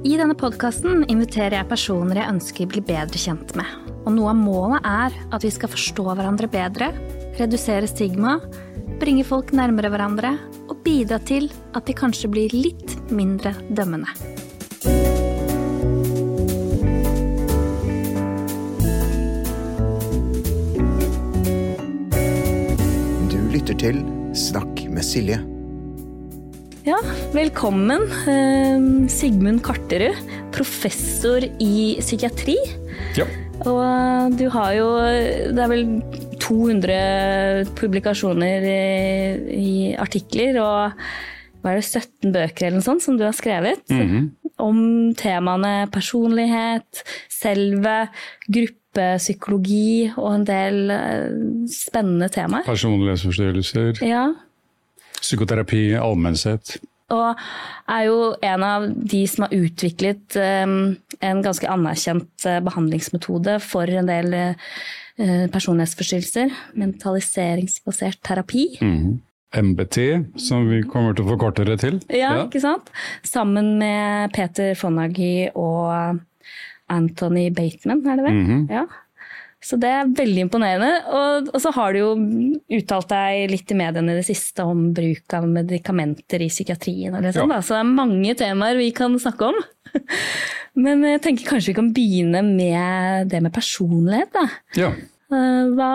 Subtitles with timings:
[0.00, 3.68] I denne podkasten inviterer jeg personer jeg ønsker blir bli bedre kjent med.
[4.08, 6.88] Og noe av målet er at vi skal forstå hverandre bedre,
[7.36, 8.38] redusere stigma,
[8.96, 10.32] bringe folk nærmere hverandre
[10.70, 14.08] og bidra til at de kanskje blir litt mindre dømmende.
[23.28, 25.59] Du lytter til Snakk med Silje.
[26.90, 26.98] Ja,
[27.30, 30.16] velkommen, eh, Sigmund Karterud,
[30.50, 32.56] professor i psykiatri.
[33.14, 33.26] Ja.
[33.60, 34.88] Og du har jo
[35.52, 35.84] Det er vel
[36.40, 38.66] 200 publikasjoner
[39.54, 40.98] i, artikler og
[41.60, 43.86] hva er det, 17 bøker eller noe sånt som du har skrevet?
[44.58, 48.08] Om temaene personlighet, selve,
[48.50, 51.30] gruppepsykologi og en del eh,
[51.70, 52.66] spennende temaer.
[52.66, 54.32] Personlighetsforstyrrelser, Ja,
[55.20, 56.78] psykoterapi allmenn sett.
[57.10, 57.40] Og
[57.90, 60.66] er jo en av de som har utviklet eh,
[61.30, 64.54] en ganske anerkjent eh, behandlingsmetode for en del eh,
[65.50, 66.54] personlighetsforstyrrelser.
[66.78, 68.68] Mentaliseringsbasert terapi.
[69.50, 69.98] MBT,
[70.38, 71.98] som vi kommer til å forkorte det til.
[72.14, 72.92] Ja, ikke sant?
[73.26, 76.20] Sammen med Peter Fonagy og
[76.90, 78.60] Anthony Bateman, er det det?
[78.70, 78.86] Ja.
[79.60, 80.90] Så det er veldig imponerende.
[81.12, 82.10] Og, og så har du jo
[82.78, 87.12] uttalt deg litt i mediene i det siste om bruk av medikamenter i psykiatrien.
[87.12, 87.60] Og det sånt, Ja.
[87.60, 89.60] Så det er mange temaer vi kan snakke om.
[90.80, 94.32] Men jeg tenker kanskje vi kan begynne med det med personlighet.
[94.32, 94.46] Da.
[94.80, 94.92] Ja.
[95.30, 95.90] Eh, Hva,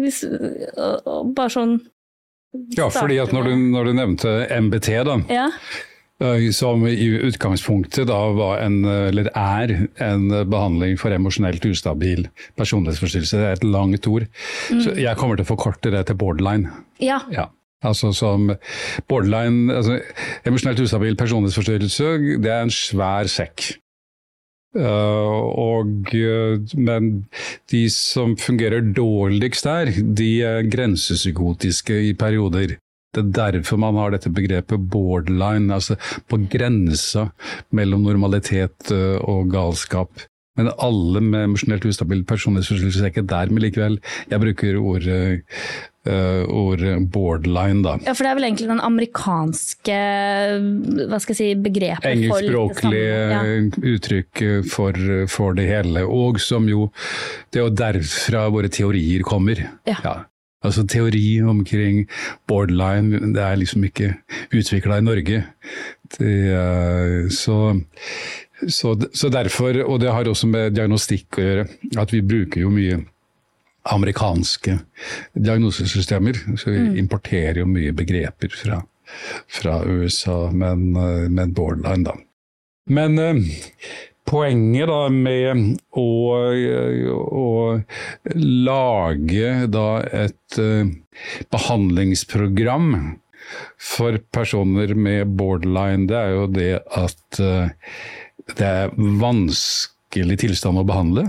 [0.00, 0.22] hvis,
[1.36, 1.76] bare sånn
[2.78, 5.48] ja, fordi at når du, når du nevnte MBT, da, Ja.
[6.24, 12.26] Eh, som i utgangspunktet da var en, eller er en behandling for emosjonelt ustabil
[12.58, 14.26] personlighetsforstyrrelse, det er et langt ord.
[14.70, 16.72] Så jeg kommer til å forkorte det til borderline.
[17.02, 17.20] ja.
[17.34, 17.50] Ja.
[17.84, 18.48] Altså som
[19.10, 19.98] borderline, altså
[20.48, 23.74] emosjonelt ustabil personlighetsforstyrrelse, det er en svær sekk.
[24.74, 26.10] Uh, og,
[26.74, 27.10] men
[27.70, 32.74] de som fungerer dårligst der, de er grensepsykotiske i perioder.
[33.14, 35.98] Det er derfor man har dette begrepet borderline, altså
[36.28, 37.28] på grensa
[37.74, 40.26] mellom normalitet uh, og galskap.
[40.54, 43.96] Men alle med emosjonelt ustabil personlighetsforstyrrelse er ikke der, men likevel.
[44.30, 45.22] Jeg bruker ordet
[46.06, 47.96] uh, ord borderline, da.
[48.06, 49.96] Ja, for det er vel egentlig den amerikanske
[51.10, 53.02] hva skal jeg si, begrepet Engelskspråklig.
[53.34, 53.40] Ja.
[53.94, 55.00] uttrykk for,
[55.32, 56.06] for det hele.
[56.06, 56.86] Og som jo
[57.50, 59.58] Det er jo derfra våre teorier kommer.
[59.90, 60.22] Ja.
[60.64, 62.04] Altså Teori omkring
[62.48, 64.14] borderline, det er liksom ikke
[64.56, 65.42] utvikla i Norge.
[66.16, 67.58] Det, er- så,
[68.68, 71.66] så, så derfor, og det har også med diagnostikk å gjøre,
[72.00, 73.02] at vi bruker jo mye
[73.92, 74.78] amerikanske
[75.36, 76.38] diagnosesystemer.
[76.56, 78.80] Så vi importerer jo mye begreper fra,
[79.52, 82.16] fra USA, men, eh, men borderline, da.
[82.94, 83.42] Men eh,
[84.28, 86.06] poenget da med å,
[87.14, 87.48] å
[88.34, 89.88] lage da
[90.24, 90.90] et eh,
[91.52, 92.88] behandlingsprogram
[93.80, 97.72] for personer med borderline, det er jo det at eh,
[98.54, 101.28] det er vanskelig tilstand å behandle.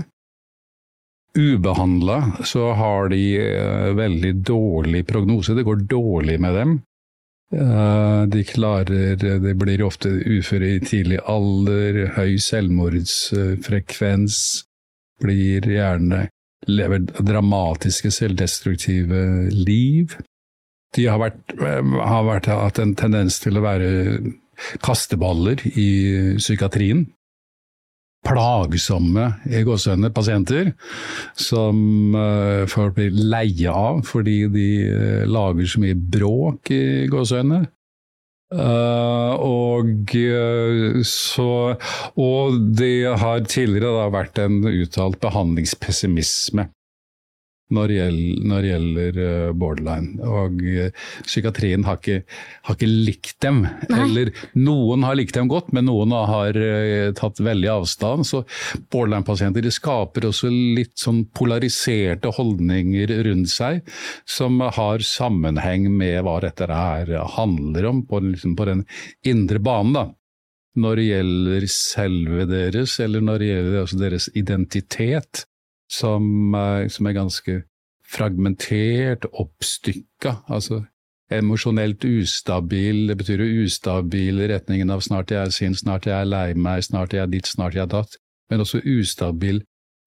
[1.36, 6.76] Ubehandla så har de eh, veldig dårlig prognose, det går dårlig med dem.
[7.54, 14.38] Eh, De klarer De blir ofte uføre i tidlig alder, høy selvmordsfrekvens,
[15.22, 16.26] blir gjerne
[16.66, 20.16] lever dramatiske selvdestruktive liv.
[20.96, 24.18] De har, vært, eh, har vært, hatt en tendens til å være
[24.82, 25.88] kasteballer i
[26.40, 27.06] psykiatrien
[28.26, 29.28] plagsomme
[29.66, 30.72] gåsehudene pasienter
[31.38, 37.64] som uh, folk blir leie av fordi de eh, lager så mye bråk i gåsehudene.
[38.46, 41.74] Uh, og eh, så
[42.14, 46.68] Og det har tidligere vært en uttalt behandlingspessimisme
[47.74, 50.26] når det gjelder, når det gjelder borderline.
[50.26, 52.20] Og eh, psykiatrien har ikke,
[52.68, 53.62] har ikke likt dem.
[53.90, 54.00] Nei.
[54.04, 58.28] Eller noen har likt dem godt, men noen har eh, tatt veldig avstand.
[58.28, 58.44] Så
[58.92, 63.82] borderline-pasienter skaper også litt sånn polariserte holdninger rundt seg,
[64.28, 68.86] som har sammenheng med hva dette her handler om på, liksom på den
[69.26, 69.96] indre banen.
[69.96, 70.06] da
[70.76, 75.46] når det gjelder selve deres, eller når det gjelder altså deres identitet,
[75.90, 77.62] som, er- som er ganske
[78.06, 80.36] fragmentert, oppstykka.
[80.48, 80.84] Altså
[81.30, 86.14] emosjonelt ustabil, det betyr jo ustabil i retningen av snart jeg er sint, snart jeg
[86.14, 88.14] er lei meg, snart jeg er ditt, snart jeg er datt,
[88.50, 89.64] men også ustabil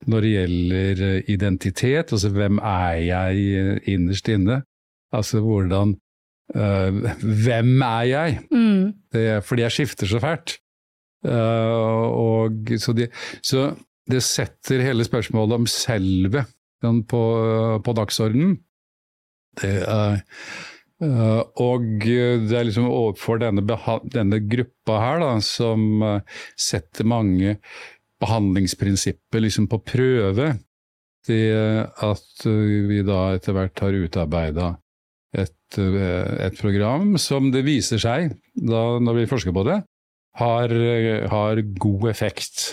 [0.07, 4.61] når det gjelder eh, identitet, altså hvem er jeg eh, innerst inne?
[5.11, 5.97] Altså hvordan
[6.55, 8.39] eh, Hvem er jeg?
[8.51, 8.93] Mm.
[9.11, 10.59] Det fordi jeg skifter så fælt.
[11.19, 13.09] Uh, og, så, de,
[13.43, 13.73] så,
[14.09, 16.45] det setter hele spørsmålet om selve
[16.81, 17.23] på,
[17.85, 18.57] på dagsordenen.
[20.99, 23.63] Uh, og det er liksom overfor denne,
[24.11, 27.57] denne gruppa her, da, som uh, setter mange
[28.19, 30.53] behandlingsprinsipper liksom på prøve.
[31.27, 34.73] Det at uh, vi da etter hvert har utarbeida
[35.37, 39.77] et, et, program som det viser seg, da, når vi forsker på det,
[40.39, 40.73] har,
[41.29, 42.71] har god effekt.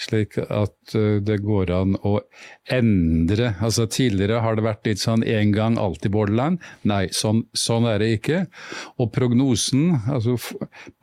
[0.00, 2.16] Slik at eh, det går an å
[2.72, 3.52] endre.
[3.60, 6.60] Altså Tidligere har det vært litt sånn én gang, alltid borderline.
[6.88, 8.42] Nei, sånn, sånn, er det ikke.
[9.00, 10.38] Og prognosen, altså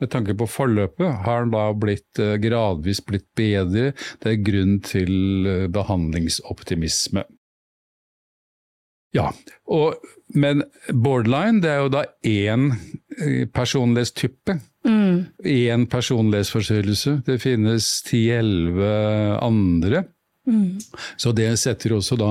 [0.00, 3.92] med tanke på forløpet, har da blitt eh, gradvis blitt bedre.
[4.22, 5.14] Det er grunn til
[5.46, 7.26] eh, behandlingsoptimisme.
[9.16, 9.30] Ja,
[9.72, 10.02] og,
[10.36, 12.72] men borderline det er jo da én
[13.54, 14.58] personlighetstype.
[14.88, 15.88] Én mm.
[15.92, 17.18] personlighetsforstyrrelse.
[17.26, 18.94] Det finnes ti-elleve
[19.44, 20.06] andre.
[20.48, 20.78] Mm.
[21.20, 22.30] Så det setter også da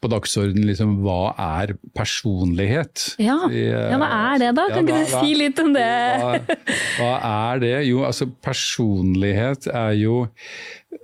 [0.00, 3.10] på dagsordenen liksom, hva er personlighet?
[3.20, 3.36] Ja.
[3.52, 4.68] ja, hva er det da?
[4.72, 5.90] Kan ja, ikke du si litt om det?
[6.22, 6.30] Hva,
[6.96, 7.12] hva,
[7.52, 7.74] er det?
[7.90, 10.22] Jo, altså personlighet er jo,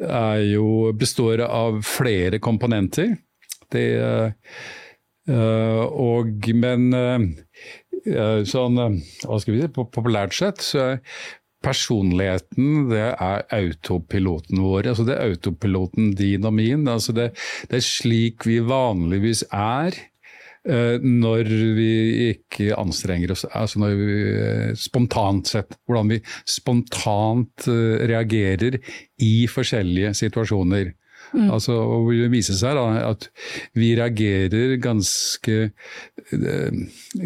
[0.01, 3.13] er jo består av flere komponenter.
[3.75, 3.87] Det,
[5.29, 7.29] øh, og, men uh,
[8.05, 11.03] sånn, eh, hva skal vi si, populært sett så er
[11.65, 14.91] personligheten det er autopiloten vår.
[14.91, 16.89] altså Det er autopiloten din og min.
[16.89, 17.31] altså Det,
[17.71, 19.97] det er slik vi vanligvis er
[20.69, 21.49] uh, når
[21.79, 21.95] vi
[22.35, 23.47] ikke anstrenger oss.
[23.49, 24.19] altså når vi,
[24.77, 25.73] Spontant sett.
[25.89, 28.77] Hvordan vi spontant reagerer
[29.25, 30.93] i forskjellige situasjoner.
[31.35, 31.49] Mm.
[31.51, 33.27] Altså, og det viser seg da, at
[33.75, 35.57] vi reagerer ganske,
[36.37, 36.77] eh,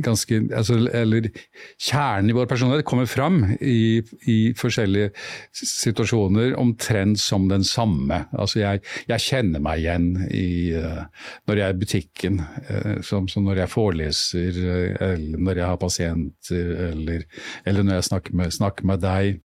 [0.05, 1.28] ganske altså, Eller
[1.76, 5.10] kjernen i vår personlighet kommer fram i, i, forskjellige
[5.52, 8.22] situasjoner omtrent som den samme.
[8.32, 11.04] Altså, jeg, jeg kjenner meg igjen i, uh,
[11.49, 12.40] når jeg er i butikken,
[12.70, 14.62] uh, som, som, når jeg foreleser,
[15.04, 17.28] eller når jeg har pasienter, eller,
[17.69, 19.43] eller når jeg snakker med, snakker med deg.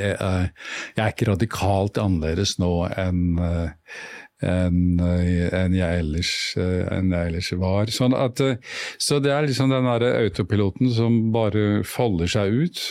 [0.00, 0.48] Er,
[0.96, 3.36] jeg er ikke radikalt annerledes nå enn
[4.38, 7.90] enn en jeg, ellers, en jeg ellers var.
[7.90, 8.38] Sånn at,
[9.02, 12.82] så det er liksom den derre autopiloten som bare folder seg ut.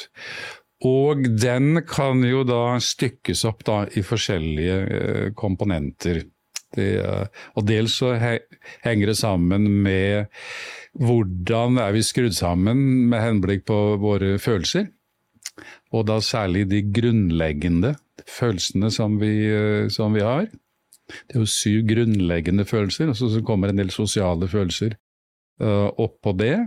[0.86, 6.25] Og den kan jo da stykkes opp da i forskjellige eh, komponenter.
[6.75, 7.00] Det,
[7.56, 10.27] og dels så henger det sammen med
[11.00, 14.89] hvordan er vi skrudd sammen med henblikk på våre følelser.
[15.95, 17.95] Og da særlig de grunnleggende
[18.27, 20.47] følelsene som vi, eh, som vi har.
[21.07, 24.97] Det er jo syv grunnleggende følelser, og så kommer en del sosiale følelser
[25.63, 26.57] uh, oppå det.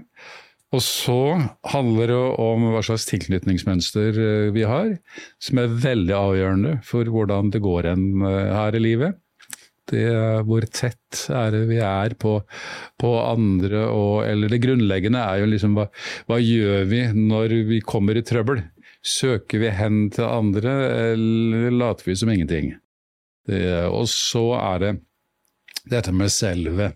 [0.73, 1.37] Og så
[1.69, 4.95] handler det om hva slags tilknytningsmønster uh, vi har,
[5.43, 9.21] som er veldig avgjørende for hvordan det går en her i livet.
[9.91, 10.07] Det,
[10.47, 12.37] hvor tett er det vi er på,
[12.97, 15.89] på andre, og, eller det grunnleggende er jo liksom hva,
[16.31, 18.63] hva gjør vi når vi kommer i trøbbel?
[19.07, 20.73] Søker vi hen til andre,
[21.13, 22.75] eller later vi som ingenting?
[23.49, 24.91] Det, og så er det
[25.91, 26.91] dette med selve.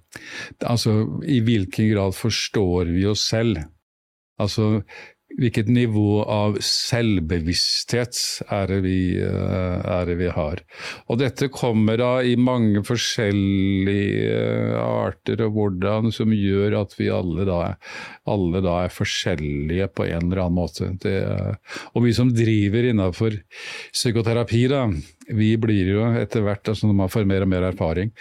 [0.61, 0.93] Altså,
[1.25, 3.63] i hvilken grad forstår vi oss selv?
[4.41, 4.83] Altså,
[5.41, 8.19] hvilket nivå av selvbevissthet
[8.55, 10.61] er det, vi, eh, er det vi, har.
[11.11, 17.11] Og dette kommer da i mange forskjellige eh, arter og hvordan, som gjør at vi
[17.13, 17.61] alle da,
[18.31, 20.93] alle da er forskjellige på en eller annen måte.
[21.03, 21.17] Det,
[21.95, 23.39] og vi som driver innenfor
[23.95, 24.85] psykoterapi, da,
[25.35, 28.15] vi blir jo etter hvert, altså når man får mer og mer erfaring,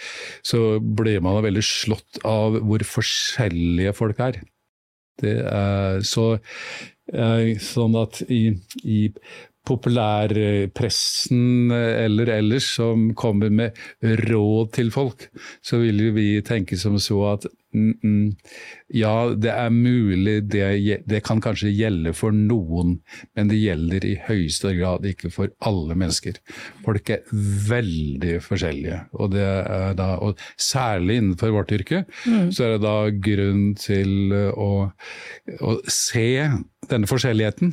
[0.46, 4.42] så blir man veldig slått av hvor forskjellige folk er.
[5.22, 6.32] Det er så
[7.62, 9.00] sånn at i, i
[9.64, 15.28] populærpressen eller ellers som kommer med råd til folk,
[15.64, 18.34] så vil vi tenke som så at mm, mm,
[19.00, 22.98] ja, det er mulig, det, det, kan kanskje gjelde for noen,
[23.36, 26.40] men det gjelder i høyeste grad ikke for alle mennesker.
[26.84, 27.24] Folk er
[27.70, 29.38] veldig forskjellige, og,
[29.96, 32.52] da, og særlig innenfor vårt yrke mm.
[32.52, 32.96] så er det da
[33.30, 34.70] grunn til å,
[35.64, 36.28] å se
[36.90, 37.72] denne forskjelligheten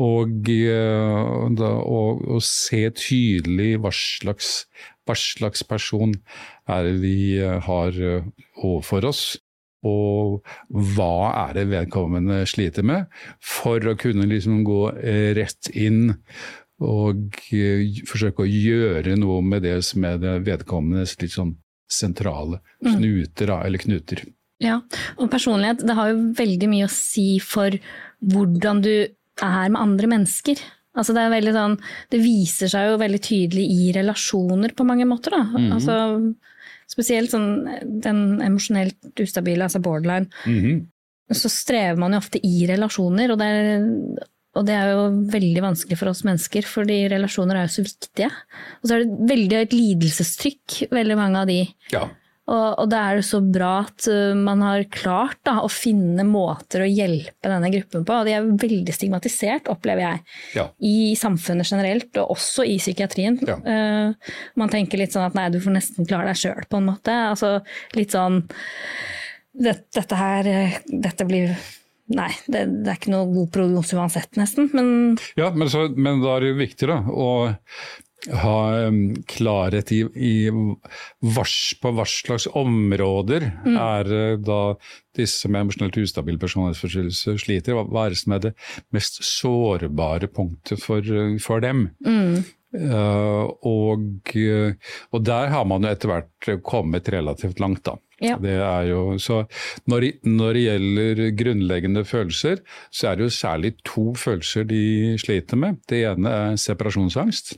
[0.00, 4.64] og, eh, da, og, og, se tydelig hva slags,
[5.06, 6.16] hva slags person
[6.66, 8.26] er det vi eh, har eh,
[8.62, 9.24] overfor oss.
[9.84, 10.40] Og
[10.72, 13.10] hva er det vedkommende sliter med,
[13.44, 14.86] for å kunne liksom gå
[15.36, 16.14] rett inn
[16.80, 17.36] og
[18.08, 21.52] forsøke å gjøre noe med det som er det vedkommendes litt sånn
[21.84, 23.60] sentrale knuter, mm.
[23.60, 24.24] eller knuter.
[24.64, 24.78] Ja,
[25.20, 27.76] og personlighet det har jo veldig mye å si for
[28.24, 28.94] hvordan du
[29.42, 30.60] er med andre mennesker.
[30.94, 31.78] Altså det, er sånn,
[32.12, 35.34] det viser seg jo veldig tydelig i relasjoner på mange måter.
[35.34, 35.42] Da.
[35.50, 35.72] -hmm.
[35.74, 35.96] Altså,
[36.90, 40.30] spesielt sånn den emosjonelt ustabile, altså borderline.
[40.46, 40.86] Mhm.
[41.32, 43.84] Så strever man jo ofte i relasjoner, og det, er,
[44.54, 48.28] og det er jo veldig vanskelig for oss mennesker, fordi relasjoner er jo så viktige.
[48.82, 51.62] Og så er det veldig høyt lidelsestrykk, veldig mange av de.
[51.90, 52.04] Ja.
[52.44, 56.26] Og, og det er jo så bra at uh, man har klart da, å finne
[56.28, 58.18] måter å hjelpe denne gruppen på.
[58.20, 60.20] Og de er veldig stigmatisert, opplever jeg,
[60.58, 60.66] Ja.
[60.84, 63.38] i samfunnet generelt, og også i psykiatrien.
[63.48, 63.56] Ja.
[63.64, 66.90] Uh, man tenker litt sånn at nei, du får nesten klare deg sjøl, på en
[66.92, 67.16] måte.
[67.32, 67.54] Altså
[67.96, 68.42] litt sånn
[69.54, 71.56] dette, Dette her, uh, dette blir
[72.12, 74.66] Nei, det, det er ikke noe god prognose uansett, nesten.
[74.76, 74.88] Men
[75.40, 77.28] Ja, men, så, men da er det jo viktig da, å
[78.32, 80.34] ha um, klarhet i, i
[81.34, 84.60] vars, på hva slags områder er eh, da
[85.14, 87.76] disse med emosjonelt ustabil personlighetsforstyrrelse sliter.
[87.76, 88.54] Hva, hva er det som er det
[88.96, 91.88] mest sårbare punktet for, eh, for dem?
[92.74, 97.98] Eh, og, eh, og der har man jo etter hvert kommet relativt langt, da.
[98.22, 98.38] Ja.
[98.40, 99.42] Det er jo, så
[99.90, 102.62] når, når det gjelder grunnleggende følelser,
[102.94, 105.82] så er det jo særlig to følelser de sliter med.
[105.90, 107.56] Det ene er separasjonsangst.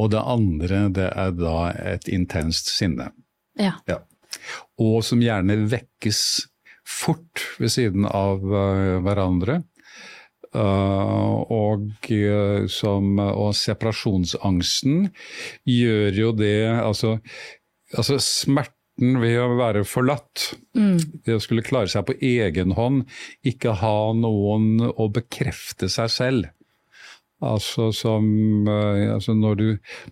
[0.00, 1.56] Og det andre det er da
[1.94, 3.10] et intenst sinne.
[3.88, 4.00] ja.
[4.80, 6.22] Og som gjerne vekkes
[6.88, 9.60] fort ved siden av eh, hverandre.
[10.52, 15.08] Eh, og, eh, som, og separasjonsangsten
[15.68, 17.16] gjør jo det Altså,
[17.96, 20.50] altså smerten ved å være forlatt,
[21.24, 23.06] det å skulle klare seg på egen hånd,
[23.40, 26.50] ikke ha noen å bekrefte seg selv.
[27.42, 28.24] Altså som
[28.70, 29.68] eh, altså når, du,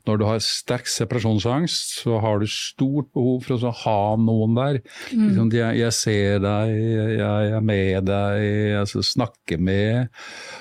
[0.08, 4.80] når du har sterk separasjonsangst, så har du stort behov for å ha noen der.
[5.12, 6.76] Liksom, jeg, jeg ser deg,
[7.20, 8.46] jeg er med deg,
[8.82, 10.08] altså snakke med.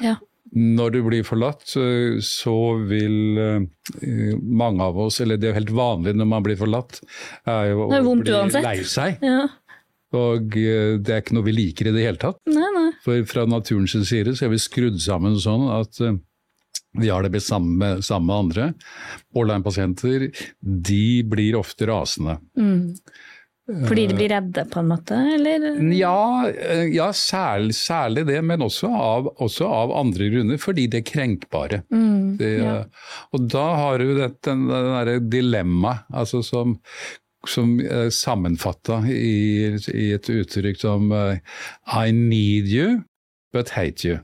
[0.05, 0.17] ja.
[0.49, 2.53] Når du blir forlatt, så,
[2.89, 6.97] vil eh, mange av oss, eller det er jo helt vanlig når man blir forlatt,
[7.45, 8.65] er jo å bli uansett.
[8.65, 9.21] lei seg.
[9.21, 9.43] ja.
[10.17, 12.39] Og eh, det er ikke noe vi liker i det hele tatt.
[12.49, 12.87] Nei, nei.
[13.05, 16.01] For fra naturens side så er vi skrudd sammen sånn at
[16.95, 18.69] eh, vi har det best sammen med, sammen med andre.
[19.33, 20.29] Borderline-pasienter
[20.61, 22.39] de blir ofte rasende.
[23.87, 25.17] Fordi de blir redde, på en måte?
[25.35, 25.67] Eller?
[25.93, 31.03] Ja, eh, ja særlig, særlig det, men også av, også av andre grunner, fordi det
[31.03, 31.81] er krenkbare.
[32.39, 32.75] det, ja.
[33.35, 36.79] Og da har du det, den, den derre dilemmaet altså som,
[37.47, 41.37] som er sammenfatta i, i et uttrykk som eh,
[41.93, 43.03] I need you,
[43.53, 44.17] but hate you.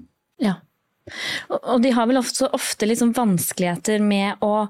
[1.61, 4.67] Og de har vel ofte, ofte liksom vanskeligheter med å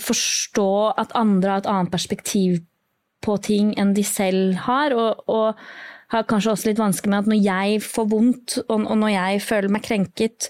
[0.00, 2.62] forstå at andre har et annet perspektiv
[3.22, 4.96] på ting enn de selv har.
[4.96, 5.60] Og, og
[6.12, 9.44] har kanskje også litt vanskelig med at når jeg får vondt, og, og når jeg
[9.46, 10.48] føler meg krenket,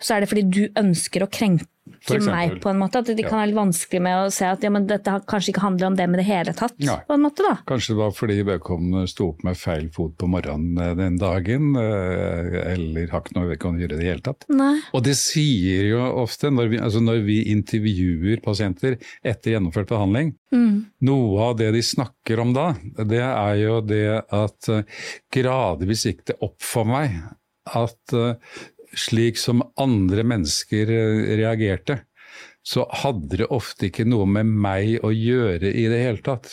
[0.00, 1.68] så er det fordi du ønsker å krenke
[2.06, 2.32] Eksempel.
[2.34, 2.98] meg, på en måte.
[2.98, 3.28] At de Ja.
[3.28, 5.96] kan ha litt vanskelig med å se at ja, men dette kanskje ikke handler om
[5.96, 6.74] dem i det hele tatt.
[6.78, 6.96] Nei.
[7.06, 7.54] på en måte da.
[7.66, 11.76] Kanskje det var fordi vedkommende sto opp med feil fot på morgenen eh, den dagen,
[11.76, 14.44] eh, eller har ikke noe vedkommende å gjøre i det hele tatt.
[14.50, 14.80] Nei.
[14.92, 20.34] Og det sier jo ofte, når vi, altså når vi intervjuer pasienter etter gjennomført behandling,
[21.02, 24.82] noe av det de snakker om da, det er jo det at eh,
[25.32, 27.14] gradvis gikk det opp for meg
[27.72, 28.14] at
[28.98, 32.02] slik som andre mennesker eh, reagerte,
[32.62, 36.46] så hadde det ofte ikke noe med meg å gjøre i det hele tatt.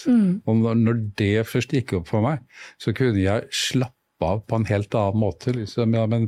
[0.49, 2.41] Og når, når det først gikk opp for meg,
[2.81, 5.53] så kunne jeg slappe av på en helt annen måte.
[5.55, 6.25] Liksom, ja, men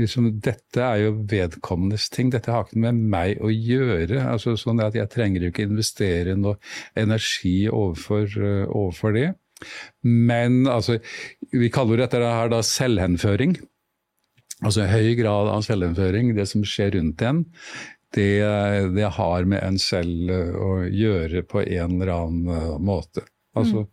[0.00, 4.18] liksom, dette er jo vedkommendes ting, dette har ikke med meg å gjøre.
[4.32, 6.58] Altså, sånn at Jeg trenger jo ikke investere noe
[6.98, 9.28] energi overfor, uh, overfor det.
[10.02, 10.98] Men altså,
[11.54, 13.54] vi kaller dette her da selvhenføring.
[14.64, 17.44] Altså høy grad av selvinnføring, det som skjer rundt en,
[18.14, 18.30] det,
[18.94, 23.26] det har med en selv å gjøre på en eller annen eh, måte.
[23.54, 23.84] Altså,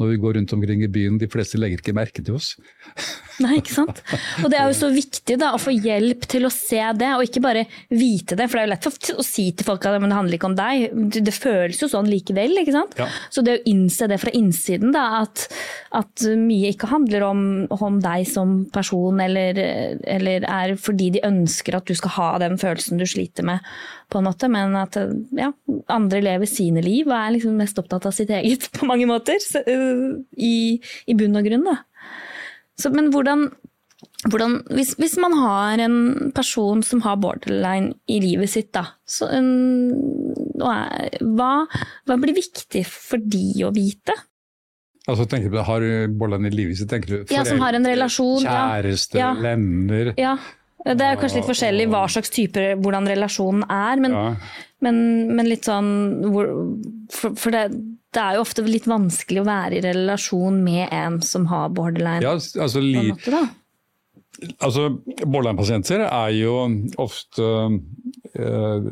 [0.00, 2.54] Når vi går rundt omkring i byen, de fleste legger ikke merke til oss.
[3.40, 4.00] Nei, ikke sant?
[4.44, 7.22] Og det er jo så viktig da, å få hjelp til å se det, og
[7.24, 8.46] ikke bare vite det.
[8.50, 10.56] For det er jo lett for, å si til folk at det handler ikke om
[10.58, 10.86] deg.
[11.14, 12.58] Det- Det føles jo sånn likevel.
[12.60, 12.96] ikke sant?
[13.00, 13.06] Ja.
[13.32, 15.46] Så det å innse det fra innsiden, da, at,
[15.92, 17.40] at mye ikke handler om,
[17.70, 19.56] om deg som person, eller,
[20.04, 23.60] eller er fordi de ønsker at du skal ha den følelsen du sliter med,
[24.10, 24.98] på en måte, men at
[25.38, 25.50] ja,
[25.92, 29.40] andre lever sine liv og er liksom mest opptatt av sitt eget på mange måter.
[29.42, 31.78] Så, øh, i, I bunn og grunn, da.
[32.80, 33.48] Så, men hvordan,
[34.32, 35.98] hvordan hvis, hvis man har en
[36.36, 39.28] person som har borderline i livet sitt, da, så,
[40.60, 41.50] hva,
[42.08, 44.16] hva blir viktig for de å vite?
[45.08, 45.84] Altså, tenker du, Har
[46.20, 49.32] Borland i livet sitt, tenker du Ja, som har en relasjon, kjæreste, Ja.
[49.34, 50.12] venner?
[50.20, 50.36] Ja,
[50.80, 54.36] Det er kanskje litt forskjellig hva slags type, hvordan relasjonen er, men, Ja.
[54.80, 55.00] men,
[55.36, 55.90] men litt sånn
[57.12, 57.66] For, for det,
[58.14, 62.22] det er jo ofte litt vanskelig å være i relasjon med en som har borderline.
[62.24, 63.42] Ja, altså, li, måte,
[64.58, 64.88] altså
[65.20, 66.54] Borderline-pasienter er jo
[67.02, 67.42] ofte
[68.38, 68.88] øh,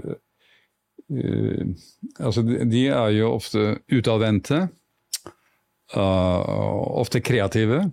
[1.08, 1.64] øh,
[2.20, 4.68] altså de, er jo ofte utadvendte,
[5.96, 6.48] Øh,
[7.00, 7.90] ofte kreative.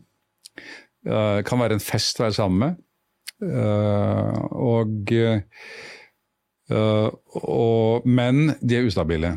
[1.47, 2.84] kan være en fest å være sammen med.
[3.43, 5.41] Eh, og, eh,
[7.41, 9.35] og, men de er ustabile.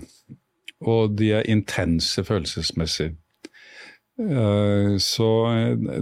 [0.87, 3.11] Og de er intense følelsesmessig.
[4.19, 5.27] Eh, Så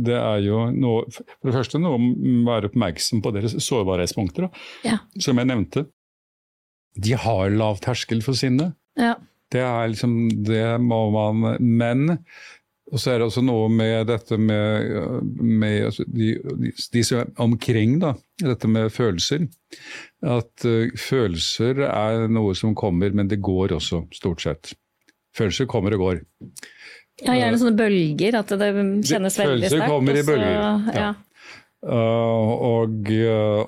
[0.05, 4.49] det er jo noe For det første noe om å være oppmerksom på deres sårbarhetspunkter,
[4.85, 4.99] Ja.
[5.21, 5.87] som jeg nevnte.
[6.97, 8.75] De har lav terskel for sinne.
[8.97, 9.15] Ja.
[9.53, 12.19] Det er liksom Det må man Men
[12.93, 14.93] og så er det også noe med dette med,
[15.43, 16.37] med altså de,
[16.95, 18.13] de, som er omkring, da,
[18.45, 19.49] dette med følelser.
[20.23, 24.77] At uh, følelser er noe som kommer, men det går også, stort sett.
[25.37, 26.23] Følelser kommer og går.
[27.25, 31.01] ja, gjerne sånne bølger, at det kjennes veldig Følelser kommer kommer i bølger, Ja.
[31.01, 31.15] ja.
[31.87, 33.11] Uh, og,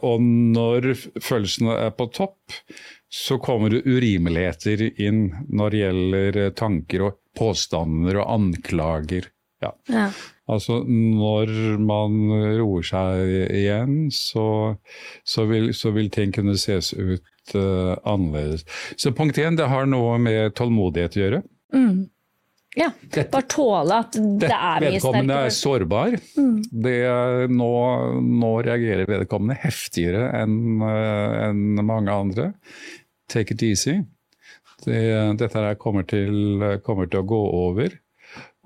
[0.03, 0.23] og
[0.55, 0.89] når
[1.23, 2.57] følelsene er på topp,
[3.09, 9.31] så kommer det urimeligheter inn når det gjelder uh, tanker og påstander og anklager.
[9.63, 9.73] Ja.
[9.91, 10.09] Ja.
[10.49, 11.51] Altså når
[11.83, 12.19] man
[12.61, 14.45] roer seg igjen, så,
[15.27, 18.65] så, vil, så vil ting kunne ses ut uh, annerledes.
[18.97, 21.43] Så punkt én, det har noe med tålmodighet å gjøre.
[21.75, 21.99] Mm.
[22.81, 22.89] ja.
[23.13, 26.15] Dette- Bare tåle at det er mye Vedkommende er sårbar.
[26.17, 26.63] sårbar.
[26.87, 27.69] Det er, nå,
[28.39, 32.49] nå reagerer vedkommende heftigere enn en enn mange andre.
[33.29, 33.99] Take it easy.
[34.85, 35.01] Det,
[35.41, 37.97] dette her kommer til, kommer til å gå over.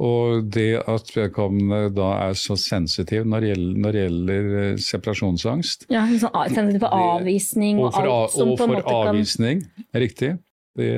[0.02, 4.70] Og det at vedkommende da er så sensitiv når det gjelder, når det gjelder eh,
[4.82, 9.04] separasjonsangst Ja, sånn, sensitiv for avvisning og, for, alt som på en måte kan Og
[9.04, 9.62] for avvisning,
[9.94, 10.32] riktig.
[10.72, 10.88] Det,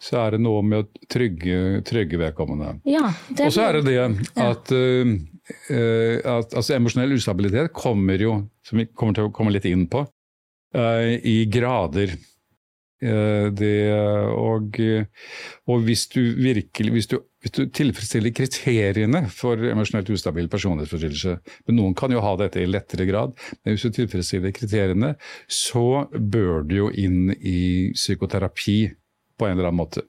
[0.00, 2.78] så er det noe med å trygge, trygge vedkommende.
[2.88, 3.98] Ja, det Og så er det det
[4.40, 5.12] at, ja.
[5.68, 9.84] uh, at altså emosjonell ustabilitet kommer jo, som vi kommer til å komme litt inn
[9.92, 10.06] på,
[10.78, 12.16] uh, i grader.
[13.02, 13.90] Uh, det,
[14.30, 14.76] og,
[15.66, 21.34] og hvis du virkelig hvis du, hvis du tilfredsstiller kriteriene for emosjonelt ustabil personlighetsforstyrrelse
[21.66, 25.16] Men noen kan jo ha dette i lettere grad, men hvis du tilfredsstiller kriteriene,
[25.50, 28.78] så bør du jo inn i psykoterapi
[29.34, 30.06] på en eller annen måte.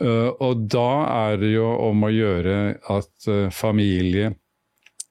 [0.00, 0.90] Uh, og da
[1.28, 2.58] er det jo om å gjøre
[2.92, 4.34] at uh, familie,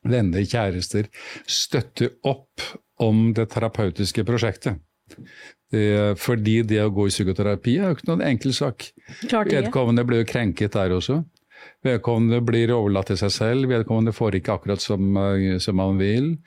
[0.06, 1.10] venner, kjærester
[1.46, 2.64] støtter opp
[3.02, 4.82] om det terapeutiske prosjektet.
[5.70, 8.88] Det, fordi det å gå i psykoterapi er jo ikke noen enkel sak.
[9.30, 11.22] Vedkommende blir jo krenket der også.
[11.86, 16.38] Vedkommende blir overlatt til seg selv, vedkommende får ikke akkurat som, eh, som man vil.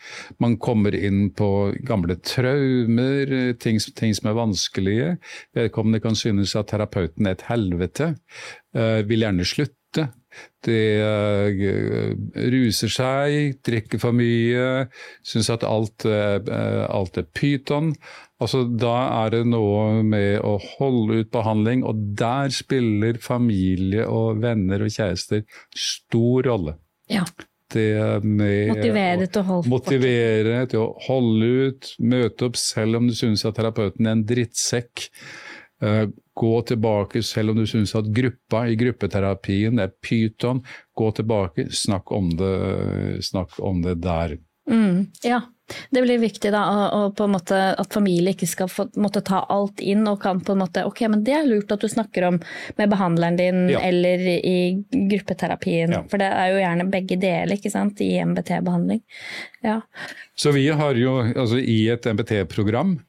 [0.40, 5.18] Man kommer inn på gamle traumer, eh, ting, ting som er vanskelige.
[5.56, 8.16] Vedkommende kan synes at terapeuten er et helvete,
[8.74, 9.76] eh, vil gjerne slutte.
[10.62, 11.62] Det eh,
[12.54, 14.86] ruser seg, drikker for mye,
[15.26, 16.52] syns at alt, eh,
[16.86, 17.92] alt er pyton.
[18.42, 24.42] Altså, da er det noe med å holde ut behandling, og der spiller familie og
[24.42, 26.76] venner og kjærester stor rolle.
[27.10, 27.26] Ja.
[27.72, 33.06] Det med Motivere til å holde Motivere til å holde ut, møte opp selv om
[33.08, 35.06] du syns at terapeuten er en drittsekk.
[36.34, 40.62] Gå tilbake selv om du syns at gruppa i gruppeterapien er pyton.
[40.96, 42.54] Gå tilbake, snakk om det,
[43.26, 44.38] snakk om det der.
[44.70, 45.40] Mm, ja,
[45.90, 46.60] det blir viktig da,
[46.94, 50.54] og, og måte at familie ikke skal få, måtte ta alt inn og kan på
[50.54, 52.38] en måte Ok, men det er lurt at du snakker om
[52.78, 53.80] med behandleren din Ja.
[53.88, 54.56] eller i
[55.10, 55.96] gruppeterapien.
[55.98, 56.02] Ja.
[56.10, 59.02] For det er jo gjerne begge deler ikke sant, i MBT-behandling.
[59.66, 59.80] Ja.
[60.38, 63.00] Så vi har jo, altså i et MBT-program,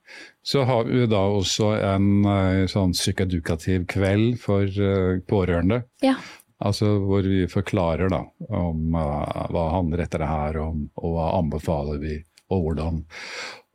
[0.43, 5.83] så har vi da også en eh, sånn psykedukativ kveld for eh, pårørende.
[6.05, 6.17] ja.
[6.63, 8.21] Altså hvor vi forklarer da
[8.55, 12.13] om uh, hva handler dette her om, og hva anbefaler vi,
[12.53, 13.01] og hvordan.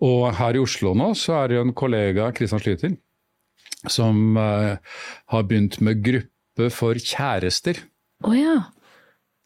[0.08, 2.94] Og her i Oslo nå så er det jo en kollega, Kristian Slyter,
[3.92, 4.78] som uh,
[5.34, 7.82] har begynt med gruppe for kjærester
[8.24, 8.56] Å ja,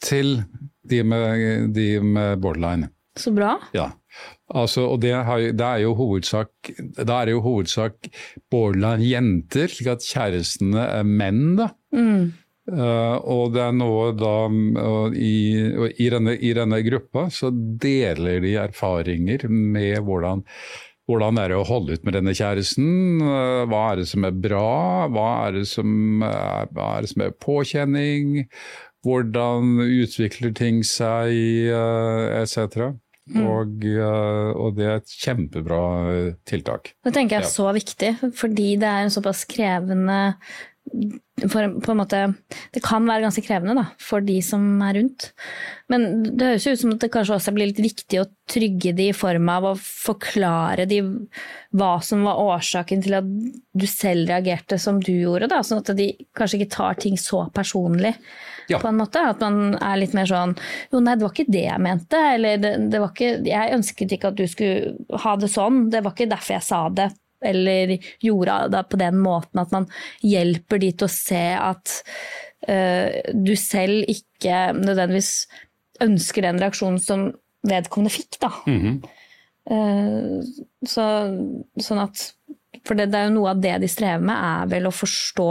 [0.07, 0.45] til
[0.89, 2.93] de med, de med borderline.
[3.19, 3.57] så bra.
[3.75, 3.91] Ja.
[4.53, 8.11] Altså, og det, har, det er jo hovedsak Da er det jo hovedsak
[8.53, 11.73] borderline jenter, slik at kjærestene er menn, da.
[11.97, 12.31] Mm.
[12.62, 15.35] Uh, og det er noe da og i,
[15.75, 20.45] og i, denne, I denne gruppa så deler de erfaringer med hvordan
[21.11, 23.21] hvordan er det å holde ut med denne kjæresten?
[23.21, 25.09] Eh, Hva er det som er bra?
[25.11, 28.45] Hva er det som er, er, det som er påkjenning?
[29.03, 31.35] Hvordan utvikler ting seg,
[31.75, 32.95] eh, etc.
[33.31, 33.45] Mm.
[33.47, 36.91] Og, eh, og det er et kjempebra eh, tiltak.
[37.07, 37.53] Det tenker jeg er Ja.
[37.55, 40.35] så viktig, fordi det er en såpass krevende
[41.49, 42.21] for, på en måte,
[42.75, 45.31] Det kan være ganske krevende da, for de som er rundt.
[45.92, 48.92] Men det høres jo ut som at det kanskje også blir litt viktig å trygge
[48.99, 51.01] de i form av å forklare de
[51.79, 55.51] hva som var årsaken til at du selv reagerte som du gjorde.
[55.53, 58.16] Da, sånn at de kanskje ikke tar ting så personlig.
[58.71, 58.79] Ja.
[58.79, 60.53] på en måte, At man er litt mer sånn
[60.92, 62.21] Jo, nei, det var ikke det jeg mente.
[62.37, 65.88] Eller det, det var ikke, jeg ønsket ikke at du skulle ha det sånn.
[65.90, 67.09] Det var ikke derfor jeg sa det.
[67.45, 69.89] Eller gjorde det på den måten at man
[70.23, 71.95] hjelper de til å se at
[72.69, 75.33] uh, du selv ikke nødvendigvis
[76.03, 77.31] ønsker den reaksjonen som
[77.69, 78.39] vedkommende fikk.
[78.43, 78.53] Da.
[78.67, 79.03] Mm -hmm.
[79.71, 80.39] uh,
[80.87, 81.07] så,
[81.81, 82.33] sånn at
[82.89, 85.51] For det, det er jo noe av det de strever med, er vel å forstå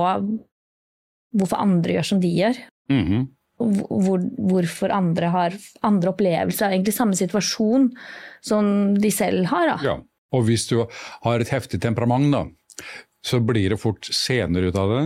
[1.38, 2.58] hvorfor andre gjør som de gjør.
[2.92, 3.28] Mhm.
[3.62, 7.92] Hvor, hvorfor andre har andre opplevelser av egentlig samme situasjon
[8.42, 9.68] som de selv har.
[9.68, 9.78] Da.
[9.86, 9.96] Ja.
[10.32, 10.82] Og hvis du
[11.26, 12.46] har et heftig temperament, da,
[13.22, 15.04] så blir det fort scener ut av det.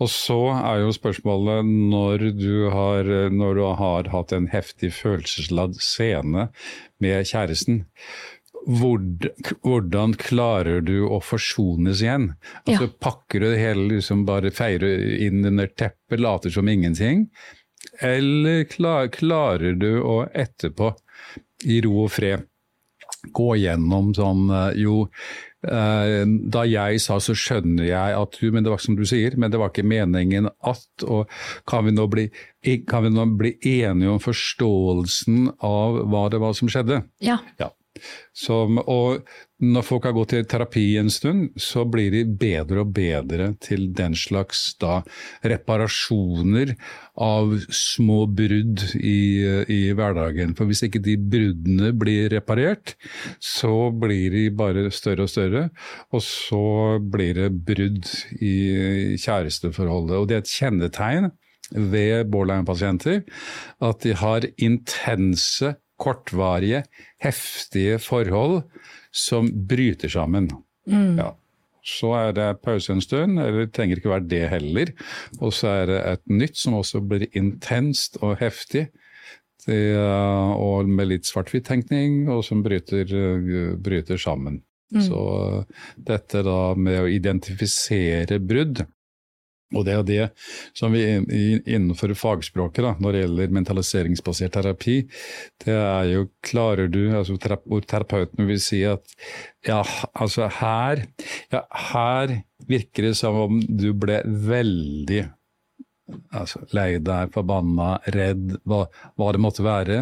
[0.00, 5.76] Og så er jo spørsmålet når du har, når du har hatt en heftig følelsesladd
[5.82, 6.48] scene
[7.02, 7.84] med kjæresten,
[8.70, 12.34] hvordan klarer du å forsones igjen?
[12.66, 12.96] Altså Ja.
[13.00, 17.28] Pakker du det hele liksom bare feirer inn under teppet, later som ingenting?
[18.00, 20.94] Eller klar, klarer du å etterpå,
[21.64, 22.46] i ro og fred,
[23.36, 24.96] gå gjennom sånn eh, Jo,
[25.66, 29.04] eh, da jeg sa så skjønner jeg at du Men det var ikke som du
[29.08, 30.86] sier, men det var ikke meningen at.
[31.06, 31.28] Og
[31.68, 32.28] kan vi nå bli,
[32.88, 37.04] kan vi nå bli enige om forståelsen av hva det var som skjedde?
[37.24, 37.40] Ja.
[37.60, 37.70] Ja.
[38.36, 39.24] Som, og
[39.60, 43.90] når folk har gått i terapi en stund, så blir de bedre og bedre til
[43.96, 45.00] den slags da,
[45.44, 46.72] reparasjoner
[47.20, 49.20] av små brudd i,
[49.68, 50.54] i hverdagen.
[50.56, 52.96] For hvis ikke de bruddene blir reparert,
[53.36, 55.66] så blir de bare større og større.
[56.14, 56.64] Og så
[57.12, 58.08] blir det brudd
[58.40, 58.56] i
[59.20, 60.16] kjæresteforholdet.
[60.16, 61.30] Og det er et kjennetegn
[61.70, 63.22] ved borderline-pasienter
[63.86, 66.84] at de har intense kortvarige,
[67.22, 68.62] heftige forhold
[69.12, 70.48] som bryter sammen.
[70.88, 71.34] Ja.
[71.86, 74.92] Så er det pause en stund, eller det trenger ikke være det heller.
[75.40, 78.88] Og så er det et nytt som også blir intenst og heftig.
[79.66, 84.62] Det, uh, og med litt svart-hvitt-tenkning, og som bryter, uh, bryter sammen.
[84.90, 88.82] Så uh, dette da med å identifisere brudd,
[89.74, 90.24] og det er det
[90.76, 94.96] som vi innenfor fagspråket, da, når det gjelder mentaliseringsbasert terapi,
[95.64, 99.04] det er jo klarer du, altså hvor terapeuten vil si at
[99.66, 99.82] ja,
[100.14, 101.04] altså her,
[101.52, 105.26] ja, her virker det som om du ble veldig
[106.34, 108.84] altså, lei deg, forbanna, redd, hva,
[109.20, 110.00] hva det måtte være.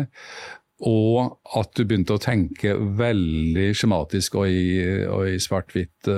[0.89, 4.79] Og at du begynte å tenke veldig skjematisk og i,
[5.11, 6.11] og i svart-hvitt.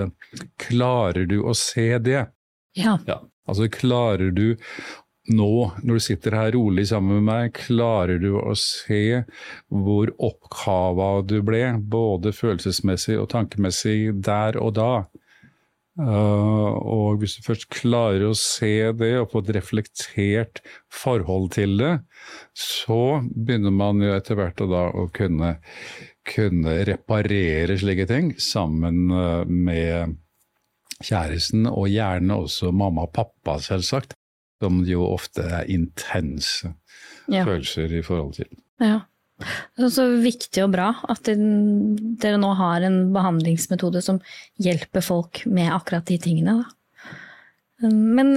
[0.61, 2.27] Klarer du å se det?
[2.77, 2.99] Ja.
[3.09, 3.23] Ja.
[3.51, 4.55] Altså klarer du
[5.31, 5.53] nå,
[5.85, 9.23] når du sitter her rolig sammen med meg, klarer du å se
[9.69, 14.93] hvor oppkava du ble, både følelsesmessig og tankemessig, der og da?
[16.01, 20.63] Uh, og hvis du først klarer å se det og få et reflektert
[21.03, 21.93] forhold til det,
[22.57, 25.57] så begynner man jo etter hvert da å kunne,
[26.31, 30.17] kunne reparere slike ting sammen uh, med
[31.05, 34.15] kjæresten, og gjerne også mamma og pappa, selvsagt.
[34.61, 36.75] Som jo ofte er intense
[37.31, 37.45] Ja.
[37.47, 38.51] følelser i forhold til.
[38.81, 39.01] ja.
[39.41, 44.19] Det er så viktig og bra at dere nå har en behandlingsmetode som
[44.61, 46.59] hjelper folk med akkurat de tingene.
[47.81, 48.35] Men,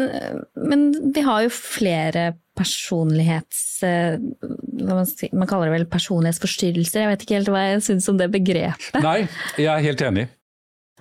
[0.55, 3.81] men vi har jo flere personlighets...
[3.83, 7.01] Hva man, man kaller det vel personlighetsforstyrrelser.
[7.03, 9.01] Jeg vet ikke helt hva jeg syns om det begrepet.
[9.03, 9.25] Nei,
[9.59, 10.29] jeg er helt enig.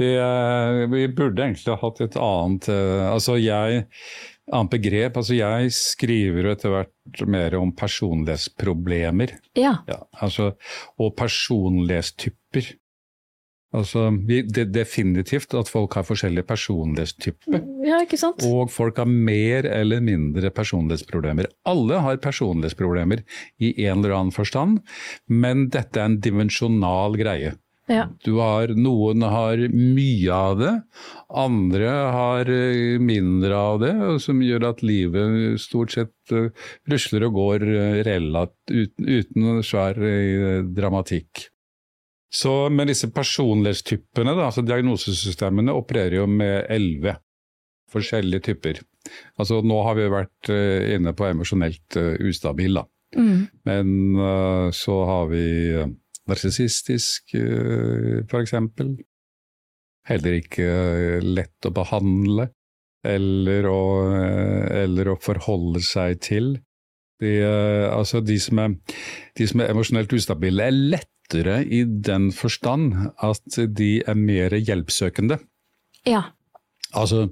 [0.01, 0.13] Det,
[0.89, 3.83] vi burde egentlig ha hatt et annet Altså, jeg
[4.51, 5.17] annet begrep.
[5.21, 9.37] Altså, jeg skriver etter hvert mer om personlighetsproblemer.
[9.59, 9.79] Ja.
[9.91, 10.55] Ja, altså,
[11.01, 12.73] og personlighetstyper.
[13.73, 17.63] Altså, vi, det definitivt at folk har forskjellige personlighetstyper.
[17.87, 18.45] ja, ikke sant?
[18.45, 21.49] Og folk har mer eller mindre personlighetsproblemer.
[21.69, 23.25] Alle har personlighetsproblemer
[23.65, 24.83] i en eller annen forstand,
[25.33, 27.55] men dette er en dimensjonal greie.
[27.93, 28.07] Ja.
[28.25, 30.73] Du har, noen har mye av det,
[31.29, 33.93] andre har eh, mindre av det,
[34.25, 36.49] som gjør at livet stort sett uh,
[36.91, 39.99] rusler og går uh, relativt uten, uten svær
[40.73, 41.49] dramatikk.
[42.33, 47.19] Så, men disse personlighetstypene, da, altså diagnosesystemene, opererer jo med elleve
[47.93, 48.81] forskjellige typer.
[49.37, 50.49] Altså Nå har vi vært
[50.95, 52.87] inne på emosjonelt ustabil, da.
[53.19, 53.43] Mm.
[53.69, 55.43] Men så har vi
[56.31, 58.55] narsissistisk, f.eks.
[60.09, 60.69] Heller ikke
[61.23, 62.49] lett å behandle
[63.07, 63.81] eller å,
[64.83, 66.53] eller å forholde seg til.
[67.23, 67.33] De,
[67.91, 68.77] altså de som er,
[69.39, 75.39] de som er emosjonelt ustabile, er lettere i den forstand at de er mer hjelpsøkende.
[76.09, 76.29] Ja.
[76.93, 77.29] Altså,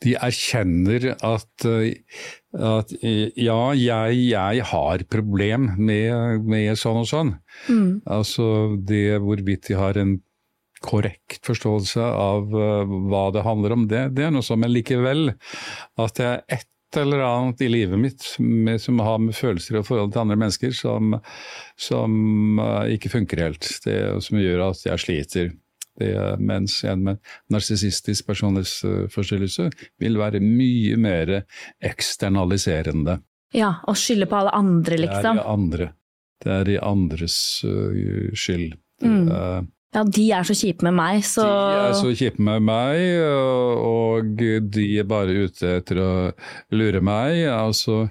[0.00, 1.66] de erkjenner at,
[2.56, 7.34] at ja, jeg, jeg, har problem med, med sånn og sånn.
[7.68, 7.90] Mm.
[8.04, 8.46] Altså
[8.88, 10.16] det hvorvidt de har en
[10.84, 15.30] korrekt forståelse av uh, hva det handler om, det, det er noe som Men likevel
[15.32, 19.88] at det er ett eller annet i livet mitt med, som har med følelser og
[19.88, 21.16] forhold til andre mennesker som,
[21.80, 23.68] som uh, ikke funker helt.
[23.84, 25.50] Det som gjør at jeg sliter.
[25.96, 27.20] Det, mens en med
[27.52, 29.70] narsissistisk personlighetsforstyrrelse
[30.02, 31.38] vil være mye mer
[31.80, 33.20] eksternaliserende.
[33.56, 35.38] Ja, og skylde på alle andre, liksom.
[35.38, 35.88] Det er i andre.
[36.44, 38.76] Det er de andres uh, skyld.
[39.04, 39.30] Mm.
[39.30, 43.00] Uh, ja, de er så kjipe med meg, så De er så kjipe med meg,
[43.80, 46.10] og de er bare ute etter å
[46.76, 47.46] lure meg.
[47.48, 48.02] Altså,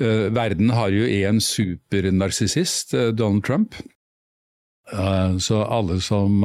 [0.00, 3.76] uh, verden har jo én supernarsissist, Donald Trump.
[4.90, 6.40] Så alle som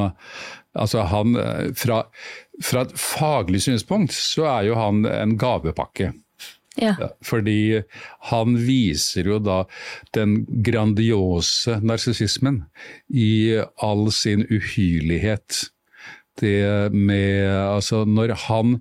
[0.75, 1.38] Altså, han
[1.79, 2.03] fra,
[2.63, 6.11] fra et faglig synspunkt så er jo han en gavepakke.
[6.75, 6.95] Ja.
[7.23, 7.81] Fordi
[8.31, 9.61] han viser jo da
[10.15, 12.65] den grandiose narsissismen
[13.07, 15.69] i all sin uhyrlighet.
[16.41, 18.79] Det med Altså, når han,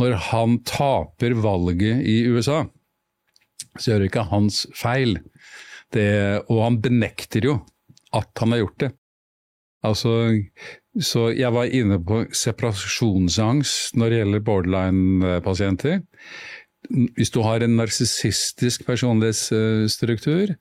[0.00, 2.64] når han taper valget i USA,
[3.76, 5.18] så gjør det ikke hans feil.
[5.92, 6.08] Det,
[6.48, 7.58] og han benekter jo
[8.14, 8.90] at han har gjort det.
[9.84, 10.14] Altså,
[11.00, 15.98] så jeg var inne på separasjonsangst når det gjelder borderline-pasienter
[16.90, 20.54] hvis du har en narsissistisk personlighetsstruktur,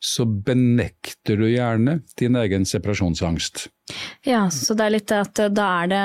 [0.00, 3.68] så benekter du gjerne din egen separasjonsangst.
[4.22, 6.02] Ja, så det er litt at da er det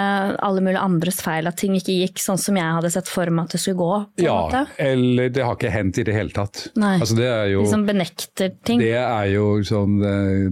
[0.47, 3.45] alle mulige andres feil at ting ikke gikk sånn som jeg hadde sett for meg
[3.45, 4.23] at det skulle gå?
[4.25, 4.63] ja, måte.
[4.81, 6.65] eller det har ikke hendt i det hele tatt.
[6.81, 8.81] Nei, altså, det er jo, liksom benekter ting?
[8.81, 9.99] Det er jo sånn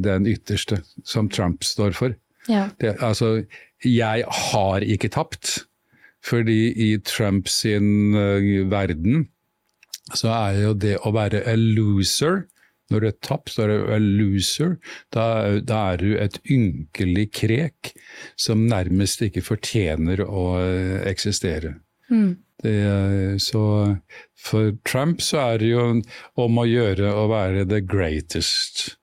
[0.03, 2.17] den ytterste som Trump står for.
[2.51, 2.67] Ja.
[2.77, 3.37] Det, altså,
[3.83, 5.63] jeg har ikke tapt.
[6.23, 9.27] Fordi i Trumps sin uh, verden
[10.13, 12.43] så er jo det å være a loser
[12.91, 14.75] når du er tapt, så er du a loser.
[15.15, 15.25] Da,
[15.63, 17.93] da, er du et ynkelig krek
[18.39, 21.77] som nærmest ikke fortjener å uh, eksistere.
[22.11, 22.35] Mm.
[22.63, 22.73] Det,
[23.41, 23.63] så
[24.39, 25.87] for Trump så er det jo
[26.39, 28.93] om å gjøre å være the greatest.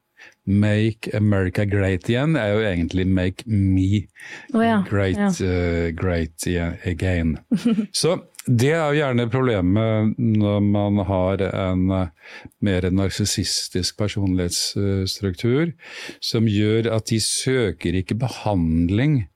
[0.47, 4.07] Make America Great Again er jo egentlig Make Me
[4.55, 4.81] oh, ja.
[4.89, 5.31] Great, ja.
[5.45, 6.47] uh, great
[6.87, 7.39] Again.
[7.93, 15.75] Så det er jo gjerne problemet når man har en uh, mer narsissistisk personlighetsstruktur,
[16.25, 19.27] som gjør at de søker ikke behandling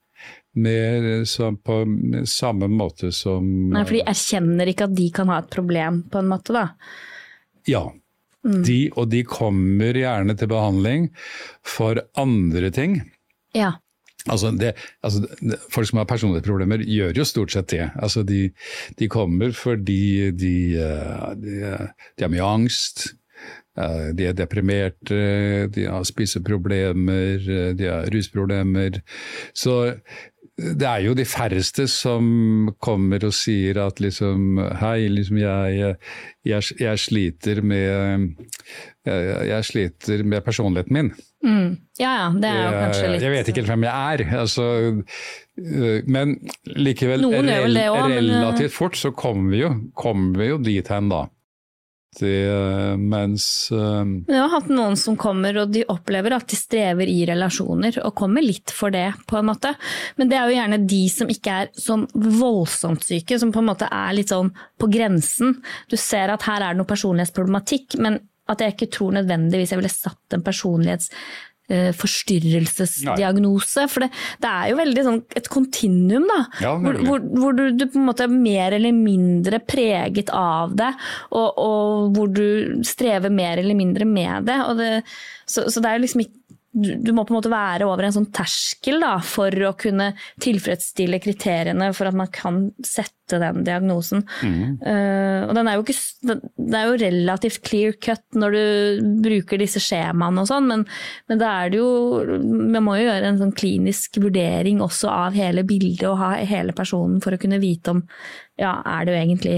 [0.55, 1.27] med,
[1.67, 1.79] på
[2.31, 6.23] samme måte som Nei, For de erkjenner ikke at de kan ha et problem, på
[6.23, 6.69] en måte, da?
[7.69, 7.89] Ja.
[8.45, 8.61] Mm.
[8.67, 11.09] De, og de kommer gjerne til behandling
[11.65, 13.01] for andre ting.
[13.57, 13.73] Ja.
[14.25, 14.73] Altså, det,
[15.05, 15.27] altså
[15.73, 17.91] Folk som har personlighetsproblemer, gjør jo stort sett det.
[17.97, 18.47] Altså de,
[18.99, 20.55] de kommer fordi de,
[21.37, 21.61] de,
[22.17, 23.11] de har mye angst.
[23.75, 25.17] De er deprimerte,
[25.75, 27.43] de har spiseproblemer,
[27.75, 29.01] de har rusproblemer.
[29.51, 29.97] Så
[30.55, 35.97] det er jo de færreste som kommer og sier at liksom Hei, liksom jeg,
[36.47, 38.37] jeg, jeg sliter med
[39.05, 41.11] jeg, jeg, sliter med personligheten min.
[41.45, 41.73] Mm.
[41.99, 44.25] Ja ja, det er jo kanskje litt Jeg vet ikke helt hvem jeg er.
[44.45, 44.69] Altså,
[46.07, 46.37] men
[46.71, 51.11] likevel, det også, men- relativt fort så kommer vi jo, kommer vi jo dit hen,
[51.13, 51.25] da.
[52.19, 56.59] Det, mens uh, Men jeg har hatt noen som kommer og de opplever at de
[56.59, 59.75] strever i relasjoner, og kommer litt for det, på en måte.
[60.21, 63.71] Men det er jo gjerne de som ikke er sånn voldsomt syke, som på en
[63.73, 65.59] måte er litt sånn på grensen.
[65.91, 69.81] Du ser at her er det noe personlighetsproblematikk, men at jeg ikke tror nødvendigvis jeg
[69.81, 71.11] ville satt en personlighets
[71.73, 73.87] eh, forstyrrelsesdiagnose.
[73.91, 74.11] For det,
[74.43, 76.41] det, er jo veldig sånn et kontinuum, da.
[76.65, 80.77] Ja, hvor, hvor, hvor du, du på en måte er mer eller mindre preget av
[80.79, 80.93] det,
[81.33, 84.61] og, og hvor du strever mer eller mindre med det.
[84.69, 84.93] Og det
[85.45, 86.39] så, så det er jo liksom ikke
[86.75, 90.11] du, må på en måte være over en sånn terskel da, for å kunne
[90.43, 94.25] tilfredsstille kriteriene for at man kan sette den diagnosen.
[94.83, 95.97] Uh, og den er jo ikke,
[96.29, 100.85] den- det er jo relativt clear cut når du bruker disse skjemaene og sånn, men,
[101.31, 101.91] men da er det jo
[102.45, 106.75] Man må jo gjøre en sånn klinisk vurdering også av hele bildet og ha hele
[106.77, 108.03] personen for å kunne vite om
[108.61, 109.57] ja, er jo egentlig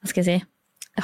[0.00, 0.46] Hva skal jeg si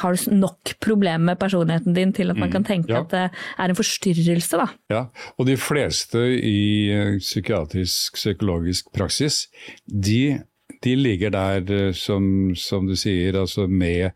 [0.01, 2.95] har du nok problemer med personligheten din til at man kan tenke Mm.
[2.95, 3.01] ja.
[3.01, 4.67] at det er en forstyrrelse, da.
[4.91, 5.03] Ja,
[5.39, 9.49] og de fleste i eh, psykiatrisk psykologisk praksis,
[9.87, 10.41] de,
[10.85, 14.13] de ligger der, eh, som, som du sier, altså med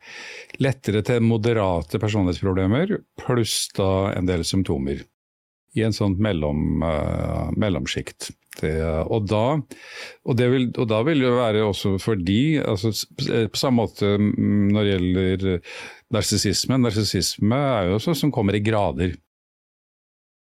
[0.61, 5.05] lettere til moderate personlighetsproblemer, pluss da en del symptomer.
[5.79, 8.33] I en sånn mellom, uh, mellomsjikt.
[8.59, 8.75] Det,
[9.07, 9.61] og, da,
[10.27, 14.17] og, det vil, og da vil det være også for de, altså, på samme måte
[14.19, 15.47] mm, når det gjelder
[16.15, 16.81] narsissisme.
[16.83, 19.15] Narsissisme er jo også som kommer i grader.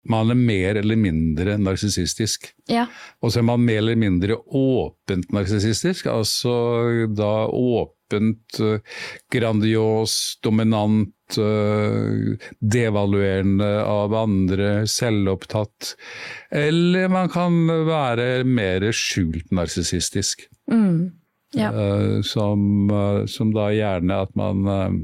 [0.05, 2.51] Man er mer eller mindre narsissistisk.
[2.69, 2.85] Ja.
[3.25, 6.05] Og så er man mer eller mindre åpent narsissistisk.
[6.11, 6.53] Altså
[7.09, 8.99] da åpent, eh,
[9.33, 11.14] grandios, dominant, eh,
[12.59, 15.95] devaluerende av andre, selvopptatt.
[16.51, 20.45] Eller man kan være mer skjult narsissistisk.
[20.71, 21.11] Mm.
[21.53, 21.69] ja.
[21.71, 24.95] Eh, som, eh, som da gjerne at man eh,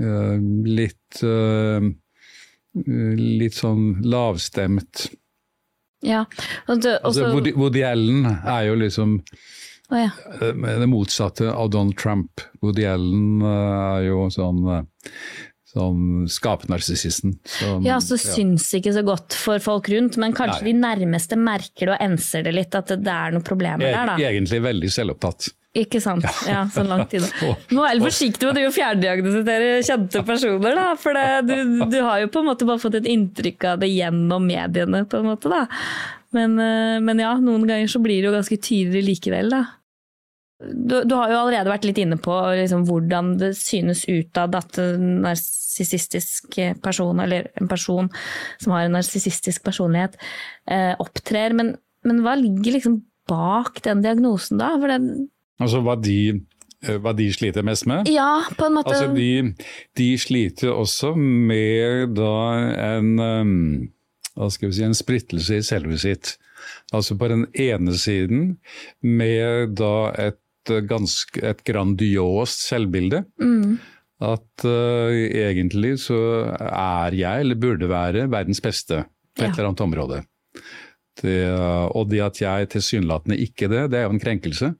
[0.00, 0.36] eh,
[0.68, 1.90] litt eh,
[2.70, 5.08] Litt sånn lavstemt.
[6.06, 6.20] ja.
[6.68, 9.16] Og det, Altså, Woody, Woody Allen er jo liksom
[9.90, 10.10] Å ja.
[10.40, 12.40] eh, det motsatte av Donald Trump.
[12.62, 14.62] Woody Allen eh, er jo sånn,
[15.70, 16.00] som
[16.30, 20.72] sånn Ja, som- Ja, så syns ikke så godt for folk rundt, men kanskje Nei.
[20.72, 24.16] de nærmeste merker det og enser det litt, at det, er noen problemer der, da.
[24.18, 25.50] E- Egentlig veldig selvopptatt.
[25.78, 26.24] Ikke sant.
[26.48, 27.22] Ja, så lang tid.
[27.70, 30.86] Du må være litt forsiktig med å fjerndiagnostisere kjente personer, da.
[30.98, 33.90] For det, du, du har jo på en måte bare fått et inntrykk av det
[33.92, 35.66] gjennom mediene, på en måte, da.
[36.34, 39.62] Men, eh, men ja, noen ganger så blir det jo ganske tydelig likevel, da.
[40.60, 44.78] Du, du har jo allerede vært litt inne på liksom, hvordan det synes utad at
[44.82, 48.10] en narsissistisk person, eller en person
[48.60, 50.18] som har en narsissistisk personlighet,
[50.68, 51.56] eh, opptrer.
[51.56, 54.74] Men, men hva ligger liksom bak den diagnosen, da?
[54.90, 55.28] Den,
[55.60, 56.40] Altså hva de,
[56.84, 58.08] eh, hva de sliter mest med?
[58.08, 58.94] ja, på en måte.
[58.96, 59.54] Altså de,
[59.96, 62.36] de sliter også med da
[62.96, 63.58] en um,
[64.36, 66.36] hva skal vi si, en splittelse i selve sitt.
[66.94, 68.56] Altså på den ene siden
[69.04, 73.24] med da et, ganske, et grandiost selvbilde.
[73.40, 73.78] Mm.
[74.20, 76.18] At uh, egentlig så
[76.60, 79.04] er jeg, eller burde være, verdens beste
[79.36, 79.52] på et Ja.
[79.56, 80.22] eller annet område.
[81.20, 81.50] Det,
[81.92, 84.74] og det at jeg tilsynelatende ikke det, det er jo en krenkelse.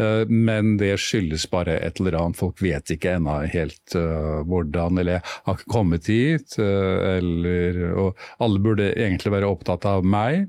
[0.00, 2.36] Eh, Men det skyldes bare et eller annet.
[2.40, 6.56] Folk vet ikke ennå helt eh, hvordan, eller har ikke kommet hit.
[6.58, 10.48] Eller, og alle burde egentlig være opptatt av meg.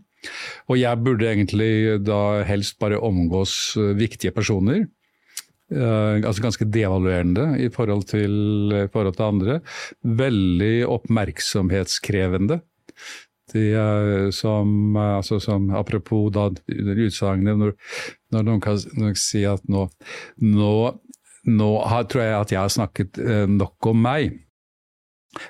[0.70, 4.86] Og jeg burde egentlig da helst bare omgås eh, viktige personer.
[5.66, 8.34] Uh, altså ganske devaluerende i forhold til,
[8.86, 9.56] i forhold til andre.
[10.04, 12.60] Veldig oppmerksomhetskrevende.
[13.54, 17.74] De, uh, som, uh, altså som, apropos da utsagnet når,
[18.34, 19.88] når noen kan noen si at nå,
[20.46, 20.72] nå,
[21.50, 24.38] nå har, tror jeg at jeg har snakket nok om meg.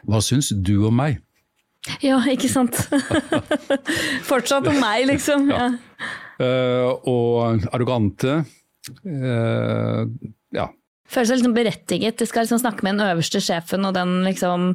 [0.07, 1.24] Hva syns du om meg?
[2.01, 2.77] Ja, ikke sant.
[4.29, 5.49] Fortsatt om meg, liksom.
[5.51, 5.69] Ja.
[6.35, 8.41] Uh, og arrogante.
[9.05, 10.09] Uh,
[10.55, 10.69] ja.
[11.05, 12.17] Føler seg liksom berettiget.
[12.19, 14.73] De skal liksom snakke med den øverste sjefen og den liksom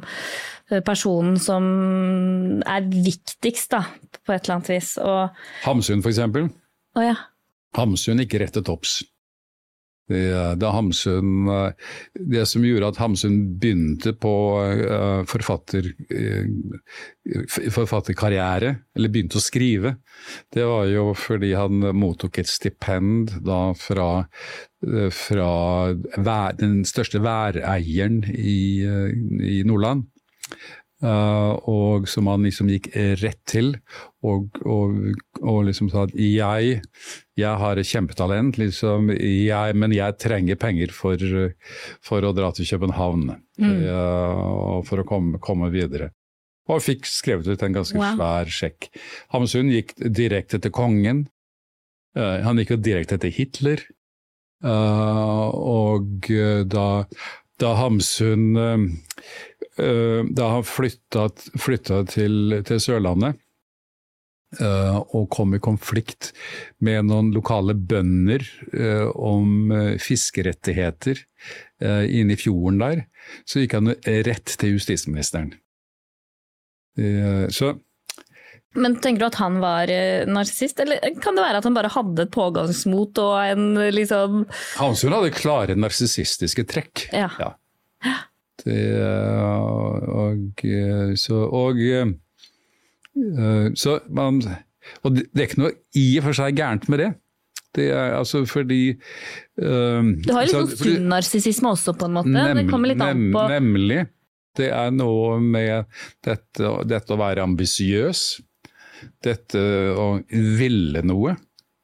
[0.87, 1.65] personen som
[2.63, 3.83] er viktigst, da,
[4.23, 4.93] på et eller annet vis.
[5.03, 6.47] Og Hamsun, for eksempel.
[6.95, 7.17] Oh, ja.
[7.75, 9.01] Hamsun gikk rett til topps.
[10.11, 11.71] Det, Hamsun, eh,
[12.33, 14.33] det som gjorde at Hamsun begynte på
[14.67, 16.45] eh, forfatter, eh,
[17.71, 19.95] forfatterkarriere, eller begynte å skrive,
[20.53, 24.09] det var jo fordi han mottok et stipend da fra,
[25.15, 25.51] fra
[26.57, 30.09] den største væreieren i, i Nordland.
[31.01, 32.91] Uh, og som han liksom gikk
[33.23, 33.71] rett til,
[34.21, 34.99] og, og,
[35.41, 36.75] og liksom sa at jeg,
[37.41, 41.17] jeg har et kjempetalent, liksom, jeg, men jeg trenger penger for,
[42.05, 43.31] for å dra til København.
[43.57, 46.11] Uh, og for å komme, komme videre.
[46.69, 48.13] Og fikk skrevet ut en ganske Wow.
[48.19, 48.91] svær sjekk.
[49.33, 51.25] Hamsun gikk direkte til kongen.
[52.13, 53.87] Uh, han gikk jo direkte til Hitler.
[54.61, 56.27] Og
[56.69, 56.87] da,
[57.57, 58.51] da Hamsun
[59.77, 61.29] Da han flytta,
[61.63, 63.37] flytta til, til Sørlandet
[64.59, 66.33] uh, og kom i konflikt
[66.83, 68.43] med noen lokale bønder
[68.75, 69.71] uh, om
[70.03, 71.23] fiskerettigheter
[71.81, 72.99] inne i fjorden der,
[73.47, 73.95] så gikk han
[74.27, 75.55] rett til justisministeren.
[77.49, 77.71] Så
[78.77, 81.91] Men tenker du at han var eh, narsissist, eller kan det være at han bare
[81.91, 84.45] hadde et pågangsmot og en eh, liksom
[84.77, 87.07] Hamsun hadde klare narsissistiske trekk.
[87.11, 87.27] Ja.
[87.35, 88.13] Det,
[88.67, 90.61] og,
[91.19, 92.11] så, og, eh,
[93.75, 94.41] så man,
[95.03, 97.11] og det er ikke noe i og for seg gærent med det.
[97.71, 98.97] Det er altså fordi
[99.63, 102.55] um, Du har litt så- sånn sunn narsissisme også, på en måte.
[102.57, 104.01] det kommer litt an på Nemlig.
[104.59, 105.85] Det er noe med
[106.21, 108.41] dette, dette å være ambisiøs.
[109.23, 109.61] Dette
[109.95, 110.09] å
[110.59, 111.37] ville noe.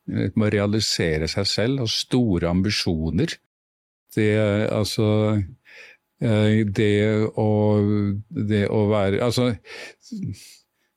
[0.08, 3.38] Det må realisere seg selv, ha store ambisjoner.
[4.16, 4.28] Det
[4.72, 5.42] altså eh,
[6.18, 6.94] Det
[7.38, 7.48] å,
[8.34, 9.52] det å være Altså,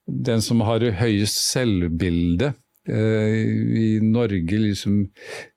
[0.08, 2.54] den som har høyest selvbilde
[2.88, 3.34] eh,
[3.82, 5.02] i Norge liksom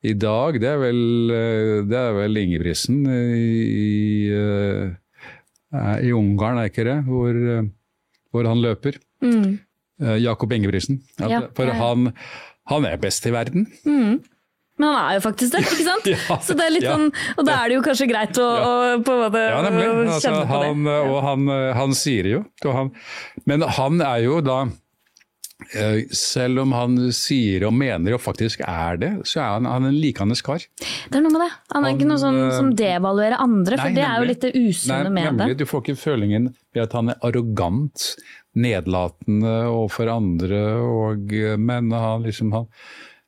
[0.03, 0.99] i dag, det er vel,
[1.31, 4.91] eh, det er vel Ingebrigtsen i, eh,
[6.03, 6.97] i Ungarn, er ikke det?
[7.07, 7.69] Hvor, eh,
[8.35, 8.99] hvor han løper.
[9.23, 9.53] mm,
[10.03, 10.99] Eh, Jakob Ingebrigtsen.
[11.21, 11.69] Ja, for.
[11.79, 12.07] Han,
[12.67, 13.67] han er best i verden.
[13.85, 14.19] mm.
[14.83, 16.11] Men han er jo faktisk det, ikke sant?
[16.13, 16.93] Ja, Så det er litt ja.
[16.97, 18.71] sånn, Og da er det jo kanskje greit å, å
[19.05, 19.89] på en måte Ja, nemlig.
[20.03, 21.01] Altså, kjenne på han, det.
[21.07, 22.45] og han, han sier det jo.
[22.73, 22.91] Han,
[23.49, 24.57] men han er jo da
[25.79, 29.87] eh, selv om han sier og mener og faktisk er det, så er han, han
[29.89, 30.65] en likandes kar.
[30.83, 31.51] Det er noe med det.
[31.73, 34.29] Han er Han, ikke noe sånn, eh, som devaluerer andre, for Nei, det er jo
[34.33, 35.63] litt det usunne med nemlig, det.
[35.63, 38.11] Du får ikke følingen ved at han er arrogant,
[38.53, 42.67] nedlatende overfor andre, og, men han liksom han,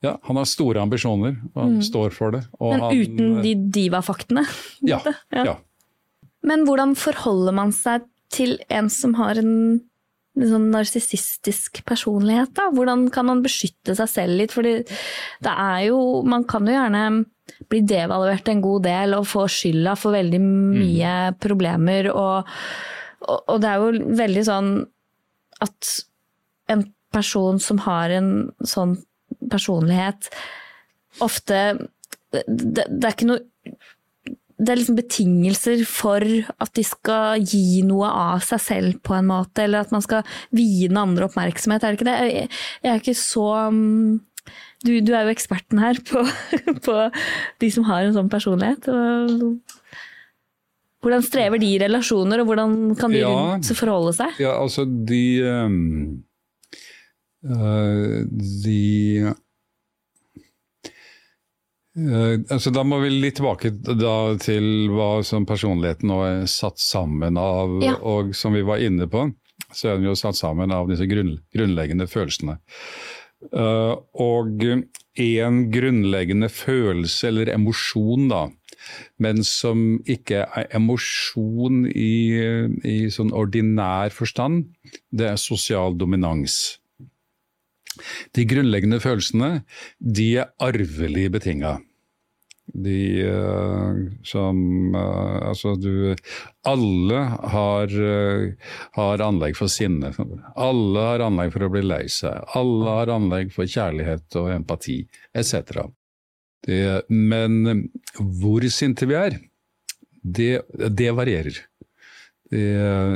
[0.06, 2.44] ja, han har store ambisjoner, og han står for det.
[2.56, 2.66] Mm.
[2.66, 4.46] Men han, uten de divafaktene.
[4.86, 5.02] Ja,
[5.34, 5.58] ja, ja.
[6.46, 9.82] Men hvordan forholder man seg til en som har en
[10.36, 12.68] sånn narsissistisk personlighet, da?
[12.76, 14.54] Hvordan kan man beskytte seg selv litt?
[14.56, 17.06] Fordi det er jo Man kan jo gjerne
[17.70, 22.50] bli devaluert en god del og få skylda for veldig mye problemer, og,
[23.22, 24.72] og, og det er jo veldig sånn
[25.64, 25.92] at
[26.74, 26.84] en
[27.14, 28.32] person som har en
[28.66, 28.98] sånn
[29.52, 30.30] personlighet,
[31.24, 31.60] ofte
[32.34, 33.44] det, det er ikke noe
[34.56, 36.24] det er liksom betingelser for
[36.64, 40.24] at de skal gi noe av seg selv på en måte, eller at man skal
[40.56, 42.14] vie den andre oppmerksomhet, er det ikke det?
[42.32, 42.48] Jeg,
[42.86, 44.22] jeg er ikke så um,
[44.86, 46.24] du, du er jo eksperten her på,
[46.88, 46.96] på
[47.60, 48.88] de som har en sånn personlighet.
[51.04, 53.60] Hvordan strever de i relasjoner, og hvordan kan de Ja.
[53.76, 54.40] forholde seg?
[54.42, 56.24] Ja, altså de ehm,
[57.46, 58.26] eh,
[58.66, 59.34] De
[61.96, 63.72] uh, altså Da må vi litt tilbake
[64.44, 67.96] til hva som personligheten nå er satt sammen av, Ja.
[68.02, 69.30] og som vi var inne på.
[69.72, 72.60] Så er den jo satt sammen av disse grunn, grunnleggende følelsene.
[73.54, 78.48] Uh, og en grunnleggende følelse, eller emosjon, da,
[79.22, 82.16] men som ikke er emosjon i,
[82.86, 84.68] i sånn ordinær forstand,
[85.12, 86.78] det er sosial dominans.
[88.36, 89.52] De grunnleggende følelsene,
[90.00, 91.78] de er arvelig betinga.
[92.66, 94.58] De uh, som
[94.96, 96.16] uh, Altså, du
[96.66, 97.20] Alle
[97.54, 100.10] har, uh, har anlegg for sinne.
[100.58, 102.42] Alle har anlegg for å bli lei seg.
[102.58, 105.04] Alle har anlegg for kjærlighet og empati,
[105.38, 105.86] etc.
[107.14, 107.86] Men
[108.18, 109.38] hvor sinte vi er,
[110.26, 111.60] det, det varierer.
[112.50, 112.64] Det,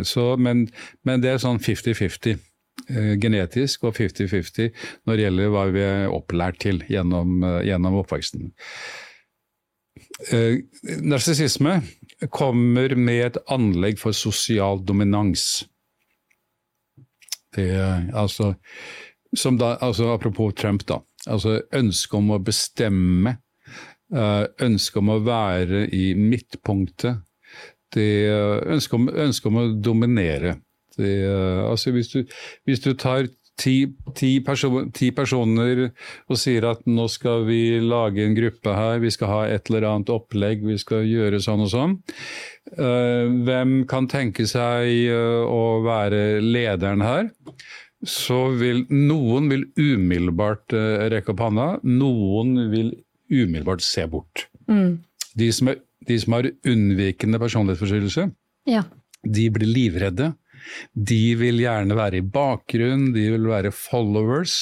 [0.06, 0.68] så, men,
[1.06, 2.38] men det er sånn 50-50.
[2.90, 4.72] Eh, Genetisk og 50-50
[5.08, 8.52] når det gjelder hva vi er opplært til gjennom, eh, gjennom oppveksten.
[10.34, 10.62] Eh,
[11.06, 11.80] Narsissisme
[12.34, 15.66] kommer med et anlegg for sosial dominans.
[17.56, 17.70] Det,
[18.14, 18.54] altså,
[19.34, 21.00] da, altså Apropos Trump, da.
[21.28, 23.40] Altså ønsket om å bestemme,
[24.10, 27.20] ønsket om å være i midtpunktet,
[27.96, 30.56] ønsket om, ønske om å dominere.
[31.00, 32.20] Det, eh, altså hvis du,
[32.68, 33.28] hvis du tar
[33.60, 33.76] ti,
[34.16, 35.90] ti, person, ti personer
[36.32, 39.88] og sier at nå skal vi lage en gruppe her, vi skal ha et eller
[39.90, 41.98] annet opplegg, vi skal gjøre sånn og sånn.
[42.78, 47.30] Eh, hvem kan tenke seg eh, å være lederen her?
[48.08, 50.72] Så vil noen vil umiddelbart
[51.12, 52.94] rekke opp handa, noen vil
[53.28, 54.46] umiddelbart se bort.
[54.72, 55.02] Mm.
[55.36, 58.30] De som, er, de som har unnvikende personlighetsforstyrrelse,
[58.72, 58.86] Ja.
[59.28, 60.32] de blir livredde.
[60.94, 64.56] De vil gjerne være i bakgrunn, de vil være followers,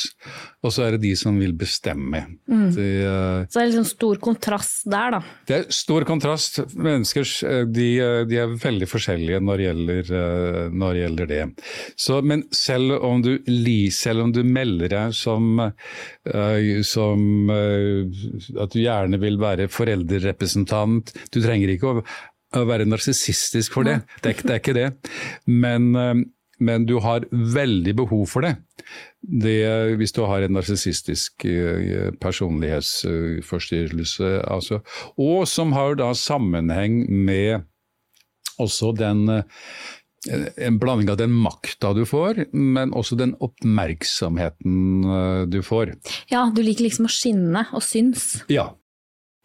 [0.65, 2.23] og så er det de som vil bestemme.
[2.49, 2.67] Mm.
[2.75, 5.21] De, uh, Så det er liksom stor kontrast der, da.
[5.47, 6.59] det er stor kontrast.
[6.75, 11.31] Mennesker eh, de, eh, de er veldig forskjellige når det gjelder, eh, når det, gjelder
[11.31, 11.41] det.
[11.99, 18.73] Så, men selv om, du, li- selv om du melder deg som, uh, som at
[18.73, 22.03] du gjerne vil være foreldrerepresentant Du trenger ikke å,
[22.55, 24.01] å være narsissistisk for det.
[24.23, 24.89] Det er, det er ikke det.
[25.49, 26.15] Men, eh,
[26.63, 28.53] men du har veldig behov for det.
[29.21, 34.29] det hvis du har en narsissistisk eh, personlighetsforstyrrelse.
[34.47, 34.75] Altså,
[35.19, 37.61] og som har da sammenheng med
[38.57, 39.43] også den, eh,
[40.65, 45.03] en blanding av den makta du får, men også den oppmerksomheten
[45.51, 45.93] du får.
[46.31, 48.43] Ja, du liker liksom å skinne og syns.
[48.51, 48.71] Ja.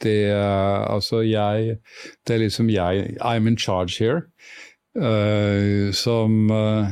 [0.03, 1.79] Det, altså jeg
[2.27, 4.23] Det er liksom jeg I'm in charge here.
[4.93, 6.91] Uh, som uh,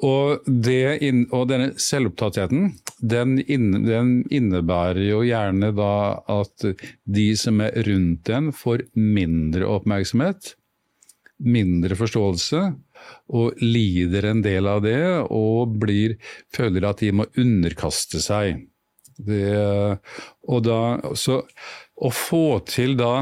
[0.00, 2.70] og, det, og, denne selvopptattheten,
[3.04, 5.92] den, inn, den, innebærer jo gjerne da
[6.30, 6.64] at
[7.04, 10.54] de som er rundt en, får mindre oppmerksomhet,
[11.44, 12.62] mindre forståelse,
[13.36, 16.16] og lider en del av det, og blir,
[16.54, 18.66] føler at de må underkaste seg.
[19.20, 20.00] Det,
[20.48, 20.80] og da,
[21.12, 21.42] så
[22.00, 23.14] å få til da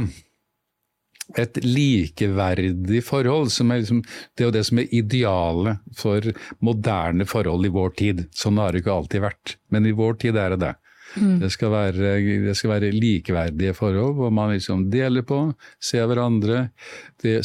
[1.36, 4.00] et likeverdig forhold, som er liksom,
[4.34, 6.30] det er jo det som er idealet for
[6.64, 8.22] moderne forhold i vår tid.
[8.32, 10.74] Sånn har det ikke alltid vært, men i vår tid er det det.
[11.16, 11.38] Mm.
[11.40, 12.12] Det, skal være,
[12.44, 15.38] det, skal være, likeverdige forhold hvor man liksom deler på,
[15.80, 16.68] ser hverandre,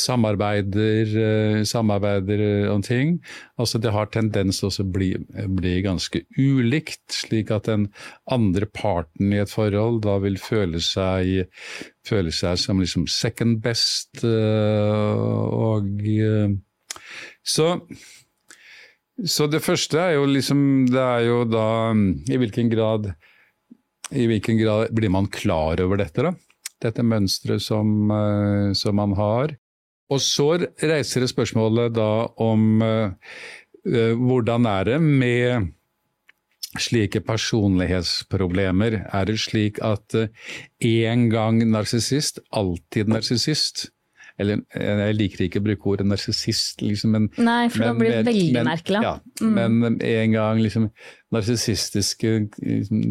[0.01, 3.17] samarbeider, eh, samarbeider om ting.
[3.57, 5.13] Altså Det har tendens til å bli,
[5.47, 7.87] bli, ganske ulikt, slik at den
[8.31, 11.47] andre parten i et forhold da vil føle seg
[12.07, 14.23] føle seg som liksom second best.
[14.23, 15.23] Eh,
[15.55, 16.55] og eh,
[17.43, 17.67] så,
[19.19, 20.59] så det første er jo liksom
[20.91, 23.13] Det er jo da i hvilken grad
[24.11, 26.33] i hvilken grad blir man klar over dette, da?
[26.83, 29.55] Dette mønsteret som, eh, som man har.
[30.11, 32.83] Og så reiser det spørsmålet da om
[33.83, 35.71] hvordan er det med
[36.79, 38.99] slike personlighetsproblemer?
[39.09, 40.13] Er det slik at
[40.83, 43.87] én gang narsissist, alltid narsissist?
[44.41, 48.15] Eller jeg liker ikke å bruke ordet narsissist, liksom, men Nei, for men, da blir
[48.15, 49.03] det veldig men, merkelig.
[49.05, 49.13] Ja,
[49.43, 49.53] mm.
[49.59, 50.87] Men en gang liksom
[51.33, 53.03] narsissistiske liksom,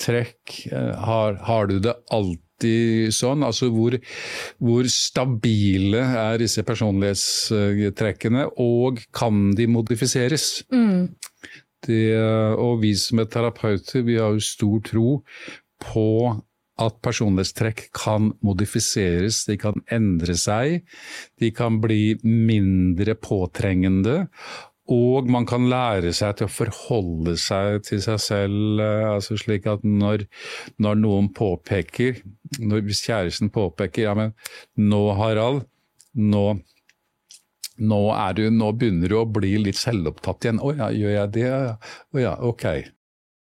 [0.00, 3.44] trekk, uh, har, har, du det alltid sånn?
[3.44, 3.98] Altså hvor,
[4.64, 10.64] hvor stabile er disse personlighetstrekkene, og kan de modifiseres?
[10.72, 11.12] Mm.
[11.86, 12.02] Det,
[12.56, 15.08] og vi som er terapeuter, vi har jo stor tro
[15.84, 16.08] på
[16.82, 20.82] at personlighetstrekk kan modifiseres, de kan endre seg,
[21.40, 24.26] de kan bli mindre påtrengende.
[24.92, 29.66] Og man kan lære seg til å forholde seg til seg selv, eh, altså slik
[29.66, 30.28] at når,
[30.78, 32.20] når noen påpeker,
[32.60, 34.36] når, hvis kjæresten påpeker ja, men
[34.78, 35.64] nå Harald,
[36.14, 36.46] nå
[37.76, 38.00] nå,
[38.32, 40.60] du, nå, begynner du å bli litt selvopptatt igjen.
[40.62, 41.50] 'Å ja, gjør jeg det?'
[42.16, 42.64] Å ja, ok.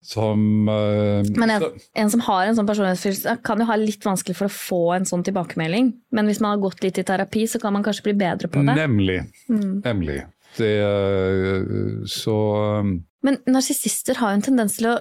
[0.06, 4.38] Som uh, Men en, en, som har en sånn personlighetsfølelse, kan jo ha litt vanskelig
[4.38, 5.92] for å få en sånn tilbakemelding.
[6.16, 8.64] Men hvis man har gått litt i terapi, så kan man kanskje bli bedre på
[8.64, 8.78] det.
[8.80, 9.20] Nemlig.
[9.52, 9.82] Mm.
[9.84, 10.22] Nemlig.
[10.58, 12.38] Det, uh, så
[12.80, 12.96] um,
[13.28, 14.96] Men narsissister har jo en tendens til å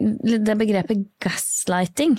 [0.00, 2.14] Det begrepet gaslighting.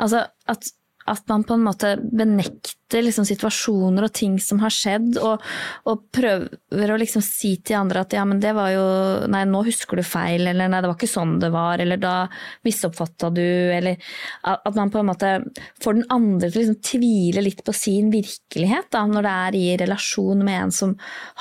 [0.00, 0.70] Altså at
[1.10, 5.42] at man på en måte benekter liksom situasjoner og ting som har skjedd, og,
[5.88, 8.82] og, prøver å liksom si til andre at ja, men det var jo
[9.32, 12.14] Nei, nå husker du feil, eller nei, det var ikke sånn det var, eller da
[12.66, 13.96] misoppfatta du, eller
[14.42, 15.32] At man på en måte
[15.82, 19.58] får den andre til å liksom tvile litt på sin virkelighet, da, når det er
[19.58, 20.94] i relasjon med en som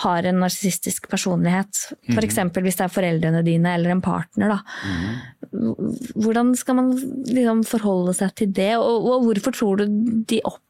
[0.05, 1.83] har en narsissistisk personlighet.
[2.07, 2.37] F.eks.
[2.37, 2.61] Mm -hmm.
[2.63, 4.47] hvis det er foreldrene dine eller en partner.
[4.47, 4.59] da.
[4.85, 6.15] Mm -hmm.
[6.15, 6.91] Hvordan skal man
[7.25, 9.85] liksom forholde seg til det, og, og Hvorfor tror du
[10.27, 10.61] de opp,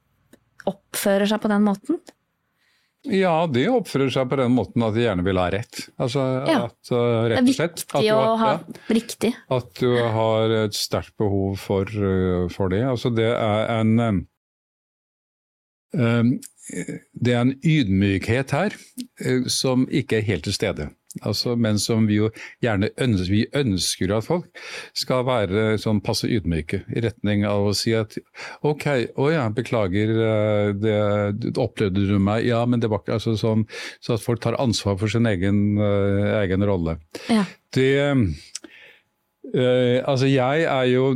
[1.01, 2.01] oppfører seg på den måten?
[3.09, 5.87] Ja, de oppfører seg på den måten at de gjerne vil ha rett.
[5.97, 6.59] Altså, ja.
[6.67, 7.81] at, uh, rett og slett.
[7.81, 9.31] Det er viktig å ha ja, riktig.
[9.57, 12.83] At du har et sterkt behov for, uh, for, det.
[12.85, 14.21] Altså, det er en um,
[15.91, 18.77] Det er en ydmykhet her
[19.51, 20.85] som ikke er helt til stede.
[21.19, 22.29] Altså, men som vi jo
[22.63, 24.61] gjerne ønsker, vi ønsker at folk
[24.97, 28.15] skal være sånn passe ydmyke, i retning av å si at
[28.67, 28.85] ok,
[29.19, 30.13] å ja, beklager,
[30.79, 30.95] det,
[31.43, 32.45] det, opplevde du meg?
[32.47, 33.65] Ja, men det var ikke altså sånn
[33.99, 36.95] Så at folk tar ansvar for sin egen, uh, egen rolle.
[37.27, 37.43] Ja.
[37.75, 38.23] Det uh,
[39.51, 41.09] Altså, jeg er jo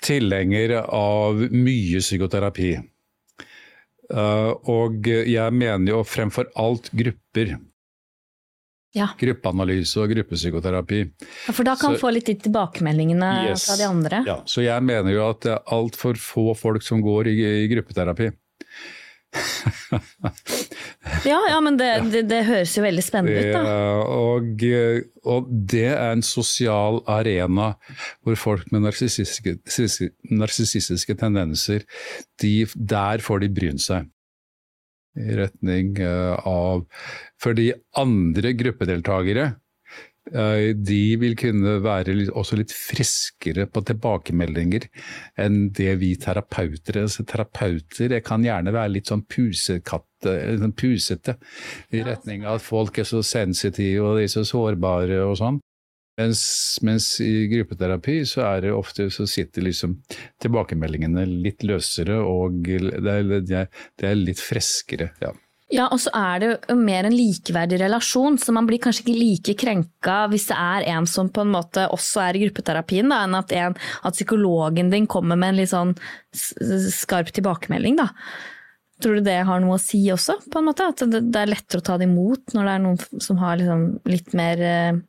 [0.00, 2.70] tilhenger av mye psykoterapi.
[4.12, 7.58] Uh, og jeg mener jo fremfor alt grupper.
[8.92, 9.06] Ja.
[9.16, 10.98] Gruppeanalyse og gruppepsykoterapi.
[11.46, 13.64] Ja, For da kan så, få litt de tilbakemeldingene yes.
[13.70, 14.20] fra de andre?
[14.28, 17.68] Ja, så jeg mener jo at det er altfor få folk som går i, i
[17.72, 18.28] gruppeterapi.
[21.24, 23.62] ja, ja, men det, det, det, høres jo veldig spennende ut, da.
[24.04, 24.60] Og,
[25.24, 27.80] og, det er en sosial arena
[28.20, 31.80] hvor folk med narsissistiske tendenser,
[32.44, 34.04] de, der får de brynt seg
[35.18, 36.86] i retning eh, av
[37.42, 39.44] Fordi andre gruppedeltakere
[40.32, 44.88] eh, de vil kunne være også litt friskere på tilbakemeldinger
[45.42, 47.08] enn det vi terapeuter er.
[47.08, 51.36] Altså, terapeuter kan gjerne være litt sånn pusekatte, sånn pusete,
[51.92, 55.60] i retning av at folk er så sensitive og de er så sårbare og sånn.
[56.20, 56.42] Mens,
[56.84, 59.94] mens, i gruppeterapi så er det ofte så sitter liksom
[60.44, 65.12] tilbakemeldingene litt løsere og det er, det er litt freskere.
[65.24, 65.32] ja.
[65.72, 69.16] Ja, og så er det jo mer en likeverdig relasjon, så man blir kanskje ikke
[69.16, 73.22] like krenka hvis det er en som på en måte også er i gruppeterapien, da,
[73.24, 75.94] enn at, en, at psykologen din kommer med en litt sånn
[76.92, 77.96] skarp tilbakemelding.
[78.02, 78.10] da.
[79.02, 80.90] Tror du det har noe å si også, på en måte?
[80.92, 83.86] At det er lettere å ta det imot når det er noen som har liksom
[84.12, 85.00] litt mer eh,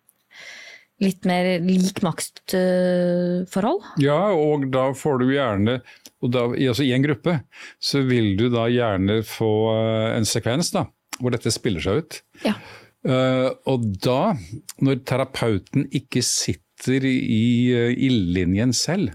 [1.01, 3.81] litt mer lik maktforhold?
[4.03, 5.79] Ja, og da får du gjerne
[6.23, 7.39] og da, altså I en gruppe
[7.83, 10.85] så vil du da gjerne få eh, en sekvens da,
[11.19, 12.21] hvor dette spiller seg ut.
[12.45, 12.55] Ja.
[13.03, 14.31] Uh, og da,
[14.79, 17.43] når terapeuten ikke sitter i
[17.75, 19.11] uh, ildlinjen selv,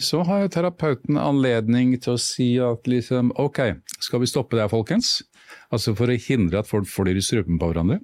[0.00, 3.60] så har jo terapeuten anledning til å si at liksom ok,
[4.00, 5.18] skal vi stoppe der folkens?
[5.68, 8.00] Altså for å hindre at folk flyr i strupen på hverandre.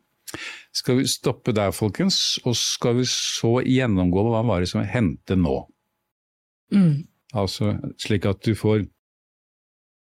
[0.74, 5.36] Skal vi stoppe der, folkens, og skal vi så gjennomgå hva var det som hendte
[5.38, 5.60] nå?
[6.74, 7.06] Mm.
[7.34, 8.86] Altså slik at du får,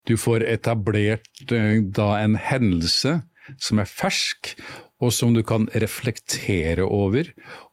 [0.08, 3.20] du får etablert eh, da en hendelse
[3.60, 4.54] som er fersk,
[5.00, 7.30] og som du kan reflektere over,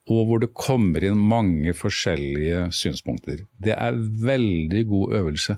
[0.08, 3.44] og hvor det kommer inn mange forskjellige synspunkter.
[3.60, 5.58] Det er veldig god øvelse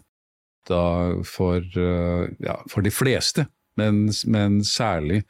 [0.70, 0.82] da
[1.26, 3.46] for, eh, ja, for de fleste,
[3.78, 5.24] men, men særlig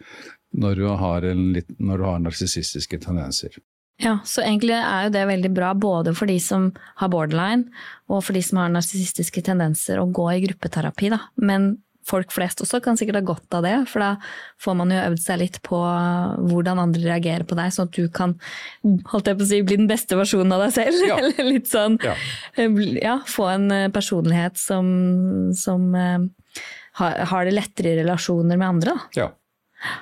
[0.52, 3.60] når du har, litt, når du har narsissistiske tendenser.
[4.00, 6.70] Ja, så egentlig er jo det veldig bra både for de som
[7.02, 7.68] har borderline,
[8.08, 11.20] og for de som har narsissistiske tendenser å gå i gruppeterapi, da.
[11.36, 11.74] Men
[12.10, 14.12] folk flest også kan sikkert ha godt av det, for da
[14.64, 18.08] får man jo øvd seg litt på hvordan andre reagerer på deg, sånn at du
[18.14, 18.38] kan
[19.12, 21.04] holdt jeg på å si, bli den beste versjonen av deg selv.
[21.10, 21.20] Ja.
[21.24, 22.16] Eller litt sånn ja.
[23.04, 23.18] ja.
[23.30, 24.88] få en eh, personlighet som,
[25.60, 26.24] som uh,
[27.00, 28.96] har det lettere i relasjoner med andre.
[28.96, 29.26] Da.
[29.26, 29.30] Ja.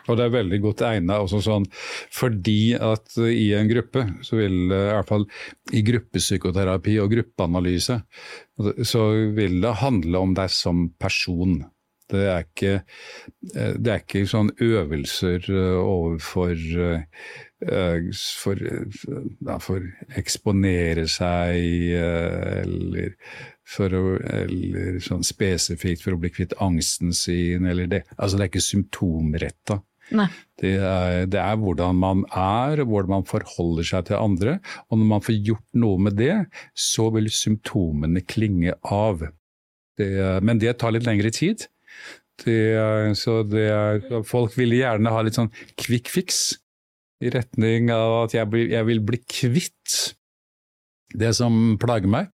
[0.07, 1.67] Og det er veldig godt egnet sånn,
[2.13, 5.27] fordi at i en gruppe, så vil i hvert fall
[5.75, 7.99] i gruppepsykoterapi og gruppeanalyse,
[8.81, 9.07] så
[9.37, 11.59] vil det handle om deg som person.
[12.07, 12.73] Det er ikke,
[13.51, 16.55] det er ikke sånn øvelser overfor
[18.15, 19.87] for, ja, for
[20.21, 21.57] eksponere seg
[21.97, 23.15] eller
[23.67, 28.03] for å, eller sånn spesifikt for å bli kvitt angsten sin, eller det.
[28.15, 29.81] Altså det er ikke symptomretta.
[30.61, 34.57] Det er, det er, hvordan man er, hvordan man forholder seg til andre.
[34.87, 36.35] Og når man får gjort noe med det,
[36.71, 39.25] så vil symptomene klinge av.
[39.99, 40.07] Det,
[40.45, 41.67] men det tar litt lengre tid.
[42.39, 42.57] Det,
[43.17, 43.99] så er,
[44.29, 46.55] folk vil gjerne ha litt sånn quick fix
[47.25, 49.95] i retning av at jeg, jeg vil bli kvitt
[51.17, 52.29] det som plager meg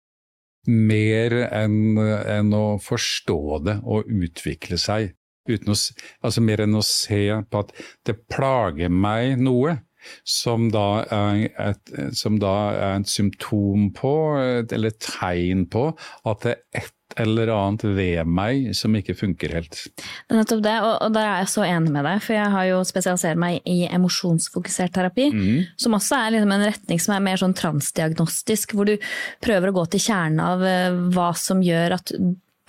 [0.70, 5.14] mer enn en å forstå det og utvikle seg.
[5.50, 5.76] Å,
[6.22, 7.74] altså mer enn å se på at
[8.08, 9.80] det plager meg noe,
[10.26, 15.92] som da et, som da er et symptom på, eller et tegn på,
[16.26, 19.80] at det er et eller annet ved meg som ikke funker helt.
[19.98, 22.22] Det er nettopp det, og, og der er jeg så enig med deg.
[22.24, 25.60] For jeg har jo spesialisert meg i emosjonsfokusert terapi, mm.
[25.82, 28.96] som også er liksom en retning som er mer sånn transdiagnostisk, hvor du
[29.44, 32.16] prøver å gå til kjernen av uh, hva som gjør at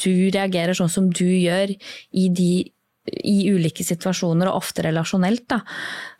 [0.02, 2.52] du reagerer sånn som du gjør i de
[3.10, 5.44] i ulike situasjoner, og ofte relasjonelt.
[5.50, 5.58] Da.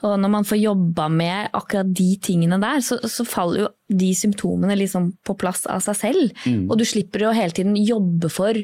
[0.09, 3.71] Og når man får jobba med akkurat de tingene der, så, så faller jo
[4.03, 6.45] de symptomene liksom på plass av seg selv.
[6.47, 6.67] Mm.
[6.67, 8.59] Og du slipper å hele tiden jobbe for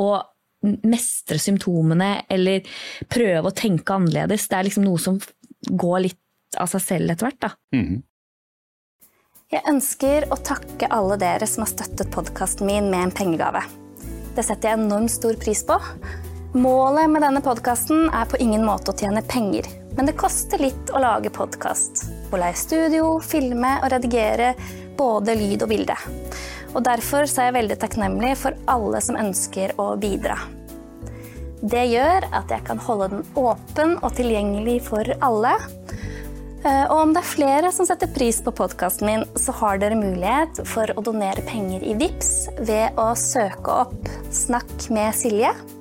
[0.00, 0.08] å
[0.60, 2.66] mestre symptomene eller
[3.08, 4.48] prøve å tenke annerledes.
[4.48, 5.20] Det er liksom noe som
[5.70, 7.40] går litt av seg selv etter hvert.
[7.46, 7.52] Da.
[7.76, 8.00] Mm.
[9.50, 13.64] Jeg ønsker å takke alle dere som har støttet podkasten min med en pengegave.
[14.36, 15.78] Det setter jeg enormt stor pris på.
[16.52, 20.90] Målet med denne podkasten er på ingen måte å tjene penger, men det koster litt
[20.90, 22.08] å lage podkast.
[22.34, 24.56] Å leie studio, filme og redigere
[24.98, 25.94] både lyd og bilde.
[26.74, 30.40] Og Derfor er jeg veldig takknemlig for alle som ønsker å bidra.
[31.62, 35.54] Det gjør at jeg kan holde den åpen og tilgjengelig for alle.
[36.66, 40.02] Eh, og om det er flere som setter pris på podkasten min, så har dere
[40.02, 45.78] mulighet for å donere penger i VIPS ved å søke opp 'Snakk med Silje'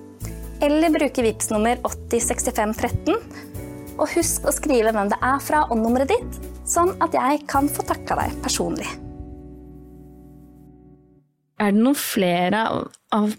[0.61, 3.15] eller bruke VIPS nummer 806513.
[3.99, 7.67] Og husk å skrive hvem det er fra og nummeret ditt, sånn at jeg kan
[7.71, 8.87] få takka deg personlig.
[11.59, 12.63] Er det noen flere
[13.15, 13.33] av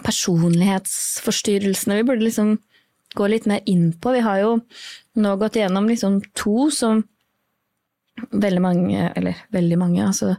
[0.00, 2.54] personlighetsforstyrrelsene vi burde liksom
[3.18, 4.14] gå litt mer inn på?
[4.16, 4.52] Vi har jo
[5.20, 7.04] nå gått gjennom liksom to som
[8.30, 10.36] veldig mange, eller veldig mange, altså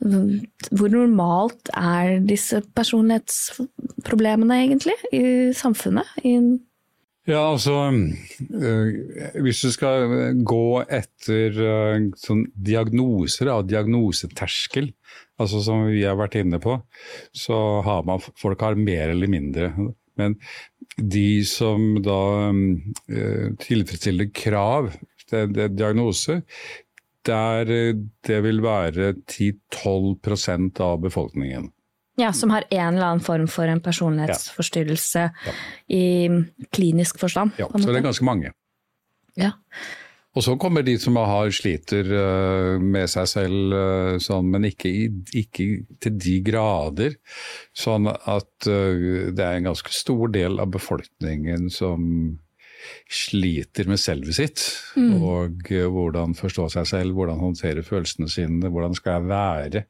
[0.00, 5.24] hvor normalt er disse personlighetsproblemene egentlig i
[5.56, 6.08] samfunnet?
[6.24, 6.38] I
[7.28, 7.74] ja, altså
[8.54, 14.90] øh, Hvis du skal gå etter øh, sånn diagnoser av diagnoseterskel,
[15.40, 16.78] altså som vi har vært inne på,
[17.36, 19.68] så har man folk har mer eller mindre.
[20.18, 20.38] Men
[20.96, 22.20] de som da
[22.50, 24.90] øh, tilfredsstiller krav
[25.30, 26.40] til diagnose,
[27.28, 27.68] der
[28.26, 31.70] det vil være 10-12% av befolkningen.
[32.20, 35.30] Ja, Som har en eller annen form for en personlighetsforstyrrelse ja.
[35.46, 35.54] Ja.
[35.88, 37.56] i klinisk forstand?
[37.58, 38.52] Ja, så det er ganske mange.
[39.38, 39.54] Ja.
[40.36, 44.92] Og så kommer de som har sliter eh, med seg selv, eh, sånn, men ikke,
[45.40, 45.66] ikke,
[46.02, 47.16] til de grader.
[47.74, 52.04] Sånn at eh, det er en ganske stor del av befolkningen som
[53.10, 54.64] sliter med selvet sitt.
[54.96, 55.22] Mm.
[55.22, 59.84] Og hvordan forstå seg selv, hvordan håndtere følelsene sine, hvordan skal jeg være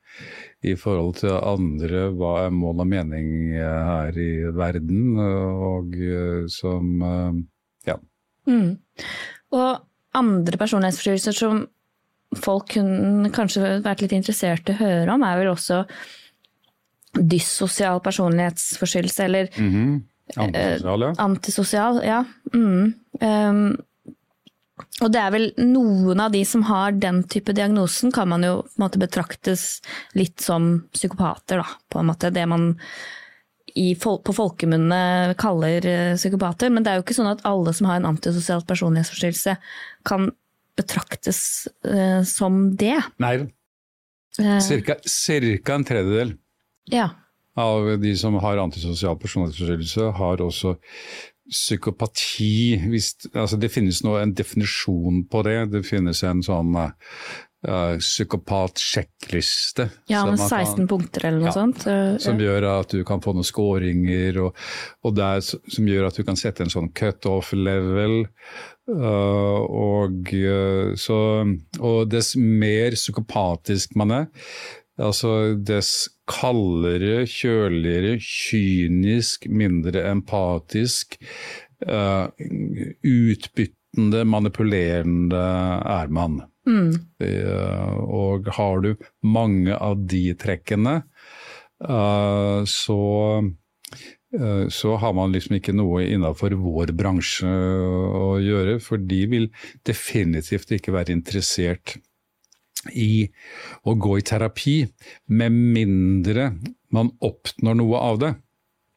[0.67, 5.95] i forhold til andre, hva er mål og mening her i verden, og
[6.53, 7.03] som
[7.89, 7.97] ja.
[8.49, 8.77] Mm.
[9.57, 9.71] Og
[10.17, 11.63] andre personlighetsforstyrrelser som
[12.39, 15.83] folk kunne kanskje vært litt interessert i å høre om, er vel også
[17.19, 20.01] dyssosial personlighetsforstyrrelse, eller mm -hmm.
[20.37, 21.13] Antisosial, ja.
[21.19, 22.25] Antisosial, ja.
[22.55, 22.93] Mm.
[23.21, 23.63] Um,
[25.01, 28.61] og det er vel noen av de som har den type diagnosen, kan man jo
[28.81, 29.81] måte betraktes
[30.17, 31.81] litt som psykopater, da.
[31.93, 32.33] På en måte.
[32.35, 32.75] Det man
[33.75, 36.73] i, på folkemunne kaller eh, psykopater.
[36.73, 39.57] Men det er jo ikke sånn at alle som har en antisosial personlighetsforstyrrelse,
[40.09, 40.31] kan
[40.79, 41.41] betraktes
[41.85, 42.97] uh, som det.
[43.21, 43.35] Nei.
[44.41, 44.61] Eh.
[44.65, 46.37] Cirka, cirka en tredjedel.
[46.91, 47.11] Ja
[47.59, 50.77] av de som har antisosial personlighetsforstyrrelse, har også
[51.51, 52.79] psykopati.
[52.91, 55.59] Hvis, altså det finnes nå en definisjon på det.
[55.75, 59.89] Det finnes en sånn uh, psykopat-sjekkliste.
[60.13, 61.87] Ja, med 16 kan, punkter eller noe ja, sånt.
[61.87, 64.67] Uh, som gjør at du kan få noen scoringer, og,
[65.05, 68.23] og der, som gjør at du kan sette en sånn cut-off level.
[68.91, 70.33] Uh, og,
[70.99, 71.19] så,
[71.79, 74.25] og dess mer psykopatisk man er,
[74.99, 81.19] altså dess kaldere, kjøligere, kynisk, mindre empatisk,
[81.89, 82.31] uh,
[83.03, 85.45] utbyttende, manipulerende
[85.91, 86.41] er man.
[86.69, 86.93] Mm.
[87.23, 88.93] Uh, og har du
[89.27, 91.01] mange av de trekkene,
[91.89, 93.01] uh, så
[94.71, 99.49] så har man liksom ikke noe innenfor vår bransje å gjøre, for de vil
[99.83, 101.97] definitivt ikke være interessert
[102.93, 103.29] i
[103.85, 104.77] å gå i terapi,
[105.29, 106.53] med mindre
[106.95, 108.35] man oppnår noe av det.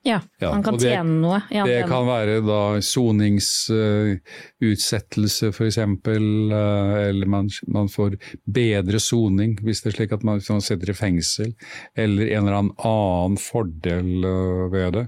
[0.03, 1.41] Ja, man kan tjene noe.
[1.53, 9.55] Ja, det kan være da soningsutsettelse uh, f.eks., uh, eller man, man, får bedre soning
[9.63, 11.53] hvis det er slik at man, man setter i fengsel,
[11.95, 15.05] eller en eller annen fordel uh, ved det.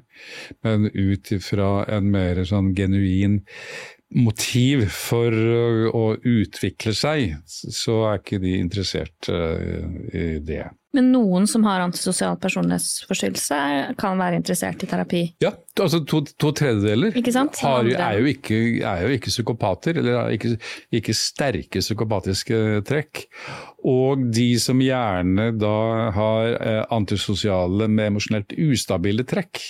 [0.64, 3.44] Men ut ifra en mer sånn genuin
[4.14, 5.34] motiv for
[5.90, 10.66] å utvikle seg, så er ikke de interessert eh, i det.
[10.96, 13.58] Men noen som har antisosial personlighetsforstyrrelse,
[14.00, 15.24] kan være interessert i terapi?
[15.44, 15.52] Ja,
[15.82, 20.54] altså to, to tredjedeler har, er, jo ikke, er, jo ikke, psykopater, eller ikke,
[20.96, 23.26] ikke, sterke psykopatiske trekk.
[23.84, 25.76] Og de som gjerne da
[26.16, 29.66] har eh, antisosiale med emosjonelt ustabile trekk,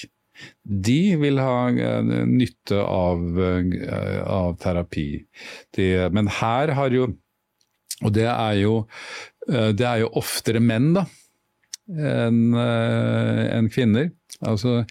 [0.63, 5.09] de vil ha eh, nytte av, eh, av terapi.
[5.75, 7.13] De, men her har jo
[8.03, 8.73] Og det er jo,
[9.47, 11.05] eh, det er jo oftere menn, da,
[11.87, 14.09] enn en kvinner.
[14.43, 14.81] Altså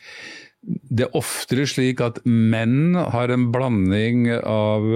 [0.65, 4.87] det er oftere slik at menn har en blanding av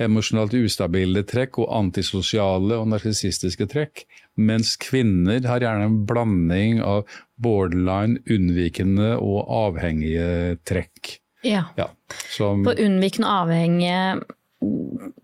[0.00, 4.06] emosjonalt ustabile trekk og antisosiale og narsissistiske trekk,
[4.40, 7.04] mens kvinner har gjerne en blanding av
[7.40, 11.18] borderline, unnvikende og avhengige trekk.
[11.44, 11.66] Ja.
[11.76, 11.90] ja
[12.32, 13.98] som, For unnvikende og avhengige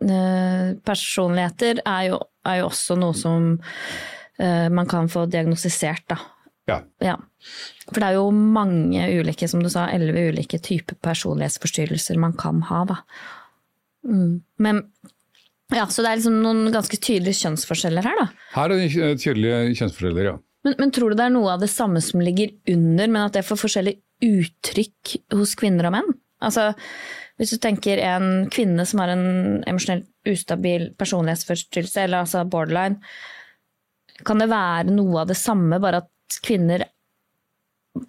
[0.05, 6.19] eh, personligheter er jo, er jo også noe som uh, man kan få diagnostisert, da.
[6.69, 6.79] Ja.
[7.03, 7.17] ja.
[7.89, 12.61] For det er jo mange ulike, som du sa, elleve ulike typer personlighetsforstyrrelser man kan
[12.69, 13.01] ha, da.
[14.07, 14.43] Mm.
[14.63, 14.85] Men
[15.71, 18.47] ja, Så det er liksom noen ganske tydelige kjønnsforskjeller her, da.
[18.57, 20.39] Her er det tydelige kjønnsforskjeller, ja.
[20.67, 23.39] Men, men, tror du det er noe av det samme som ligger under, men at
[23.39, 23.97] det får forskjellig
[24.27, 26.11] uttrykk hos kvinner og menn?
[26.45, 26.71] Altså,
[27.41, 33.01] hvis du tenker en kvinne som har en emosjonelt ustabil personlighetsforstyrrelse, eller altså borderline,
[34.29, 36.85] kan det være noe av det samme, bare at kvinner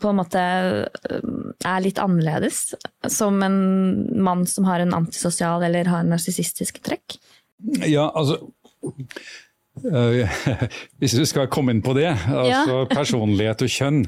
[0.01, 2.75] på en måte øh, er litt annerledes,
[3.09, 3.61] som en
[4.23, 7.17] mann som har en antisosial eller har en narsissistisk trekk?
[7.87, 8.37] Ja, altså
[10.99, 14.03] hvis du skal komme inn på det, altså personlighet og kjønn,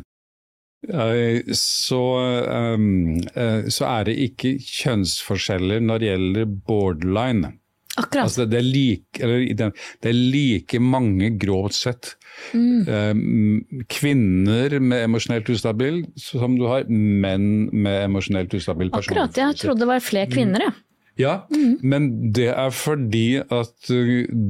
[0.92, 2.04] eh, så,
[2.44, 7.54] eh, så er det ikke kjønnsforskjeller når det gjelder borderline.
[7.94, 8.26] Akkurat.
[8.26, 12.16] Altså det, er like, eller, det, er like, mange, grovt sett,
[12.58, 13.86] mm.
[13.86, 19.30] kvinner med emosjonelt ustabil som du har menn med emosjonelt ustabil personlighet.
[19.30, 20.74] Akkurat, jeg trodde det var flere kvinner, jeg.
[20.74, 21.80] Ja, mm.
[21.84, 23.90] men det er fordi at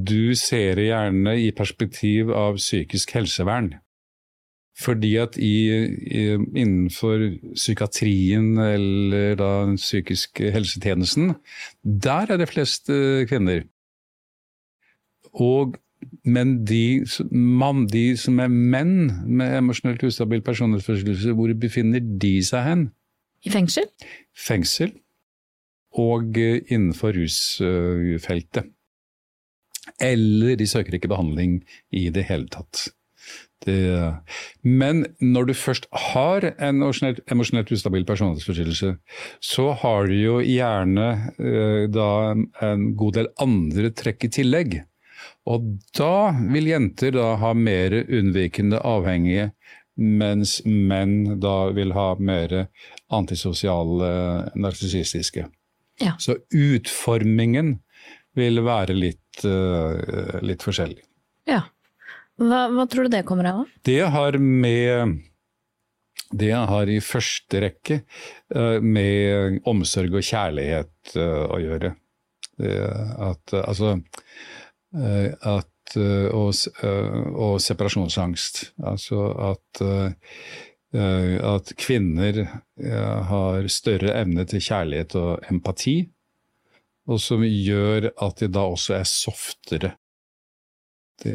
[0.08, 3.74] du ser det gjerne i perspektiv av psykisk helsevern.
[4.80, 11.36] Fordi at i, i, innenfor psykiatrien eller da den psykiske helsetjenesten,
[11.84, 13.68] der er det flest uh, kvinner.
[15.34, 15.76] Og,
[16.26, 22.66] men de, man, de, som er menn med emosjonelt ustabil personlighetsforstyrrelse, hvor befinner de seg
[22.66, 22.90] hen?
[23.46, 23.86] I fengsel?
[24.34, 24.94] Fengsel
[26.00, 28.72] og eh, innenfor rusfeltet.
[30.02, 31.60] Eller de søker ikke behandling
[31.92, 32.88] i det hele tatt.
[33.64, 33.76] Det,
[34.64, 38.96] men når du først har en emosjonelt ustabil personlighetsforstyrrelse,
[39.40, 41.08] så har du jo gjerne
[41.40, 42.10] eh, da
[42.68, 44.82] en god del andre trekk i tillegg.
[45.48, 45.64] Og
[45.96, 49.52] da vil jenter da ha mer unnvikende avhengige,
[50.00, 52.66] mens menn da vil ha mer
[53.14, 54.14] antisosiale,
[54.56, 55.46] narsissistiske.
[56.02, 56.16] Ja.
[56.20, 57.78] Så utformingen
[58.38, 61.04] vil være litt, uh, litt forskjellig.
[61.50, 61.62] Ja.
[62.42, 63.62] Hva, hva, tror du det kommer av?
[63.86, 65.20] Det har med
[66.34, 68.00] det har i første rekke
[68.56, 71.94] uh, med omsorg og kjærlighet uh, å gjøre.
[72.54, 72.74] Det,
[73.18, 73.96] at, altså
[74.94, 78.60] at og, og, separasjonsangst.
[78.86, 85.96] Altså at Eh, at kvinner eh, har større evne til kjærlighet og empati,
[87.10, 89.94] og som gjør at de da også er softere.
[91.24, 91.34] Det,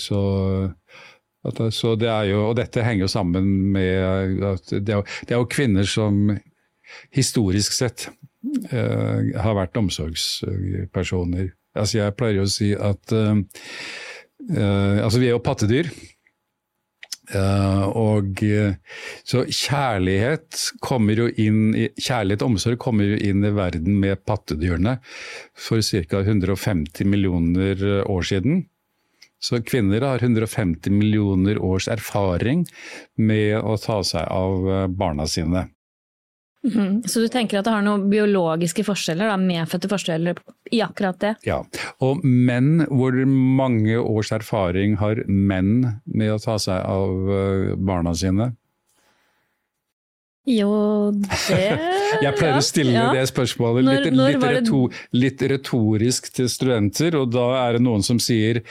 [0.00, 0.20] så,
[1.74, 5.40] så det er jo, og dette henger jo sammen med at det er, det er
[5.40, 6.30] jo kvinner som
[7.14, 8.06] historisk sett
[8.70, 11.50] uh, har vært omsorgspersoner.
[11.76, 13.42] Altså jeg pleier å si at uh,
[15.02, 15.90] altså vi er jo pattedyr.
[17.34, 18.76] Uh, og uh,
[19.26, 24.22] Så kjærlighet kommer jo inn i, kjærlighet og omsorg kommer jo inn i verden med
[24.28, 24.98] pattedyrene
[25.58, 26.22] for ca.
[26.22, 28.66] 150 millioner år siden.
[29.42, 32.64] Så kvinner har 150 millioner års erfaring
[33.20, 35.66] med å ta seg av eh, barna sine.
[36.66, 37.02] Mm.
[37.06, 40.40] Så du tenker at det har noen biologiske forskjeller, da, medfødte forskjeller
[40.74, 41.32] i akkurat det?
[41.46, 41.60] Ja,
[42.02, 48.14] og menn, hvor mange års erfaring har menn med å ta seg av eh, barna
[48.18, 48.50] sine?
[50.46, 51.62] Jo, det
[52.22, 53.06] Jeg pleier å stille ja.
[53.14, 54.98] det spørsmålet litt, når, når litt, det...
[55.18, 58.62] litt, retorisk til studenter, og da er det noen som sier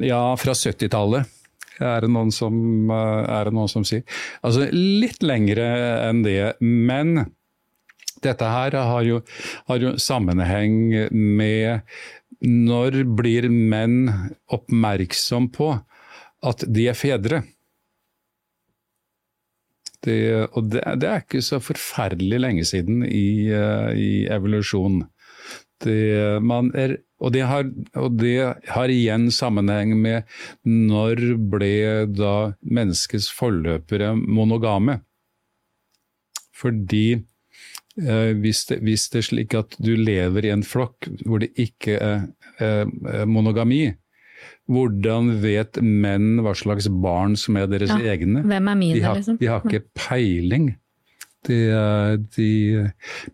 [0.00, 1.34] ja, fra 70-tallet.
[1.78, 2.54] Er det, noen som,
[2.90, 4.02] eh, er det noen som sier.
[4.42, 5.68] Altså litt lengre
[6.08, 6.56] enn det.
[6.64, 7.28] Men
[8.24, 9.20] dette her har jo,
[9.68, 11.84] har jo sammenheng med
[12.44, 14.08] når blir menn
[14.54, 15.72] oppmerksom på
[16.46, 17.42] at de er fedre?
[20.06, 20.18] Det,
[20.54, 25.02] og det, det, er ikke så forferdelig lenge siden i, uh, i evolusjon.
[25.82, 25.96] Det,
[26.78, 27.66] er, og, det har,
[27.98, 28.36] og, det
[28.70, 30.26] har, igjen sammenheng med
[30.66, 31.74] når ble
[32.10, 35.00] da menneskets forløpere monogame?
[36.58, 37.37] Fordi Eh,
[37.98, 41.96] hvis det, hvis det, er slik at du lever i en flokk hvor det ikke
[41.98, 43.88] er monogami,
[44.68, 48.44] hvordan vet menn hva slags barn som er deres ja, egne?
[48.46, 49.38] Hvem er mine, de har, liksom?
[49.40, 50.72] De har ikke peiling.
[51.48, 51.58] De,
[52.34, 52.50] de,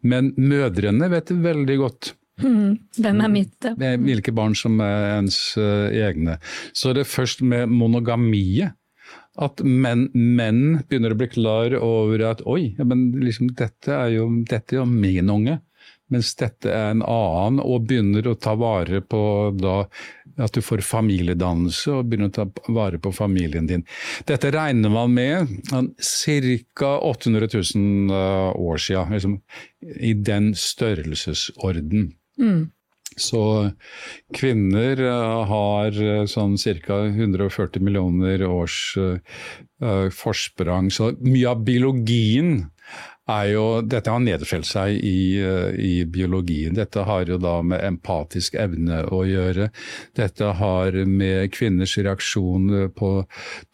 [0.04, 2.12] men mødrene vet veldig godt.
[2.42, 3.68] Mm, hvem er mitt?
[3.78, 6.38] Hvilke barn som er ens egne.
[6.76, 8.78] Så det er først med monogamiet
[9.43, 14.28] at menn, menn, begynner å bli klar over at oi, men liksom, dette, er jo,
[14.47, 15.61] dette er jo min unge.
[16.12, 19.20] Mens dette er en annen, og begynner å ta vare på
[19.57, 19.78] da,
[20.45, 23.87] at du får familiedannelse og begynner å ta vare på familien din.
[24.28, 26.93] Dette regner man med ca.
[27.01, 28.12] 800 000
[28.61, 29.39] år siden, liksom,
[29.80, 32.12] i den størrelsesorden.
[32.39, 32.68] Mm.
[33.16, 33.70] Så
[34.34, 37.00] kvinner eh, har eh, sånn ca.
[37.06, 39.18] 140 millioner års uh,
[40.14, 40.90] forsprang.
[40.90, 42.64] Så mye av biologien
[43.30, 46.74] er jo Dette har nedfelt seg i, uh, i, biologien.
[46.76, 49.70] Dette har jo da med empatisk evne å gjøre.
[50.16, 53.14] Dette har med kvinners reaksjon på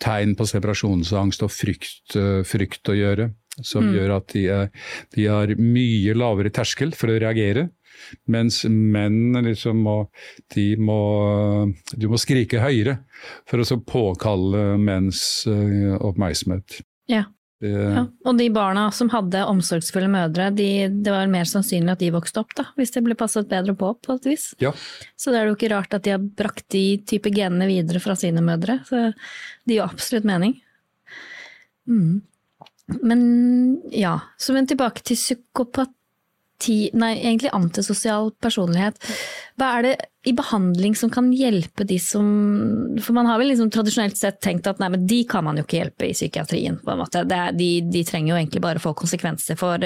[0.03, 3.31] tegn på separasjonsangst og frykt, uh, frykt å gjøre.
[3.61, 3.95] Som mm.
[3.97, 4.69] gjør at de, er,
[5.17, 7.69] de har mye lavere terskel for å reagere.
[8.31, 9.97] Mens menn liksom må,
[10.55, 11.01] de må
[11.95, 13.01] Du må skrike høyere
[13.49, 16.81] for å påkalle menns uh, oppmerksomhet.
[17.11, 17.27] Ja.
[17.61, 18.07] Det, ja.
[18.25, 22.41] Og de barna som hadde omsorgsfulle mødre, de, det var mer sannsynlig at de vokste
[22.41, 24.47] opp, da, hvis det ble passet bedre på på et vis.
[24.65, 24.73] Ja.
[25.21, 28.17] Så det er jo ikke rart at de har brakt de type genene videre fra
[28.17, 28.79] sine mødre.
[28.89, 30.57] Så det gir absolutt mening.
[31.91, 32.23] Mm.
[33.03, 33.21] Men
[33.93, 35.21] ja, så men tilbake til
[36.61, 38.99] psykopati Nei, egentlig antisosial personlighet.
[39.57, 39.97] Hva er det
[40.29, 42.27] i behandling som kan hjelpe de som
[43.01, 45.65] For man har vel liksom tradisjonelt sett tenkt at nei, men de kan man jo
[45.65, 46.79] ikke hjelpe i psykiatrien.
[46.85, 47.25] på en måte.
[47.25, 49.79] Er, de, de, trenger jo egentlig bare få konsekvenser for,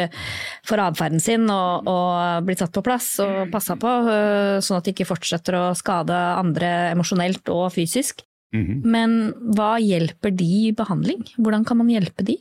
[0.66, 4.85] for atferden sin og, og, bli tatt på plass og passa på, øh, sånn at
[4.85, 8.25] de ikke fortsetter å skade andre emosjonelt og fysisk.
[8.55, 8.85] Mm -hmm.
[8.85, 11.25] Men hva hjelper de i behandling?
[11.39, 12.39] Hvordan kan man hjelpe de?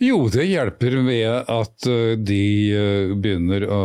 [0.00, 3.80] Jo, det hjelper med at eh, de eh, begynner å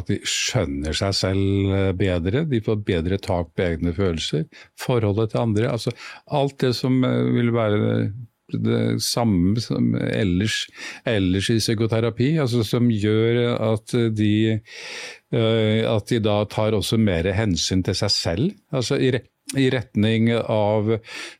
[0.00, 2.42] At de skjønner seg selv eh, bedre.
[2.50, 4.48] De får bedre tak på egne følelser.
[4.82, 5.68] Forholdet til andre.
[5.70, 5.94] Altså
[6.26, 8.10] alt det som vil være
[8.54, 10.64] det samme som ellers,
[11.08, 12.32] ellers i psykoterapi.
[12.42, 14.58] Altså som gjør at de,
[15.30, 18.58] at de da tar også mer hensyn til seg selv.
[18.74, 19.14] Altså i
[19.52, 20.90] i retning av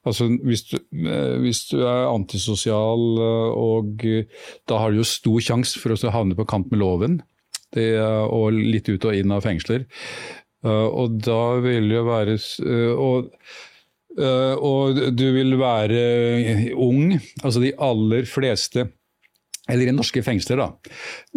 [0.05, 4.05] altså hvis du, eh, hvis du, er antisosial, eh, og
[4.69, 7.15] da har du jo stor sjanse for å havne på kant med loven.
[7.75, 9.81] Det, og litt ut og inn av fengsler.
[10.63, 12.37] Eh, og da vil det være
[12.95, 13.33] og,
[14.15, 17.19] og du vil være ung.
[17.43, 18.87] Altså de aller fleste
[19.67, 20.77] Eller i norske fengsler, da.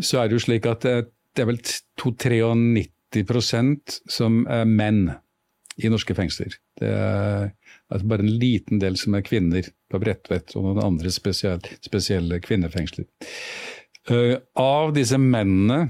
[0.04, 5.16] Så er det jo slik at det er vel 92-93 som er menn
[5.78, 6.56] i norske fengsler.
[6.80, 7.52] Det er
[7.92, 12.42] altså bare en liten del som er kvinner på Bredtvet og noen andre spesielle, spesielle
[12.44, 13.06] kvinnefengsler.
[14.08, 15.82] Uh, av disse mennene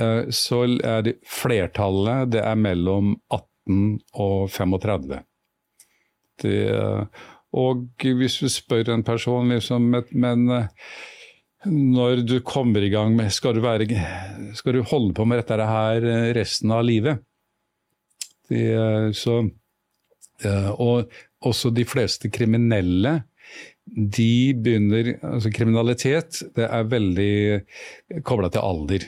[0.00, 5.20] uh, så er det flertallet det er mellom 18 og 35.
[6.42, 7.06] Det, uh,
[7.56, 10.44] og hvis du spør en person liksom, Men
[11.66, 13.88] når du kommer i gang med Skal du, være,
[14.54, 17.18] skal du holde på med dette her resten av livet?
[18.50, 18.60] De,
[19.14, 19.40] så,
[20.74, 21.12] og
[21.46, 23.20] også de fleste kriminelle
[23.90, 29.06] de begynner altså Kriminalitet det er veldig kobla til alder.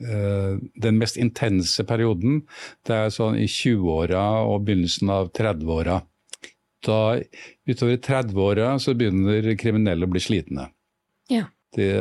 [0.00, 2.40] Eh, den mest intense perioden
[2.88, 6.00] det er sånn i 20-åra og begynnelsen av 30-åra.
[6.86, 7.00] Da
[7.68, 10.70] Utover 30-åra så begynner kriminelle å bli slitne.
[11.30, 11.50] Ja.
[11.76, 11.92] De,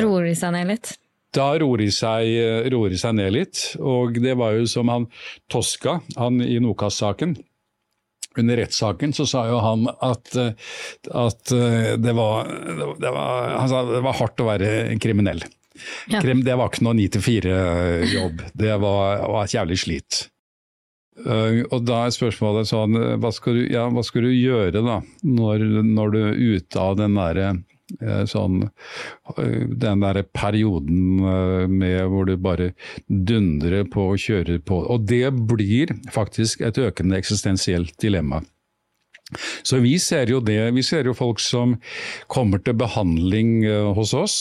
[0.00, 0.94] Roer de seg ned litt?
[1.36, 2.32] Da roer de, seg,
[2.72, 5.06] roer de seg ned litt, og det var jo som han
[5.52, 7.36] Tosca, han i Nokas-saken.
[8.38, 12.50] Under rettssaken så sa jo han at, at det, var,
[13.00, 15.42] det, var, han sa det var hardt å være kriminell.
[16.10, 16.20] Ja.
[16.22, 20.20] Det var ikke noe ni til fire-jobb, det var, var, et jævlig slit.
[21.20, 25.66] Og da er spørsmålet sånn, hva skal du, ja, hva skal du gjøre da, når,
[25.86, 27.79] når du er ute av den derre Eh,
[28.28, 28.62] sånn,
[29.36, 32.70] eh, den der perioden eh, med hvor du bare
[33.08, 34.80] dundrer på og kjører på.
[34.92, 38.42] Og det blir faktisk et økende eksistensielt dilemma.
[39.62, 40.72] Så vi ser jo det.
[40.74, 41.76] Vi ser jo folk som
[42.26, 43.62] kommer til behandling
[43.94, 44.36] hos oss.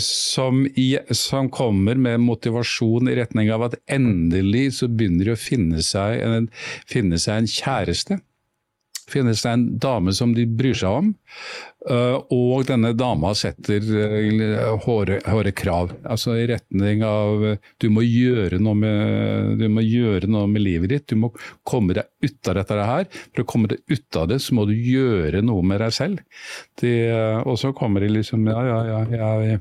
[0.00, 5.38] Som, i, som, kommer med motivasjon i retning av at endelig så begynner de å
[5.38, 6.48] finne seg en,
[6.90, 8.18] finne seg en kjæreste
[9.10, 11.10] finnes det en dame som de bryr seg om,
[11.90, 13.84] eh, og denne dama setter
[14.84, 15.92] hårde, eh, krav.
[16.08, 20.64] Altså i retning av eh, du må, gjøre noe med, du må gjøre noe med
[20.64, 21.32] livet ditt, du må
[21.66, 23.08] komme deg ut av dette her.
[23.32, 26.24] For å komme deg ut av det, så må du gjøre noe med deg selv.
[26.80, 26.94] Det,
[27.44, 29.58] og så kommer de liksom ja, ja, ja, ja.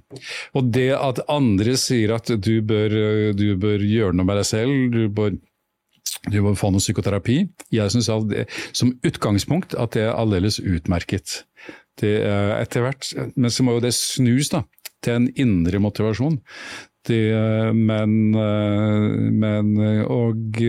[0.57, 4.93] Og det at andre sier at du bør, du bør gjøre noe med deg selv,
[4.93, 5.35] du bør
[6.32, 7.41] du må få noe psykoterapi.
[7.74, 8.07] Jeg syns
[8.71, 11.41] som utgangspunkt at det er aldeles utmerket.
[11.99, 14.63] Det er etter hvert, Men så må jo det snus da,
[15.03, 16.39] til en indre motivasjon.
[17.03, 17.36] Det,
[17.76, 18.32] men,
[19.43, 19.74] men
[20.07, 20.61] og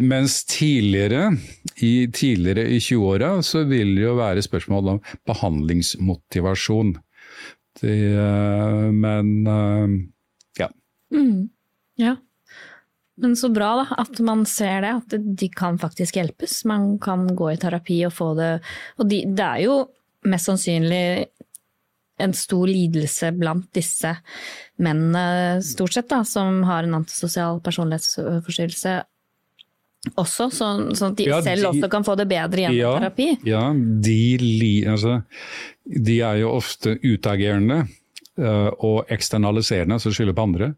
[0.00, 1.34] mens tidligere
[1.82, 6.94] i, tidligere i 20-åra så vil det jo være spørsmål om behandlingsmotivasjon.
[7.82, 7.98] Det,
[8.96, 9.30] men
[10.58, 10.70] ja.
[11.12, 11.50] Mm,
[12.00, 12.16] ja.
[13.20, 16.62] Men så bra da, at man ser det, at de kan faktisk hjelpes.
[16.68, 18.52] Man kan gå i terapi og få det
[18.98, 19.76] Og de, det er jo
[20.30, 21.04] mest sannsynlig
[22.20, 24.10] en stor lidelse blant disse
[24.84, 28.98] mennene, stort sett, da, som har en antisosial personlighetsforstyrrelse
[30.16, 32.92] også, sånn, sånn at de ja, selv de, også kan få det bedre gjennom ja,
[32.96, 33.26] terapi?
[33.44, 34.20] Ja, de,
[34.88, 35.18] altså,
[35.84, 37.82] de er jo ofte utagerende
[38.40, 40.70] eh, og eksternaliserende, altså skylder på andre.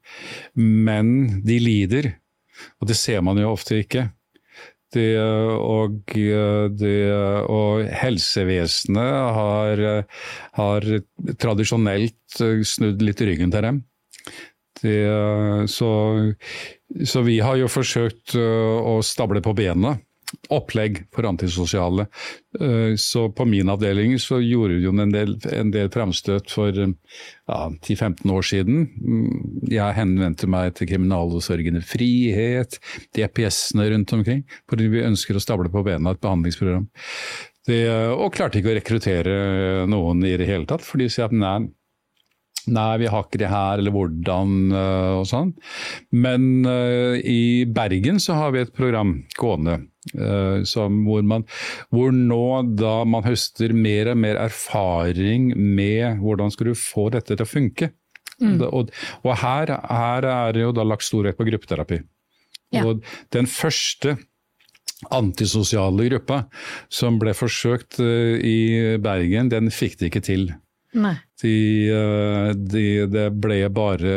[0.59, 1.13] Men
[1.47, 2.11] de lider,
[2.81, 4.09] og det ser man jo ofte ikke.
[4.93, 6.13] Det, og,
[6.77, 6.97] det,
[7.49, 9.81] og, helsevesenet har,
[10.59, 10.89] har,
[11.41, 13.81] tradisjonelt snudd litt ryggen til dem.
[14.83, 14.99] Det,
[15.73, 15.91] så,
[17.09, 19.95] så, vi har jo forsøkt å stable på bena
[20.53, 22.07] opplegg for antisosiale.
[22.61, 27.61] Eh, så på min avdeling så gjorde vi en del, en del framstøt for ja,
[27.83, 28.87] 10-15 år siden.
[28.97, 32.81] Mm, jeg henvendte meg til kriminalomsorgen frihet,
[33.17, 36.89] DPS-ene rundt omkring, fordi vi ønsker å stable på bena et behandlingsprogram.
[37.63, 39.37] Det, og klarte ikke å rekruttere
[39.87, 41.61] noen i det hele tatt, for de sier at nei,
[42.71, 45.51] Nei, vi har ikke det her, eller hvordan uh, og sånn.
[46.15, 49.81] Men uh, i Bergen så har vi et program gående
[50.11, 51.45] hvor, man,
[51.95, 57.37] hvor nå da man høster mer og mer erfaring med hvordan skal du få dette
[57.37, 57.93] til å funke.
[58.43, 58.59] Mm.
[58.67, 58.91] Og,
[59.23, 62.01] og her, her, er det jo da lagt stor vekt på gruppeterapi.
[62.75, 62.87] Ja.
[62.89, 64.17] Og den første
[65.13, 66.45] antisosiale gruppa
[66.93, 70.49] som ble forsøkt i Bergen, den fikk de ikke til.
[71.43, 74.17] De, eh, de, det ble bare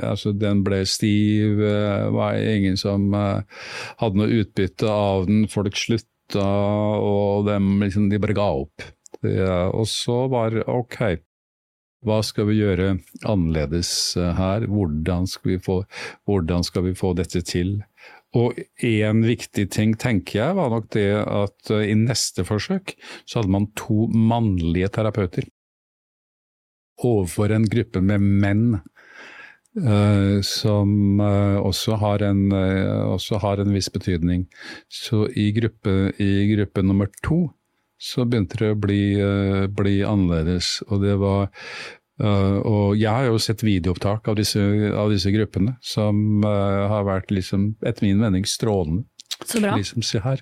[0.00, 3.64] altså Den ble stiv, det eh, var ingen som eh,
[4.00, 5.46] hadde noe utbytte av den.
[5.52, 8.88] Folk slutta, og de, liksom, de bare ga opp.
[9.18, 10.98] Og så var OK,
[12.06, 12.92] hva skal vi gjøre
[13.26, 14.68] annerledes her?
[14.70, 15.80] Hvordan skal vi få,
[16.68, 17.80] skal vi få dette til?
[18.36, 22.94] Og én viktig ting, tenker jeg, var nok det at i neste forsøk
[23.24, 25.48] så hadde man to mannlige terapeuter
[27.04, 28.80] overfor en gruppe med menn.
[29.78, 34.48] Uh, som uh, også, har en, uh, også, har en, viss betydning.
[34.90, 37.44] Så i gruppe, i gruppe nummer to
[37.98, 39.02] så begynte det å bli,
[39.74, 40.78] bli annerledes.
[40.86, 41.48] Og det var
[42.18, 44.58] og jeg har jo sett videoopptak av disse,
[44.94, 49.02] av disse gruppene, som har vært liksom, etter min mening strålende.
[49.44, 49.76] Så bra.
[49.76, 50.40] Liksom, se her,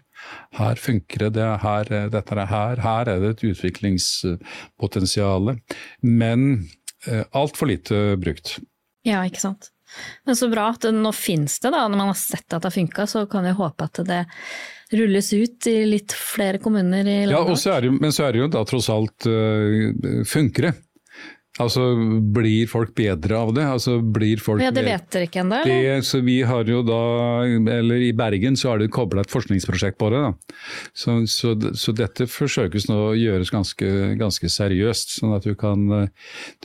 [0.56, 5.56] her funker det, her, dette er her, her er det et utviklingspotensial.
[6.00, 6.68] Men
[7.06, 8.56] eh, altfor lite brukt.
[9.06, 9.70] Ja, ikke sant.
[10.26, 11.84] Men så bra at det, nå finnes det, da.
[11.86, 14.24] Når man har sett at det har funka, så kan vi håpe at det
[14.96, 17.52] rulles ut i litt flere kommuner i landet.
[17.52, 20.74] Ja, så det, men så er det jo da tross alt uh, funker det.
[21.62, 21.82] Altså,
[22.36, 23.64] Blir folk bedre av det?
[23.64, 25.60] Altså, blir folk ja, Det vet dere ikke ennå?
[26.04, 27.00] Så vi har jo da,
[27.78, 30.22] eller I Bergen så har det kobla et forskningsprosjekt på det.
[30.26, 30.58] da.
[30.92, 33.90] Så, så, så, dette forsøkes nå å gjøres ganske,
[34.20, 35.16] ganske seriøst.
[35.20, 36.08] Sånn at du kan,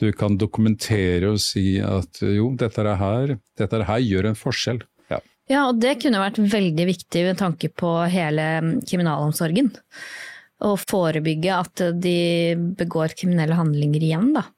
[0.00, 4.38] du kan, dokumentere og si at jo, dette er her, dette er her gjør en
[4.38, 4.80] forskjell.
[5.12, 5.20] Ja.
[5.48, 8.48] ja, og det kunne vært veldig viktig med tanke på hele
[8.88, 9.72] kriminalomsorgen.
[10.62, 12.18] Å forebygge at de
[12.78, 14.50] begår kriminelle handlinger igjen, da.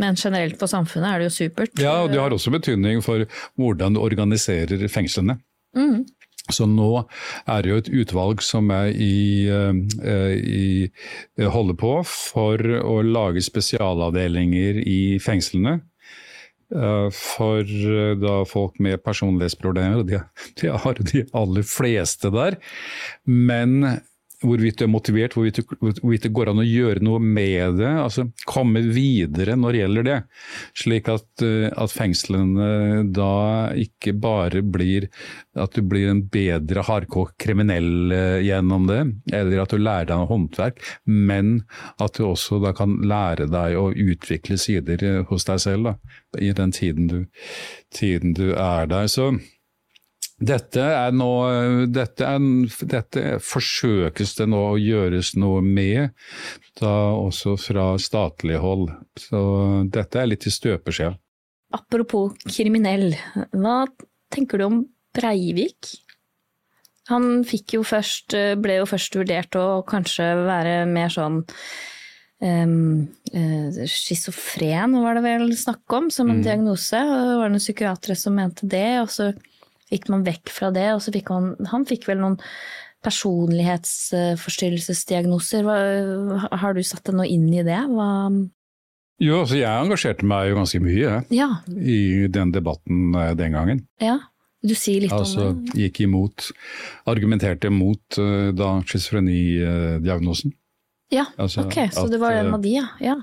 [0.00, 1.78] Men generelt for samfunnet er det jo supert.
[1.80, 3.26] Ja, og det har også betydning for
[3.60, 5.38] hvordan du organiserer fengslene.
[5.76, 6.04] Mm.
[6.52, 6.90] Så nå
[7.48, 10.90] er det jo et utvalg som er i, eh, i,
[11.40, 15.78] holder på for å lage spesialavdelinger i fengslene.
[16.74, 20.20] Eh, for eh, da folk med personlighetsproblemer, og det
[20.60, 22.58] de har de aller fleste der.
[23.24, 24.00] Men
[24.42, 27.90] hvorvidt du er motivert, hvorvidt, hvorvidt, det går an å gjøre noe med det.
[28.02, 30.18] altså Komme videre når det gjelder det.
[30.82, 33.34] Slik at, eh, at, fengslene da
[33.78, 35.08] ikke bare blir
[35.60, 39.00] at du blir en bedre hardkokt kriminell eh, gjennom det,
[39.32, 41.56] eller at du lærer deg noe håndverk, men
[42.02, 45.96] at du også da kan lære deg å utvikle sider eh, hos deg selv da,
[46.42, 47.18] i den tiden du,
[47.94, 49.06] tiden du er der.
[49.10, 49.34] Så
[50.42, 51.30] dette er nå
[51.94, 52.46] dette, er,
[52.90, 56.10] dette forsøkes det nå å gjøres noe med,
[56.80, 58.90] da også fra statlig hold.
[59.20, 59.40] Så
[59.94, 61.14] dette er litt i støpeskjea.
[61.74, 63.14] Apropos kriminell,
[63.54, 63.84] hva
[64.34, 64.82] tenker du om
[65.14, 65.94] Breivik?
[67.10, 71.42] Han jo først, ble jo først vurdert å kanskje være mer sånn
[72.40, 73.04] um,
[73.86, 76.46] schizofren, var det vel snakk om, som en mm.
[76.46, 76.98] diagnose.
[76.98, 78.88] Det var noen psykiatere som mente det.
[79.02, 79.30] og så
[79.92, 82.38] gikk man vekk fra det, og så fikk han Han fikk vel noen
[83.04, 85.62] personlighetsforstyrrelsesdiagnoser.
[86.56, 87.82] Har du satt deg noe inn i det?
[87.92, 88.08] Hva
[89.22, 91.48] jo, altså jeg engasjerte meg jo ganske mye ja.
[91.70, 93.84] i den debatten eh, den gangen.
[94.02, 94.16] Ja,
[94.64, 95.76] du sier litt altså, om det.
[95.84, 96.48] Gikk imot,
[97.10, 100.54] argumenterte mot da da schizofrenidiagnosen.
[101.14, 102.88] Ja, altså, ok, så at, det var en av de, ja.
[103.02, 103.20] ja.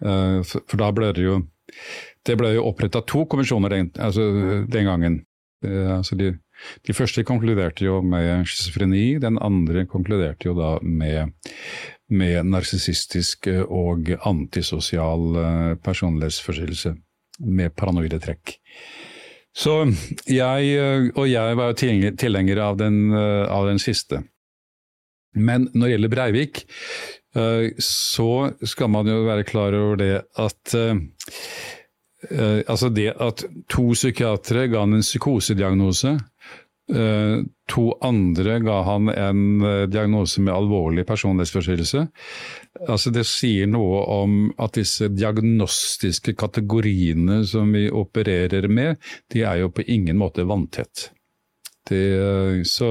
[0.00, 1.36] For, for, da ble det jo
[2.26, 4.24] Det ble jo oppretta to kommisjoner den, altså,
[4.70, 5.20] den gangen.
[5.64, 6.32] Eh, altså de,
[6.86, 11.34] de, første konkluderte jo med schizofreni, den andre konkluderte jo da med,
[12.12, 16.94] med narsissistisk og antisosial personlighetsforstyrrelse
[17.44, 18.58] med paranoide trekk.
[19.54, 19.84] Så
[20.26, 24.24] jeg, og jeg var tilhenger av av den siste.
[25.34, 26.62] Men når det gjelder Breivik,
[27.36, 28.30] eh, så
[28.62, 30.74] skal man jo være klar over det at
[32.30, 36.18] eh, eh, Altså det at to psykiatere ga han en psykosediagnose,
[36.84, 39.38] to andre ga han en
[39.88, 42.02] diagnose med alvorlig personlighetsforstyrrelse.
[42.84, 49.00] Altså det sier noe om at disse diagnostiske kategoriene som vi opererer med,
[49.32, 51.08] de er jo på ingen måte vanntett.
[51.88, 52.04] Det,
[52.68, 52.90] så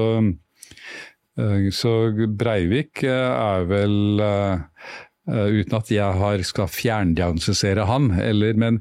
[1.38, 1.92] Eh, så
[2.28, 4.90] Breivik eh, er vel eh,
[5.26, 8.80] uten at jeg har, skal fjerndiagnostisere han, eller, men,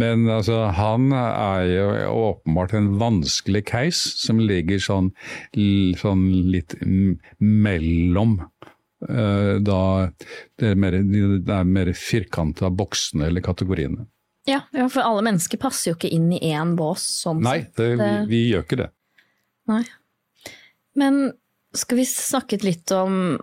[0.00, 1.88] men altså, han er jo
[2.30, 5.12] åpenbart en vanskelig case som ligger sånn,
[6.00, 6.74] sånn litt
[7.38, 8.40] mellom
[9.04, 9.80] da
[10.56, 14.06] det er mer, det er mer firkanta boksene eller kategoriene.
[14.48, 17.04] Ja, ja, for alle mennesker passer jo ikke inn i én bås.
[17.24, 18.90] sånn Nei, det, vi, vi gjør ikke det.
[19.70, 19.82] Nei.
[21.00, 21.20] Men
[21.74, 23.38] skal vi snakke litt om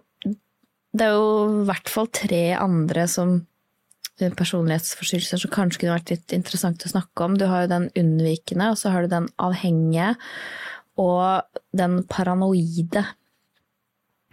[0.92, 3.38] Det er jo i hvert fall tre andre som
[4.20, 7.38] eh, personlighetsforstyrrelser som kanskje kunne vært litt interessant å snakke om.
[7.40, 10.14] Du har jo den unnvikende, og så har du den avhengige,
[11.00, 13.06] og den paranoide.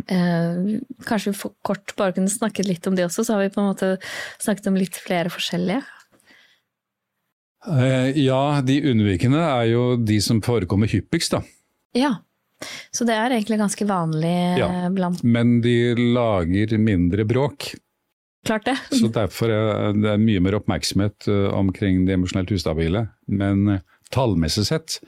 [0.08, 3.54] Eh, kanskje vi for kort bare kunne snakket litt om de også, så har vi
[3.54, 3.94] på en måte
[4.42, 5.84] snakket om litt flere forskjellige.
[7.66, 11.42] Eh, ja, de unnvikende er jo de som forekommer hyppigst, da.
[11.98, 12.16] Ja.
[12.94, 17.72] Så det er egentlig ganske vanlig ja, blant Men de lager mindre bråk.
[18.46, 18.76] Klart det.
[18.94, 23.04] Så derfor er det mye mer oppmerksomhet eh, omkring de emosjonelt ustabile.
[23.26, 24.98] Men eh, tallmessig sett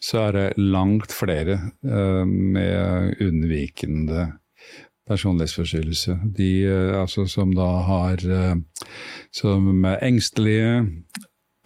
[0.00, 4.30] så er det langt flere eh, med unnvikende
[5.06, 6.16] personlighetsforstyrrelse.
[6.34, 6.50] De
[6.98, 8.24] altså, som da har
[9.30, 10.80] Som er engstelige,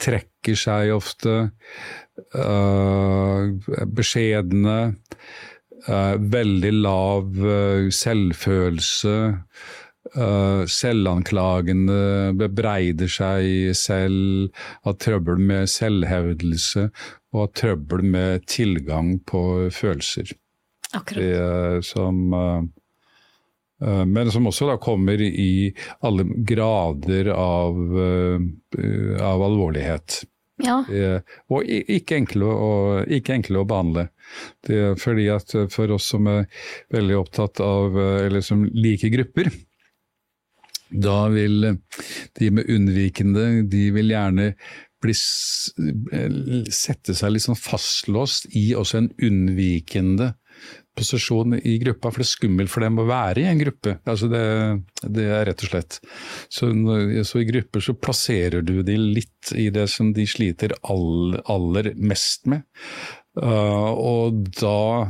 [0.00, 1.50] trekker seg ofte,
[3.96, 4.76] beskjedne
[5.88, 9.14] Uh, veldig lav uh, selvfølelse.
[10.10, 14.48] Selvanklagende, bebreider seg selv,
[14.82, 16.86] har trøbbel med selvhevdelse
[17.36, 20.32] og har trøbbel med tilgang på følelser.
[20.96, 21.20] Akkurat.
[21.20, 22.16] Det, som,
[24.08, 25.70] men som også da kommer i
[26.00, 30.24] alle grader av, av alvorlighet.
[30.64, 30.80] Ja.
[31.52, 32.70] og ikke enkle, å,
[33.08, 34.08] ikke enkle å behandle.
[34.66, 36.46] Det er fordi at For oss som er
[36.94, 39.50] veldig opptatt av, eller som liker grupper,
[40.90, 41.76] da vil
[42.38, 44.52] de med unnvikende de vil gjerne
[45.00, 50.34] bli, sette seg litt sånn fastlåst i også en unnvikende
[50.98, 53.96] posisjon i gruppa, for det er skummelt for dem å være i en gruppe.
[54.08, 54.42] Altså det,
[55.06, 56.00] det er rett og slett.
[56.52, 56.70] Så,
[57.24, 61.92] så, i grupper så plasserer du de litt i det som de sliter aller, aller
[61.96, 62.66] mest med.
[63.38, 65.06] Uh, og, da,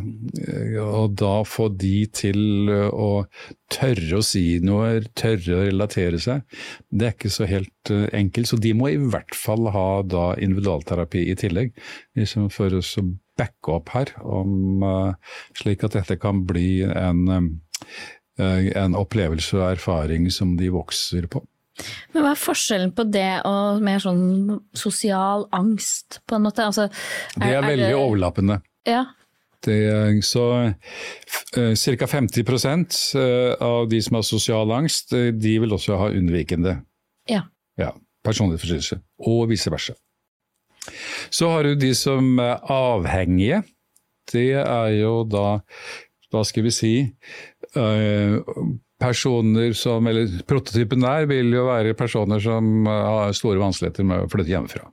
[0.84, 3.24] og da få de til å
[3.72, 6.44] tørre å si noe, tørre å relatere seg,
[6.92, 8.50] det er ikke så helt uh, enkelt.
[8.52, 11.72] Så de må i hvert fall ha da individualterapi i tillegg,
[12.20, 12.84] liksom for å
[13.40, 17.24] backe opp her, om, uh, slik at dette kan bli en,
[18.40, 21.42] en opplevelse og erfaring som de vokser på.
[22.12, 26.66] Men hva er forskjellen på det og mer sånn sosial angst, på en måte?
[26.66, 26.88] Altså,
[27.36, 28.02] er, det er veldig er det...
[28.02, 28.60] overlappende.
[28.88, 29.04] Ja.
[29.60, 29.76] Det,
[30.24, 32.06] så uh, ca.
[32.08, 36.78] 50 uh, av de som har sosial angst, de vil også ha unnvikende
[37.28, 37.44] ja.
[37.78, 37.92] Ja,
[38.24, 39.96] personlighetsforstyrrelse, og vice versa.
[41.30, 43.62] Så har du de som er avhengige.
[44.30, 45.60] Det er jo da,
[46.30, 46.94] hva skal vi si
[49.00, 54.30] personer som Eller prototypen der vil jo være personer som har store vanskeligheter med å
[54.30, 54.88] flytte hjemmefra.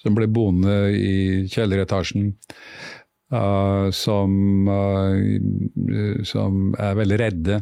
[0.00, 2.34] Som blir boende i kjelleretasjen.
[3.30, 7.60] Uh, som, uh, som, er veldig redde.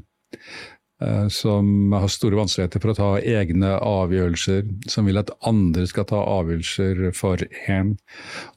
[0.98, 4.64] Uh, som har store vanskeligheter for å ta egne avgjørelser.
[4.90, 7.94] Som vil at andre skal ta avgjørelser for en.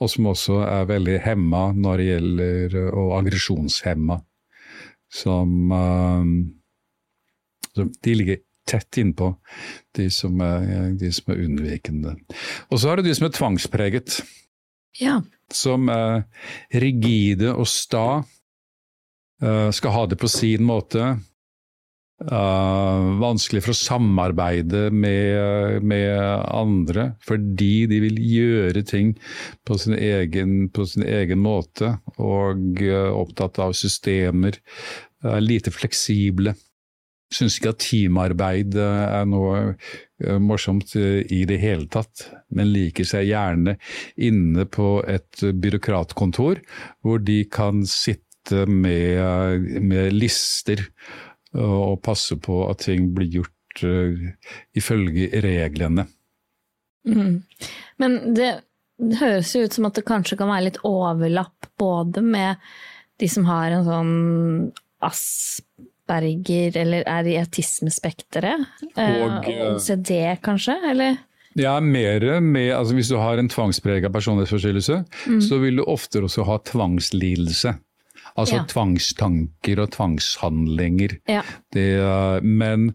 [0.01, 4.17] Og som også er veldig hemma når det gjelder Og aggresjonshemma
[5.11, 6.25] som uh,
[8.01, 9.33] De ligger tett innpå
[9.97, 12.15] de som er, de som er unnvikende.
[12.69, 14.21] Og så har du de som er tvangspreget.
[15.01, 15.17] Ja.
[15.51, 16.23] Som er
[16.73, 18.23] rigide og sta.
[19.41, 21.17] Uh, skal ha det på sin måte.
[22.21, 26.19] Uh, vanskelig for å samarbeide med, med,
[26.53, 29.15] andre, fordi de vil gjøre ting
[29.65, 34.59] på sin egen, på sin egen måte, og uh, opptatt av systemer.
[35.25, 36.53] Uh, lite fleksible.
[37.33, 43.29] syns ikke at teamarbeid eh, er noe morsomt i det hele tatt, men liker seg
[43.29, 43.77] gjerne
[44.19, 46.59] inne på et byråkratkontor,
[47.01, 50.83] hvor de kan sitte med, med lister
[51.57, 53.83] og passe på at ting blir gjort
[54.77, 56.05] ifølge reglene.
[57.07, 57.41] Mm.
[58.03, 58.49] Men det,
[58.99, 62.61] det høres jo ut som at det kanskje kan være litt overlapp både med
[63.21, 64.15] de som har en sånn
[65.01, 68.67] Asperger eller er i autismespekteret.
[68.91, 70.11] Og, og OCD
[70.45, 71.15] kanskje, eller?
[71.57, 75.39] Ja, mer med altså Hvis du har en tvangsprega personlighetsforstyrrelse, mm.
[75.41, 77.73] så vil du ofte også ha tvangslidelse.
[78.39, 78.67] Altså ja.
[78.69, 81.17] tvangstanker og tvangshandlinger.
[81.29, 81.41] Ja.
[81.73, 81.87] Det,
[82.45, 82.91] men,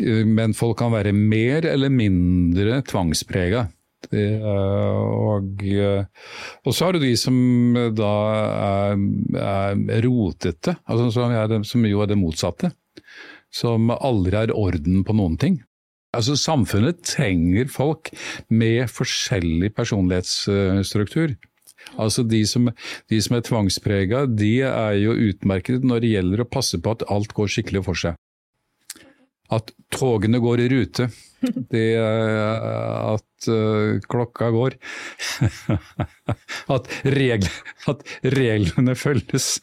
[0.00, 3.68] men, folk kan være mer eller mindre tvangsprega.
[4.12, 7.36] Og, og, så har du de som
[7.94, 9.04] da er,
[9.38, 12.72] er rotete, altså som, er, som jo er det motsatte.
[13.52, 15.60] Som aldri er orden på noen ting.
[16.12, 18.10] Altså Samfunnet trenger folk
[18.52, 21.36] med forskjellig personlighetsstruktur.
[22.00, 22.70] Altså de som,
[23.10, 27.06] de som er tvangsprega, de er jo utmerket når det gjelder å passe på at
[27.12, 28.18] alt går skikkelig for seg.
[29.52, 31.10] At togene går i rute.
[31.42, 34.76] Det at uh, klokka går.
[36.74, 37.48] at, regl,
[37.90, 39.58] at, reglene følges.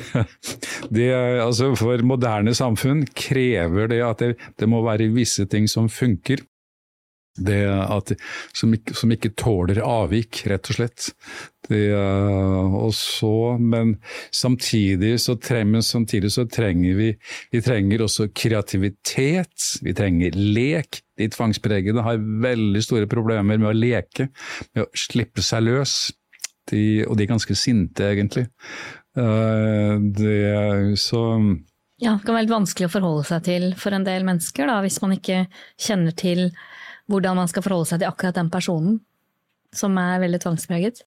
[0.96, 1.08] det,
[1.40, 6.42] altså for moderne samfunn krever det at det, det må være visse ting som funker.
[7.38, 8.12] At,
[8.56, 11.08] som, ikke, som ikke tåler avvik, rett og slett.
[11.68, 13.96] Det, og så, men
[14.32, 17.08] samtidig så, trenger, samtidig så trenger vi
[17.52, 21.02] vi trenger også kreativitet, vi trenger lek.
[21.18, 24.30] De tvangspregede har veldig store problemer med å leke,
[24.72, 25.98] med å slippe seg løs.
[26.68, 28.46] De, og de er ganske sinte, egentlig.
[29.18, 31.22] Eh, det, så
[31.98, 34.78] ja, det kan være litt vanskelig å forholde seg til for en del mennesker, da,
[34.84, 35.46] hvis man ikke
[35.82, 36.44] kjenner til
[37.08, 38.98] hvordan man skal forholde seg til akkurat den personen
[39.74, 41.02] som er veldig tvangspreget?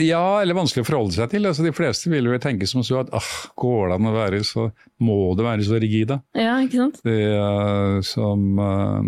[0.00, 1.44] Ja, eller vanskelig å forholde seg til.
[1.48, 4.40] Altså, de fleste vil jo tenke som så at ah, går det an å være
[4.48, 4.70] så
[5.04, 6.22] Må det være så rigid, da?
[6.38, 7.02] Ja, ikke sant?
[7.04, 9.04] Det uh, som uh,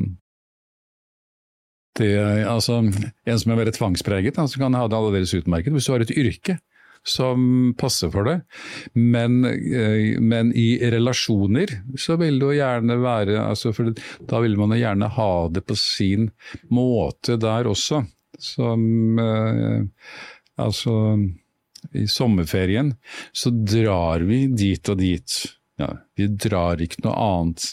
[1.96, 2.12] det,
[2.50, 5.72] altså, En som er veldig tvangspreget, altså, kan ha det allerede utmerket.
[5.72, 6.58] Hvis du har et yrke
[7.04, 8.38] som passer for det.
[8.94, 13.92] Men, eh, men, i relasjoner så vil det jo gjerne være altså for
[14.28, 16.30] Da vil man jo gjerne ha det på sin
[16.72, 18.04] måte der også.
[18.40, 19.82] Som eh,
[20.54, 21.18] Altså
[21.92, 22.92] i sommerferien
[23.34, 25.34] så drar vi dit og dit.
[25.76, 27.64] Ja, vi drar ikke noe annet.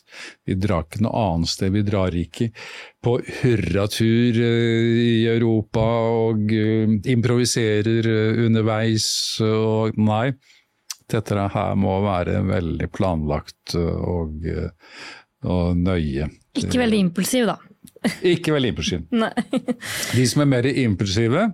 [0.47, 1.73] Vi drar ikke noe annet sted.
[1.75, 2.47] Vi drar ikke
[3.05, 9.05] på hurratur eh, i Europa og uh, improviserer uh, underveis
[9.45, 10.31] og Nei.
[11.11, 14.45] Dette her må være veldig planlagt og,
[15.43, 16.29] og nøye.
[16.55, 17.57] Ikke veldig impulsiv, da.
[18.33, 19.03] Ikke veldig impulsiv.
[19.11, 21.49] de som er mer impulsive,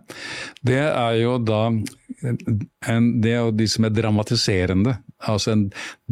[0.61, 4.97] det er jo da en, det er jo de som er dramatiserende.
[5.26, 5.64] Altså en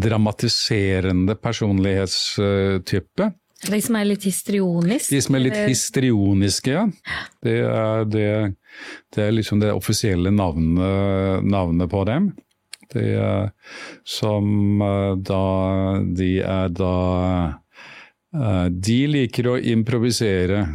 [0.02, 3.32] dramatiserende personlighetstype.
[3.66, 5.14] De som er litt histrioniske?
[5.14, 6.88] De som er litt histrioniske, ja.
[7.46, 8.26] Det er, det,
[9.16, 12.32] det er liksom det offisielle navnet, navnet på dem.
[12.94, 13.54] Det er,
[14.06, 15.46] som eh, da
[16.14, 16.96] De er da
[18.36, 20.66] Eh, de liker å improvisere.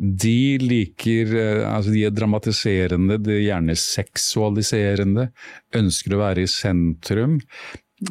[0.00, 5.28] De liker eh, Altså, de er dramatiserende, de er gjerne seksualiserende.
[5.76, 7.38] Ønsker å være i sentrum.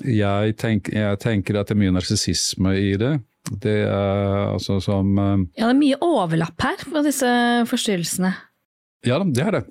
[0.06, 3.16] Jeg, tenk, jeg tenker at det er mye narsissisme i det.
[3.50, 7.32] Det er altså som eh, Ja, det er mye overlapp her på disse
[7.72, 8.36] forstyrrelsene.
[9.08, 9.66] Ja, det er det.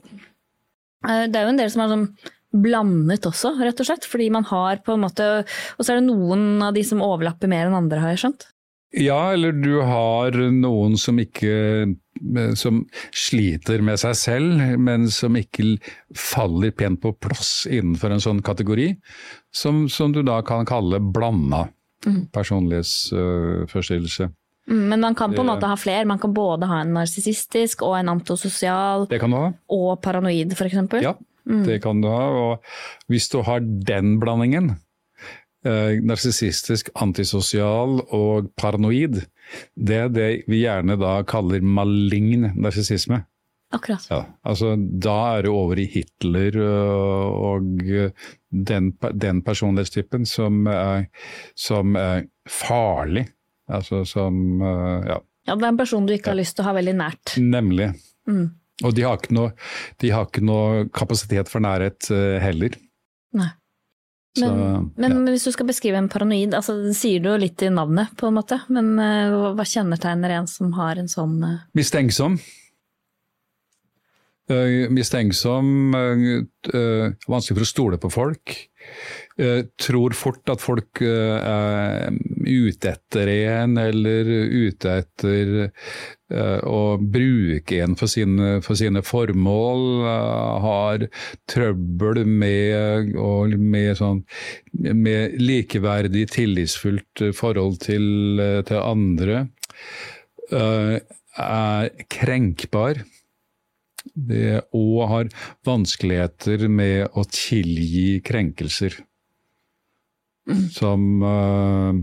[1.07, 2.07] Det er jo en del som er sånn
[2.51, 4.07] blandet også, rett og slett.
[4.09, 5.27] Fordi man har på en måte
[5.77, 8.49] Og så er det noen av de som overlapper mer enn andre, har jeg skjønt.
[8.97, 11.97] Ja, eller du har noen som ikke
[12.59, 12.81] som
[13.15, 15.77] sliter med seg selv, men som ikke
[16.17, 18.89] faller pent på plass innenfor en sånn kategori,
[19.55, 21.67] som, som du da kan kalle blanda
[22.07, 22.29] mm.
[22.35, 24.31] personlighetsforstyrrelse.
[24.69, 26.09] Mm, men man kan på en måte ha flere.
[26.09, 30.83] Man kan både ha en narsissistisk og en antisosial og paranoid, f.eks.
[31.05, 31.15] Ja,
[31.49, 31.65] mm.
[31.69, 32.27] det kan du ha.
[32.29, 34.75] Og hvis du har den blandingen,
[35.69, 39.23] eh, narsissistisk, antisosial og paranoid,
[39.77, 43.23] det er det vi gjerne da kaller malign narsissisme.
[43.71, 44.05] Akkurat.
[44.09, 47.67] Ja, altså, da er det over i Hitler øh, og
[48.49, 51.11] den, den personlighetstypen som er,
[51.53, 53.27] som er farlig.
[53.69, 55.19] Altså som øh, ja.
[55.51, 55.55] ja.
[55.55, 57.37] Det er en person du ikke har lyst til å ha veldig nært.
[57.45, 57.91] Nemlig.
[58.29, 58.47] Mm.
[58.89, 59.53] Og de har, noe,
[60.01, 62.77] de har, ikke noe, kapasitet for nærhet uh, heller.
[63.37, 63.49] Nei.
[64.39, 65.35] Så, Men, men ja.
[65.35, 68.31] hvis du skal beskrive en paranoid, altså det sier du jo litt i navnet, på
[68.31, 68.61] en måte.
[68.73, 71.61] Men uh, hva kjennetegner en som har en sånn uh...
[71.79, 72.39] Mistenksom.
[74.49, 78.55] Uh, mistenksom, vanskelig for å stole på folk.
[79.79, 82.09] Tror fort at folk er
[82.49, 85.53] ute etter en, eller ute etter
[86.31, 89.85] eh, å bruke en for sine, for sine formål.
[90.09, 91.07] eh, har
[91.51, 94.25] trøbbel med, og med, sånn,
[94.73, 99.47] med likeverdig, tillitsfullt forhold til, eh, til andre.
[100.51, 100.99] Eh,
[101.39, 103.05] er krenkbar.
[104.15, 105.29] Det, og har
[105.67, 108.97] vanskeligheter med å tilgi krenkelser.
[110.73, 112.01] Som eh, eh,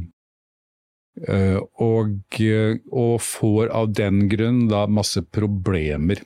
[1.15, 6.19] og, eh, og får av den grunn da masse problemer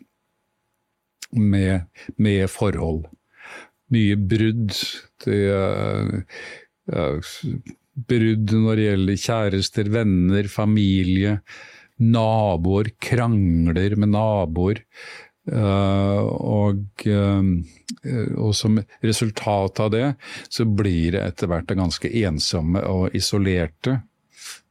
[1.31, 1.85] med,
[2.17, 3.05] med forhold.
[3.93, 4.73] Mye brudd.
[5.25, 6.21] Det, eh,
[6.93, 7.31] eh,
[8.09, 11.39] brudd når det gjelder kjærester, venner, familie.
[11.99, 14.85] Naboer krangler med naboer.
[15.49, 17.41] Uh, og, uh,
[18.37, 20.03] og som resultat av det,
[20.45, 23.95] så blir det etter hvert ganske ensomme og isolerte.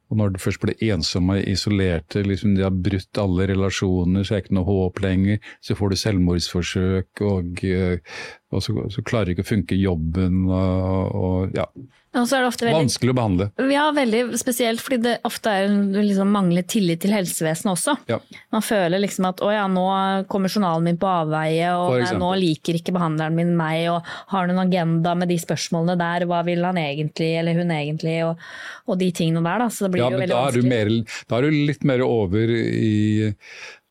[0.08, 4.34] Og når du først blir ensomme og isolerte, liksom de har brutt alle relasjoner, så
[4.34, 8.20] er det ikke noe håp lenger, så får du selvmordsforsøk, og, eh,
[8.54, 11.68] og så, så klarer ikke å funke jobben, og, og ja,
[12.14, 13.46] Veldig vanskelig å behandle.
[13.68, 17.94] Ja, veldig spesielt fordi det ofte er liksom mangler tillit til helsevesenet også.
[18.08, 18.16] Ja.
[18.54, 19.84] Man føler liksom at å ja, nå
[20.32, 24.48] kommer journalen min på avveie, og nei, nå liker ikke behandleren min meg, og har
[24.48, 28.40] noen agenda med de spørsmålene der, hva vil han egentlig, eller hun egentlig, og,
[28.88, 29.68] og de tingene der, da.
[29.68, 30.92] Så det blir Ja, jo men veldig da er, du mer,
[31.28, 33.28] da er du litt mer over i,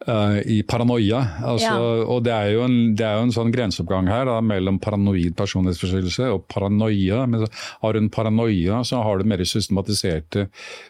[0.07, 1.19] eh, i paranoia.
[1.43, 2.05] Altså, Ja.
[2.07, 6.29] Og det er, en, det er jo en sånn grenseoppgang her da, mellom paranoid personlighetsforstyrrelse
[6.33, 7.25] og paranoia.
[7.27, 7.45] Men
[7.81, 10.47] har du en paranoia, så har du mer systematiserte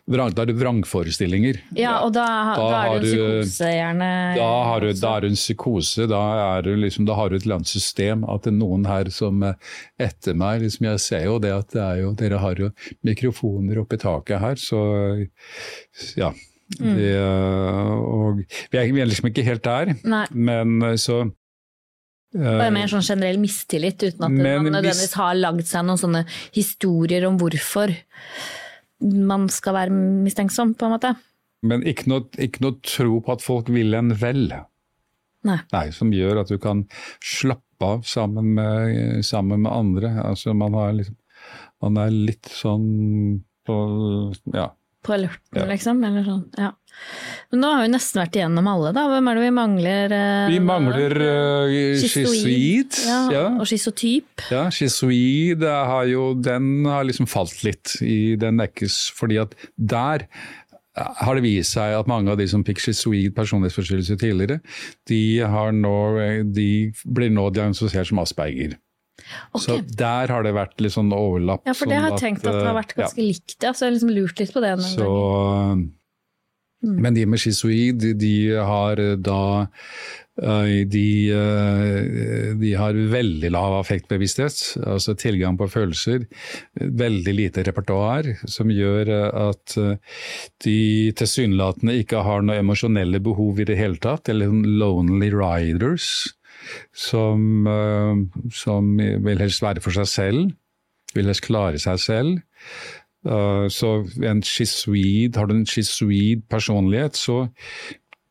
[0.07, 1.61] vrang, Da er det vrangforestillinger.
[1.77, 2.25] Ja, og da,
[2.55, 4.11] da, Da er har det en psykose, gjerne.
[4.37, 6.23] Da har, du, da er du en psykose, da,
[6.57, 8.23] er du liksom, da har du et eller annet system.
[8.27, 9.55] At det er noen her som er
[9.99, 12.69] etter meg liksom Jeg ser jo det at det er jo, dere har jo
[13.07, 14.81] mikrofoner oppi taket her, så
[16.17, 16.31] ja.
[16.75, 16.95] Mm.
[16.97, 20.25] Det, og vi er, vi er liksom ikke helt der, Nei.
[20.35, 21.21] men så
[22.35, 26.01] Bare eh, mer sånn generell mistillit, uten at Men man nødvendigvis har lagd seg noen
[26.01, 26.25] sånne
[26.55, 27.93] historier om hvorfor
[28.99, 31.13] man skal være mistenksom, på en måte.
[31.65, 34.49] Men ikke noe, ikke noe tro på at folk vil en vel.
[35.47, 35.85] Nei.
[35.95, 36.83] Som gjør at du kan
[37.23, 40.11] slappe av sammen med, sammen med andre.
[40.25, 41.17] Altså man, har liksom,
[41.85, 42.87] man er litt sånn
[43.67, 43.77] på,
[44.55, 44.71] ja.
[45.05, 45.65] På alerten, Ja.
[45.69, 46.03] liksom?
[46.03, 46.71] Eller sånn, ja.
[47.51, 49.03] Men nå har vi nesten vært igjennom alle, da.
[49.07, 50.11] Hvem er det vi mangler?
[50.17, 52.97] eh, Vi mangler uh, schizoid.
[53.05, 53.43] Ja, Ja.
[53.59, 54.41] Og schizotyp.
[54.51, 60.25] Ja, schizoid har jo, den har liksom falt litt i den nekkes, fordi at der
[60.97, 64.59] har det vist seg at mange av de som fikk schizoid personlighetsforstyrrelse tidligere,
[65.07, 65.93] de, har nå,
[66.51, 68.73] de blir nå diagnostisert som asperger.
[69.51, 69.61] Ok.
[69.63, 71.65] Så der har det vært litt sånn overlapp.
[71.67, 73.01] Ja, for det sånn har jeg tenkt at det har vært ja.
[73.03, 73.73] ganske likt, ja.
[73.73, 74.73] Så jeg har liksom lurt litt på det.
[74.87, 75.07] Så.
[76.85, 76.97] Mm.
[77.01, 79.43] Men de med schizoid, de, har da
[80.41, 86.27] eh, de, eh, de har veldig lav affektbevissthet, altså tilgang på følelser.
[86.77, 90.21] Veldig lite repertoar, som gjør eh, at eh,
[90.65, 90.77] de
[91.17, 96.11] tilsynelatende ikke har noe emosjonelle behov i det hele tatt, eller lonely riders,
[96.93, 98.21] som, eh,
[98.53, 100.55] som vil helst være for seg selv,
[101.17, 102.37] vil helst klare seg selv.
[103.27, 107.41] Uh, så en schizoid, har du en schizoid personlighet, så,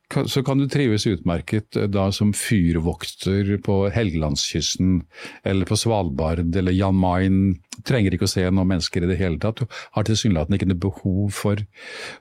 [0.09, 5.03] så kan du trives utmerket uh, da som fyrvokter på Helgelandskysten,
[5.45, 7.59] eller på Svalbard, eller Jan Mayen.
[7.85, 9.61] Trenger ikke å se noen mennesker i det hele tatt.
[9.61, 11.61] Du har tilsynelatende ikke noe behov for,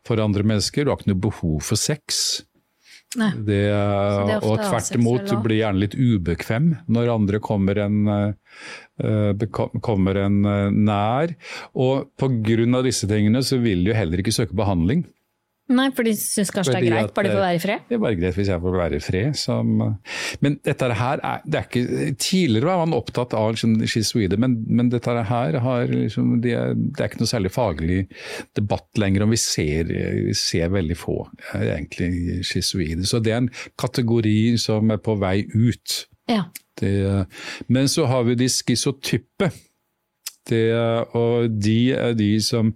[0.08, 2.44] for andre mennesker, du har ikke noe behov for sex.
[3.48, 3.62] Det,
[4.30, 9.48] det og tvert imot blir gjerne litt ubekvem når andre kommer en, eh,
[9.86, 11.36] kommer en eh, nær.
[11.74, 12.82] Og pga.
[12.86, 15.06] disse tingene så vil de jo heller ikke søke behandling.
[15.74, 17.86] Nei, for de syns kanskje det er greit, bare de får være i fred?
[17.90, 19.38] Det er bare greit hvis jeg får være i fred.
[19.40, 19.72] Som,
[20.46, 24.60] men dette her er, det er ikke, Tidligere var man opptatt av liksom schizoide, men,
[24.70, 28.00] men dette her har liksom, det, er, det er ikke noe særlig faglig
[28.58, 29.34] debatt lenger om.
[29.34, 31.18] Vi ser, vi ser veldig få
[31.56, 33.10] eh, egentlig schizoide.
[33.10, 36.04] Så det er en kategori som er på vei ut.
[36.30, 36.46] Ja.
[36.78, 36.94] Det,
[37.74, 39.50] men så har vi de schizotype.
[40.50, 40.66] Det,
[41.18, 42.74] og de er de som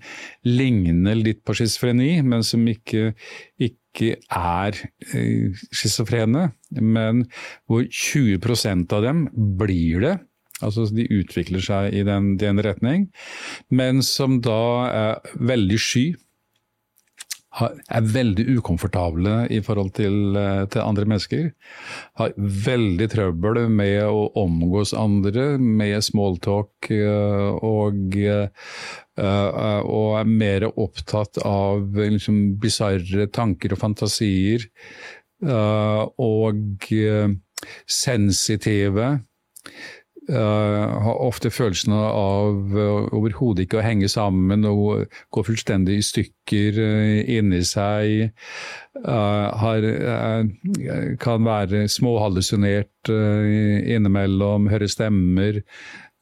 [0.47, 3.13] ligner litt på schizofreni, men som ikke,
[3.61, 4.79] ikke er
[5.13, 6.49] eh, schizofrene.
[6.79, 7.27] Men
[7.69, 9.27] hvor 20% av dem
[9.59, 10.17] blir det
[10.59, 13.05] Altså De utvikler seg i den, den retning,
[13.71, 16.03] men som da er veldig sky.
[17.49, 21.47] Er veldig ukomfortable i forhold til, eh, til, andre mennesker.
[22.21, 28.47] Har veldig trøbbel med å omgås andre, med smalltalk eh, og, eh,
[29.17, 34.69] og er mer opptatt av liksom, bisarre tanker og fantasier.
[35.41, 36.85] Og
[37.87, 39.09] sensitive.
[40.29, 46.03] Uh, har ofte følelsen av uh, overhodet ikke å henge sammen og gå fullstendig i
[46.05, 48.35] stykker uh, inni seg.
[48.99, 49.85] Har,
[51.23, 55.61] kan være småhallusinert innimellom, høre stemmer.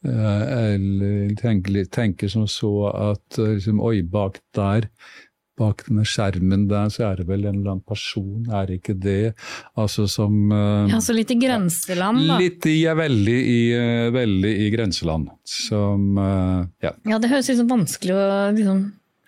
[0.06, 4.86] eller tenke, tenke, som så at liksom, oi, bak der
[5.58, 8.98] bak denne skjermen der, så er det vel en eller annen person, er det ikke
[9.02, 9.34] det?
[9.80, 12.38] Altså som uh, Ja, Så litt i grenseland, da?
[12.42, 15.32] Litt i, ja, veldig i, uh, veldig i grenseland.
[15.48, 16.94] Som uh, ja.
[17.10, 17.22] ja.
[17.22, 18.28] det høres liksom vanskelig å
[18.58, 18.84] liksom,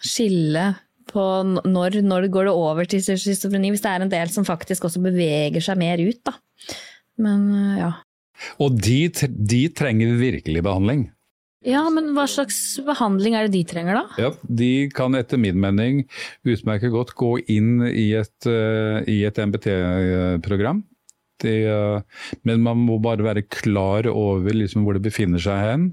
[0.05, 0.67] skille
[1.09, 1.25] på
[1.65, 5.01] når, når går det over til schizofreni, hvis det er en del som faktisk også
[5.01, 6.37] beveger seg mer ut, da.
[7.19, 7.47] Men
[7.79, 7.93] ja.
[8.63, 11.09] Og de, de trenger virkelig behandling.
[11.67, 12.57] Ja, men hva slags
[12.87, 14.03] behandling er det de trenger da?
[14.21, 16.05] Ja, De kan etter min mening
[16.47, 20.85] utmerket godt gå inn i et, uh, et MBT-program.
[21.39, 21.99] Uh,
[22.47, 25.85] men man må bare være klar over liksom hvor det befinner seg hen.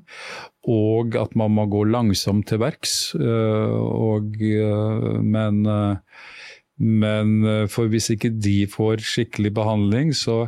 [0.67, 3.15] Og at man må gå langsomt til verks.
[3.15, 4.35] Og,
[5.23, 5.61] men
[6.83, 10.47] men eh, for hvis ikke de får skikkelig behandling, så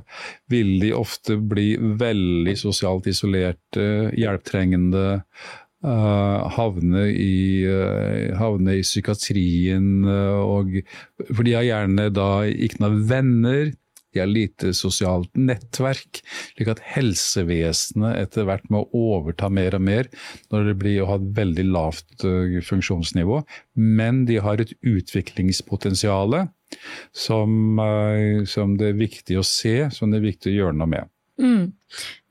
[0.53, 5.23] vil de ofte bli veldig sosialt isolerte, hjelptrengende.
[5.79, 10.03] Uh, havne, i, uh, havne i psykiatrien.
[10.11, 10.81] Og,
[11.31, 13.71] for de har gjerne da ikke noen venner,
[14.19, 16.23] de har lite sosialt nettverk,
[16.57, 20.09] slik at helsevesenet etter hvert må overta mer og mer
[20.53, 23.43] når det blir å ha et veldig lavt uh, funksjonsnivå.
[23.79, 26.41] Men de har et utviklingspotensial
[27.15, 30.93] som, uh, som, det er viktig å se, som det er viktig å gjøre noe
[30.97, 31.15] med.
[31.39, 31.71] Mm.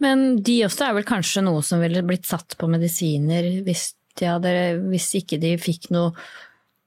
[0.04, 4.52] Men de også er vel kanskje noe som ville blitt satt på medisiner hvis, hadde,
[4.92, 6.12] hvis ikke de fikk noe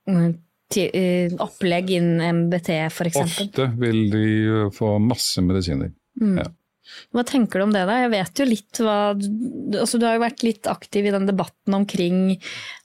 [0.04, 0.34] mm, Eh,
[1.40, 3.20] opplegg innen MBT f.eks.?
[3.22, 5.92] Ofte vil de eh, få masse medisiner.
[6.20, 6.40] Mm.
[6.42, 6.48] Ja.
[7.14, 8.00] Hva tenker du om det, da?
[8.02, 11.76] Jeg vet jo litt hva altså Du har jo vært litt aktiv i den debatten
[11.76, 12.36] omkring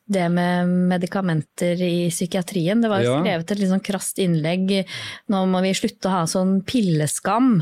[0.06, 2.82] det med medikamenter i psykiatrien.
[2.82, 4.76] Det var jo skrevet et litt sånn krast innlegg.
[5.34, 7.58] Nå må vi slutte å ha sånn pilleskam.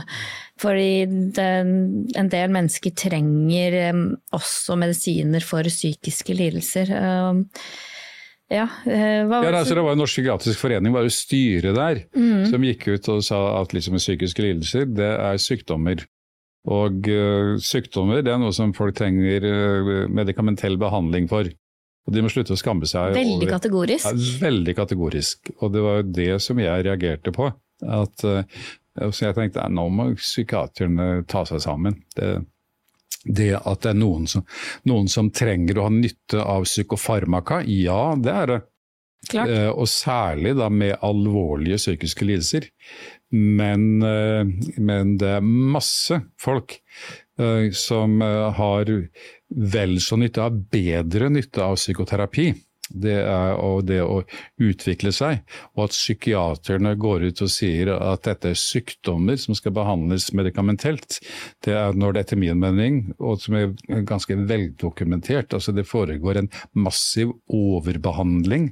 [0.59, 1.05] Fordi
[1.39, 4.03] en del mennesker trenger eh,
[4.35, 6.91] også medisiner for psykiske lidelser.
[8.51, 12.49] Ja, var ja altså, det var en Norsk psykiatrisk forening, var jo styret der, mm.
[12.51, 16.03] som gikk ut og sa at liksom, psykiske lidelser det er sykdommer.
[16.71, 21.49] Og uh, sykdommer det er noe som folk trenger uh, medikamentell behandling for.
[22.03, 23.15] Og de må slutte å skamme seg.
[23.15, 23.51] Veldig over.
[23.55, 24.07] kategorisk?
[24.07, 25.51] Ja, veldig kategorisk.
[25.59, 27.49] Og det var jo det som jeg reagerte på.
[27.83, 28.63] At, uh,
[29.09, 31.99] så jeg tenkte nå må psykiaterne ta seg sammen.
[32.15, 32.35] Det,
[33.23, 34.45] det at det er noen som,
[34.89, 38.61] noen som, trenger å ha nytte av psykofarmaka, ja det er det.
[39.39, 42.67] Eh, og særlig da med alvorlige psykiske lidelser.
[43.33, 44.43] Men, eh,
[44.77, 46.75] men, det er masse folk
[47.39, 48.91] eh, som eh, har
[49.73, 52.51] vel så nytte av, bedre nytte av psykoterapi
[52.93, 53.57] det er
[53.87, 54.21] det å
[54.61, 55.41] utvikle seg.
[55.75, 61.19] Og at psykiaterne går ut og sier at dette er sykdommer som skal behandles medikamentelt.
[61.63, 63.73] Det er når det etter min mening, og som er
[64.07, 68.71] ganske veldokumentert, altså det foregår en massiv overbehandling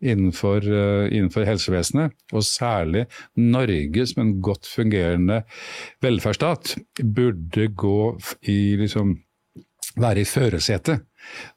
[0.00, 2.16] innenfor, uh, innenfor helsevesenet.
[2.34, 3.06] Og særlig
[3.38, 5.42] Norge som en godt fungerende
[6.04, 8.00] velferdsstat burde gå
[8.50, 9.18] i liksom
[10.00, 11.06] være i førersetet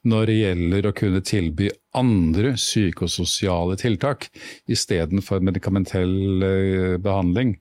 [0.07, 4.27] når det gjelder å kunne tilby andre psykososiale tiltak
[4.71, 7.55] istedenfor medikamentell eh, behandling.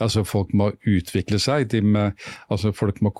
[0.00, 2.16] Altså Folk må utvikle seg, med,
[2.52, 3.12] altså folk, må,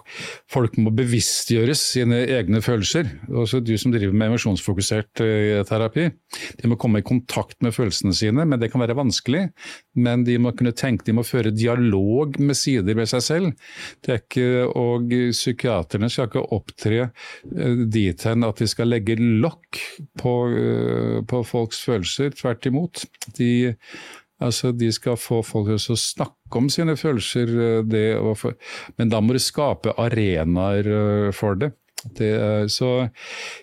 [0.50, 3.08] folk, må, bevisstgjøres sine egne følelser.
[3.28, 6.08] Også du som driver med emosjonsfokusert uh, terapi,
[6.60, 9.44] de må komme i kontakt med følelsene sine, men det kan være vanskelig.
[9.98, 13.68] Men de må kunne tenke, de må føre dialog med sider ved seg selv.
[14.04, 19.18] Det er ikke, og psykiaterne skal ikke opptre uh, dit hen at de skal legge
[19.18, 19.80] lokk
[20.20, 20.36] på
[20.68, 22.32] Eh, på folks følelser.
[22.36, 23.04] Tvert imot.
[23.38, 23.74] De,
[24.40, 27.52] altså, de skal få folk til å snakke om sine følelser,
[27.88, 28.06] det,
[28.98, 31.74] men da må du skape arenaer eh, for det.
[32.14, 32.30] Det,
[32.70, 33.08] så,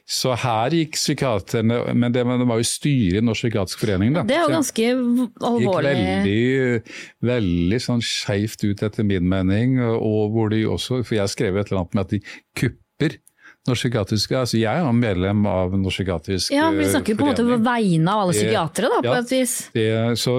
[0.04, 4.26] så, her gikk psykiaterne Men det, det var jo styret i Norsk psykiatrisk forening, da.
[4.28, 5.94] Det er jo ganske alvorlig.
[5.94, 6.98] Gikk veldig,
[7.32, 9.80] veldig sånn skeivt ut, etter min mening.
[9.80, 12.22] Og hvor de også For jeg skrev et eller annet med at de
[12.60, 13.18] grupper.
[13.66, 17.46] Norsk psykiatrisk, altså Jeg er medlem av Norsk psykiatrisk Ja, Vi snakker på en måte
[17.48, 19.24] på vegne av alle psykiatere, da, på ja.
[19.24, 19.56] et vis.
[19.74, 19.88] Det,
[20.22, 20.36] så,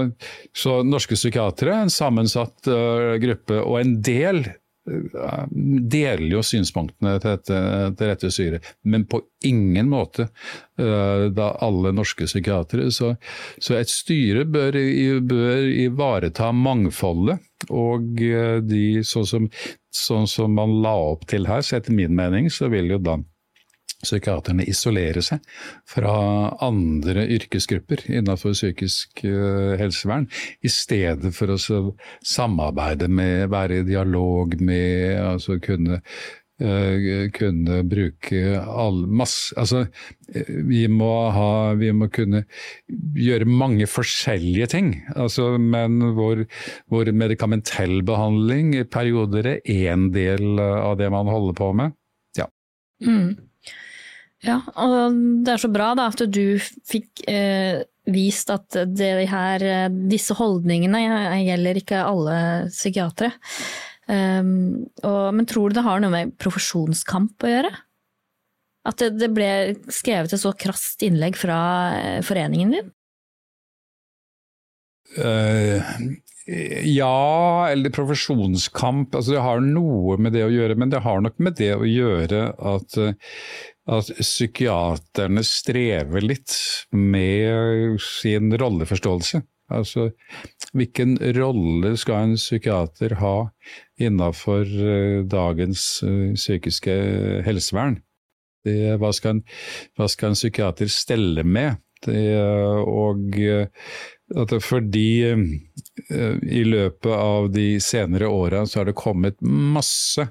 [0.54, 7.16] så norske psykiatere er en sammensatt uh, gruppe, og en del uh, deler jo synspunktene
[7.18, 7.60] til dette,
[7.98, 12.92] til dette styret, men på ingen måte uh, da alle norske psykiatere.
[12.94, 13.16] Så,
[13.58, 14.78] så et styre bør,
[15.26, 19.48] bør ivareta mangfoldet, og øh, de, sånn som,
[19.92, 23.16] sånn som man la opp til her, så etter min mening, så vil jo da
[23.96, 25.40] psykiaterne isolere seg
[25.88, 26.12] fra
[26.62, 30.28] andre yrkesgrupper innenfor psykisk eh, helsevern,
[30.60, 31.58] i stedet for å
[32.24, 36.45] samarbeide med, være i dialog med, altså kunne eh,
[37.36, 39.82] kunne bruke all masse Altså,
[40.32, 42.46] eh, vi må ha Vi må kunne
[43.16, 44.88] gjøre mange forskjellige ting.
[45.16, 46.46] Altså, men vår,
[46.92, 51.92] vår medikamentell behandling i perioder er én del av det man holder på med.
[52.38, 52.48] Ja.
[53.04, 53.36] Mm.
[54.46, 59.88] Ja, og det er så bra da at du fikk eh, vist at her, eh,
[60.10, 61.02] disse holdningene
[61.46, 62.38] gjelder ikke alle
[62.70, 63.32] psykiatere.
[64.06, 67.72] Um, og, men tror du det har noe med profesjonskamp å gjøre?
[68.86, 69.48] At det, det ble
[69.90, 71.58] skrevet et så krast innlegg fra
[71.96, 72.92] eh, foreningen din?
[75.16, 75.82] Uh,
[76.86, 79.14] ja, eller profesjonskamp.
[79.14, 81.88] Altså det har noe med det å gjøre, men det har nok med det å
[81.88, 83.18] gjøre at, eh,
[83.90, 86.54] at psykiaterne strever litt
[86.94, 89.42] med sin rolleforståelse.
[89.72, 90.10] Altså,
[90.76, 93.36] hvilken rolle skal en psykiater ha
[93.98, 96.94] innenfor eh, dagens eh, psykiske
[97.46, 97.98] helsevern?
[98.66, 99.42] Det, hva, skal en,
[99.98, 101.82] hva skal en psykiater stelle med?
[102.06, 102.20] Det,
[102.86, 103.66] og eh,
[104.62, 110.26] fordi i løpet av de senere åra så har det kommet masse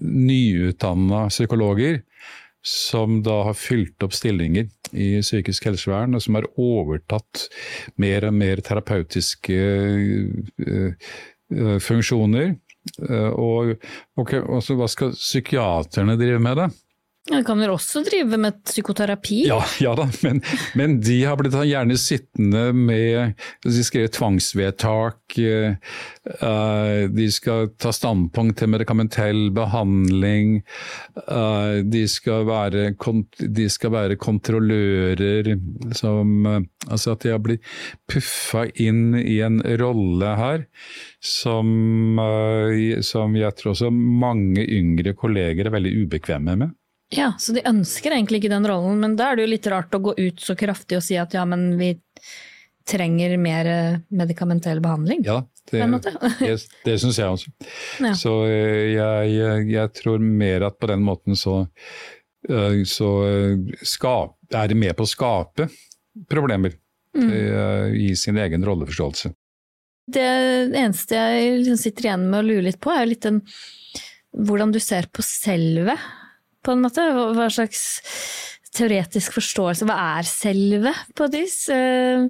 [0.00, 2.00] nyutdanna psykologer
[2.66, 7.46] som da har fylt opp stillinger i psykisk helsevern, og som har overtatt
[8.02, 11.10] mer og mer terapeutiske eh,
[11.54, 12.56] eh, funksjoner.
[13.06, 13.76] Eh, og
[14.18, 16.68] okay, og så hva skal psykiaterne drive med, da?
[17.26, 19.40] Ja, kan vel også drive med psykoterapi?
[19.48, 20.38] Ja, ja da, men,
[20.78, 23.34] men de har blitt gjerne sittende med
[23.66, 25.74] De skrev tvangsvedtak, eh,
[26.38, 30.60] eh, de skal ta standpunkt til medikamentell behandling,
[31.24, 35.56] eh, de skal være, de skal være kontrollører
[35.98, 36.46] som
[36.86, 37.66] Altså at de har blitt
[38.06, 40.66] puffa inn i en rolle her
[41.18, 42.20] som,
[43.02, 46.76] som jeg tror også mange yngre kolleger er veldig ubekvemme med.
[47.14, 49.94] Ja, så de ønsker egentlig ikke den rollen, men da er det jo litt rart
[49.94, 51.92] å gå ut så kraftig og si at ja, men vi
[52.86, 55.22] trenger mer eh, medikamentell behandling.
[55.26, 55.84] Ja, det,
[56.40, 56.56] det,
[56.86, 57.52] det syns jeg også.
[58.02, 58.14] Ja.
[58.18, 61.60] Så eh, jeg, jeg, jeg tror mer at på den måten så,
[62.50, 65.70] eh, så eh, skap, er de med på å skape
[66.30, 66.74] problemer
[67.16, 67.30] Mm.
[67.32, 69.30] eh, i sin egen rolleforståelse.
[70.12, 70.24] Det
[70.76, 73.40] eneste jeg liksom sitter igjen med å lure litt på, er litt den
[74.36, 75.96] hvordan du ser på selve,
[76.66, 77.04] på en måte.
[77.36, 77.84] Hva slags
[78.76, 81.56] teoretisk forståelse, hva er selve, på et vis?
[81.72, 82.26] Eh,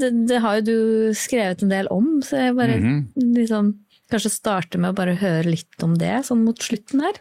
[0.00, 0.78] Det, det har jo du
[1.14, 3.12] skrevet en del om, så jeg bare Mhm.
[3.36, 3.74] liksom
[4.12, 7.14] Kanskje starte med å bare høre litt om det, sånn mot slutten her.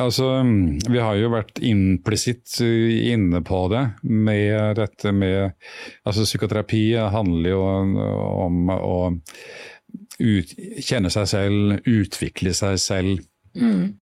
[0.00, 0.24] Altså,
[0.88, 5.52] vi har jo vært implisitt eh, inne på det med dette med
[6.06, 7.60] Altså, psykoterapi handler jo
[8.46, 9.20] om å
[10.20, 13.20] ut, kjenne seg selv, utvikle seg selv.
[13.54, 13.99] Mm.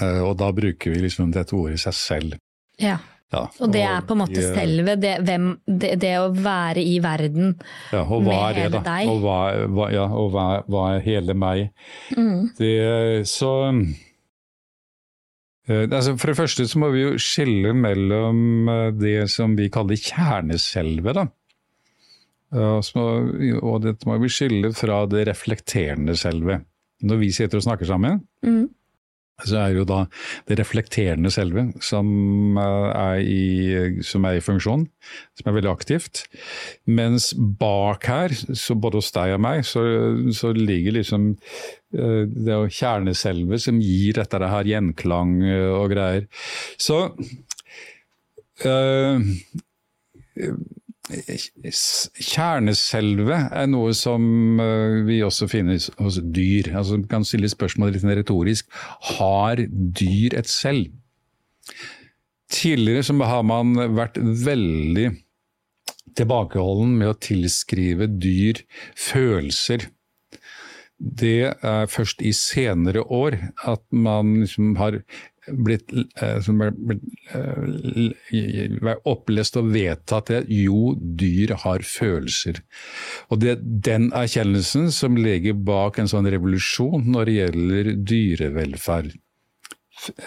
[0.00, 2.38] Eh, Og da bruker vi liksom dette ordet seg selv.
[2.78, 2.98] Ja.
[3.28, 6.80] Ja, Og det er på en måte eh, selve, det, hvem, det, det å være
[6.80, 7.50] i verden.
[7.92, 8.80] Ja, og hva med er det, hele da?
[8.86, 9.10] deg.
[9.12, 9.40] Og hva,
[9.76, 11.66] hva, ja, og hva, hva er hele meg?
[12.16, 12.46] Mm.
[12.56, 12.72] Det,
[13.28, 13.50] så
[15.68, 18.40] eh, altså For det første så må vi jo skille mellom
[18.96, 21.12] det som vi kaller kjerneselve.
[21.20, 21.26] da.
[22.56, 26.62] Og dette må vi skille fra det reflekterende selve.
[27.04, 28.68] Når vi sitter og snakker sammen, Mm.
[29.46, 30.00] Så er jo da
[30.48, 34.86] det reflekterende selve som eh, er i, som er i funksjon,
[35.38, 36.24] som er veldig aktivt.
[36.90, 38.34] Mens bak her,
[38.74, 39.84] både hos deg og meg, så,
[40.34, 45.94] så ligger liksom eh, det er jo kjerneselve som gir dette her gjenklang eh, og
[45.94, 46.26] greier.
[46.80, 47.04] Så
[48.66, 49.22] eh,
[51.08, 56.68] Kjerneselve er noe som eh, vi også finner hos dyr.
[56.76, 58.68] Altså, vi kan stille spørsmålet litt retorisk.
[59.16, 60.92] Har dyr et selv?
[62.52, 65.08] Tidligere har man vært veldig
[66.18, 68.64] tilbakeholden med å tilskrive dyr
[68.98, 69.90] følelser.
[70.98, 73.36] det er først i senere år
[73.70, 74.96] at man liksom har
[75.52, 76.96] blitt, eh, som ble, ble
[77.34, 82.62] eh, opplest og vedtatt at jo, dyr har følelser.
[83.28, 89.14] Og det er den erkjennelsen som ligger bak en sånn revolusjon når det gjelder dyrevelferd.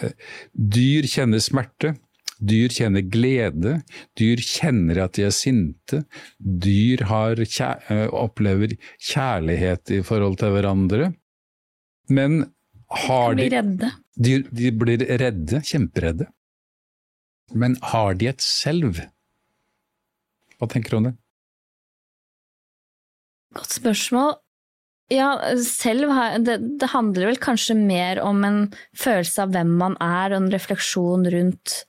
[0.02, 0.16] Eh,
[0.54, 1.96] dyr kjenner smerte.
[2.42, 3.76] Dyr kjenner glede,
[4.18, 6.00] dyr kjenner at de er sinte.
[6.42, 11.12] Dyr kjær opplever kjærlighet i forhold til hverandre.
[12.10, 12.42] Men
[12.92, 13.90] har de Blir redde.
[14.16, 16.28] De, de blir redde, kjemperedde.
[17.56, 19.02] Men har de et selv?
[20.60, 21.16] Hva tenker du om det?
[23.58, 24.36] Godt spørsmål.
[25.12, 26.14] Ja, selv
[26.46, 28.60] det, det, handler vel kanskje mer om en
[28.96, 31.82] følelse av hvem man er, og en refleksjon rundt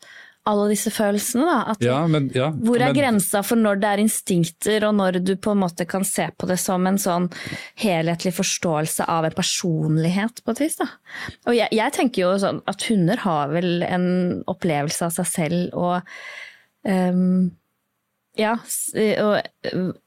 [0.49, 1.47] alle disse følelsene.
[1.47, 1.59] Da.
[1.73, 5.21] At, ja, men, ja, hvor er men, grensa for når det er instinkter, og når
[5.23, 7.31] du på en måte kan se på det som en sånn
[7.83, 10.79] helhetlig forståelse av en personlighet, på et vis.
[10.81, 10.91] Da.
[11.47, 14.07] Og jeg, jeg tenker jo sånn at hunder har vel en
[14.51, 16.15] opplevelse av seg selv og
[16.89, 17.51] um,
[18.41, 19.35] ja, og,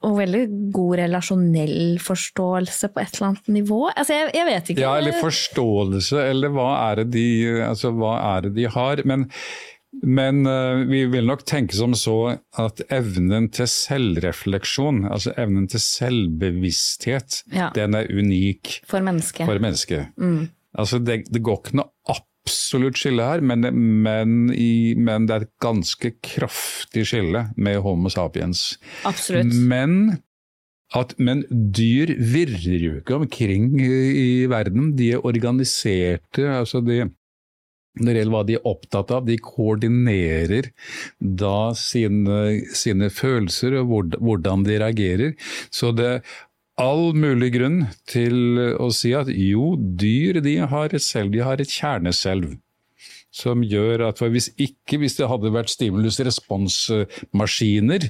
[0.02, 0.42] og, veldig
[0.74, 3.84] god relasjonell forståelse på et eller annet nivå.
[3.92, 4.82] Altså, jeg, jeg vet ikke.
[4.82, 7.28] Ja, eller forståelse, eller hva er det de,
[7.68, 9.04] altså, hva er det de har?
[9.06, 9.28] Men
[10.04, 15.82] men uh, vi vil nok tenke som så at evnen til selvrefleksjon, altså evnen til
[15.84, 17.72] selvbevissthet, ja.
[17.76, 19.46] den er unik for mennesket.
[19.48, 20.14] For mennesket.
[20.18, 20.48] Mm.
[20.76, 22.16] Altså det, det, går ikke noe
[22.46, 23.66] absolutt skille her, men,
[24.06, 28.74] men, i, men, det er et ganske kraftig skille med Homo sapiens.
[29.08, 29.56] Absolutt.
[29.56, 30.18] Men
[30.96, 34.94] at, men dyr virrer jo ikke omkring i verden.
[34.98, 36.46] De er organiserte.
[36.46, 37.08] altså de
[38.00, 39.22] når det gjelder hva de er opptatt av.
[39.28, 40.66] De koordinerer
[41.20, 43.86] da sine, sine følelser og
[44.20, 45.32] hvordan de reagerer.
[45.74, 46.22] Så det er
[46.82, 48.36] all mulig grunn til
[48.82, 52.56] å si at jo, dyr de har et selv, de har et kjerneselv.
[53.36, 58.02] Som gjør at hvis ikke, hvis det hadde vært stimulus-respons-maskiner,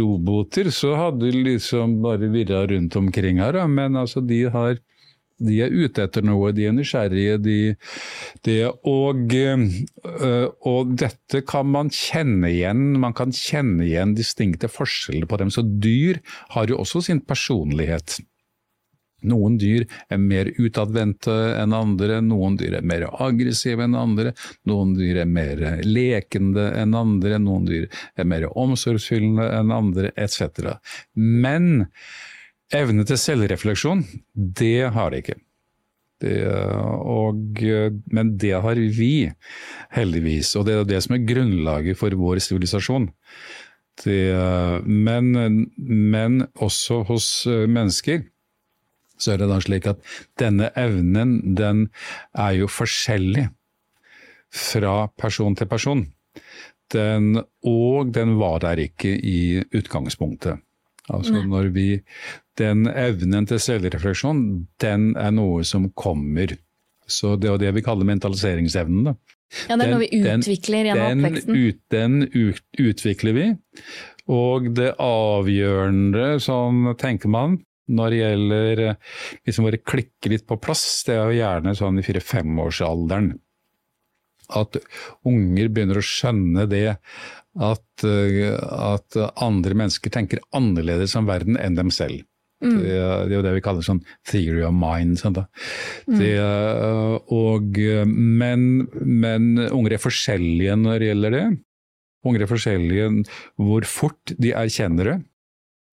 [0.00, 3.54] roboter, så hadde de liksom bare virra rundt omkring her.
[3.68, 4.74] Men altså, de har
[5.42, 7.38] de er ute etter noe, de er nysgjerrige.
[7.42, 7.58] De,
[8.46, 8.56] de,
[8.88, 12.84] og, øh, og, dette kan man kjenne igjen.
[13.02, 15.52] Man kan kjenne igjen distinkte forskjeller på dem.
[15.54, 16.22] Så dyr
[16.56, 18.20] har jo også sin personlighet.
[19.28, 24.32] Noen dyr er mer utadvendte enn andre, noen dyr er mer aggressive enn andre,
[24.68, 27.86] noen dyr er mer lekende enn andre, noen dyr
[28.18, 30.74] er mer omsorgsfyllende enn andre, etc.
[31.14, 31.86] Men
[32.72, 35.36] Evne til selvrefleksjon, det har de ikke.
[36.22, 36.38] Det,
[37.02, 37.58] og,
[38.14, 39.28] men det har vi,
[39.92, 40.54] heldigvis.
[40.56, 43.10] Og det er det som er grunnlaget for vår sivilisasjon.
[44.06, 45.32] Men,
[45.76, 48.22] men, også hos mennesker
[49.20, 50.00] så er det da slik at
[50.40, 51.84] denne evnen, den
[52.34, 53.44] er jo forskjellig
[54.52, 56.02] fra person til person.
[56.92, 60.58] Den, og den var der ikke i utgangspunktet.
[61.10, 61.86] Altså når vi,
[62.58, 64.42] Den evnen til selvrefleksjon,
[64.82, 66.54] den er noe som kommer.
[67.08, 69.08] Så Det er det vi kaller mentaliseringsevnen.
[69.10, 69.14] Da.
[69.68, 71.56] Ja, Det er den, noe vi utvikler gjennom oppveksten?
[71.56, 73.46] Ut, den ut, utvikler vi.
[74.30, 77.58] Og det avgjørende, sånn tenker man,
[77.90, 78.82] når det gjelder
[79.46, 83.32] liksom bare klikke litt på plass, det er jo gjerne sånn i fire-femårsalderen.
[84.52, 84.76] At
[85.28, 86.98] unger begynner å skjønne det
[87.60, 92.22] at, eh, at, andre mennesker tenker annerledes om verden enn dem selv.
[92.62, 92.76] Mm.
[92.78, 95.18] Det, det, er jo det vi kaller sånn theory of mind.
[95.20, 96.16] Sånn mm.
[96.20, 96.32] det,
[97.34, 101.44] og, men, men, unger er forskjellige når det gjelder det.
[102.22, 103.08] Unger er forskjellige
[103.58, 105.18] hvor fort de erkjenner det,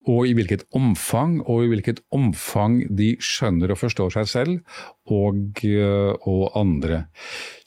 [0.08, 4.78] og i hvilket omfang, og i hvilket omfang de skjønner og forstår seg selv
[5.12, 5.60] og,
[6.24, 7.02] og andre.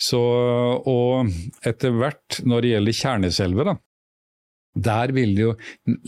[0.01, 1.29] Så, og
[1.65, 3.75] etter hvert, når det gjelder kjerneselvet, da,
[4.73, 5.53] der vil det jo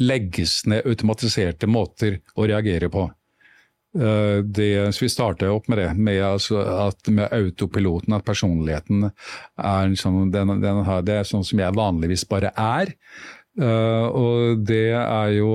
[0.01, 3.05] legges ned automatiserte måter å reagere på.
[3.95, 9.05] Eh, det, så vi starter opp med det, med, altså at med autopiloten, at personligheten
[9.07, 12.91] er sånn, den, den har, det er sånn som jeg vanligvis bare er.
[13.55, 15.51] Uh, og det er jo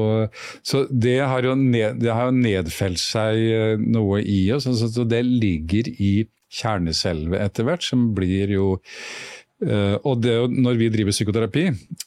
[0.64, 2.00] Så det har jo, ned,
[2.32, 4.64] nedfelt seg uh, noe i oss.
[4.64, 10.80] Så, så det ligger i kjerneselvet etter hvert, som blir jo uh, og det, når
[10.80, 11.66] vi driver psykoterapi,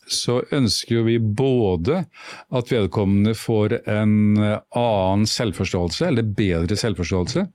[0.10, 2.02] så ønsker vi både
[2.49, 7.45] at vedkommende får en annen selvforståelse, eller bedre selvforståelse,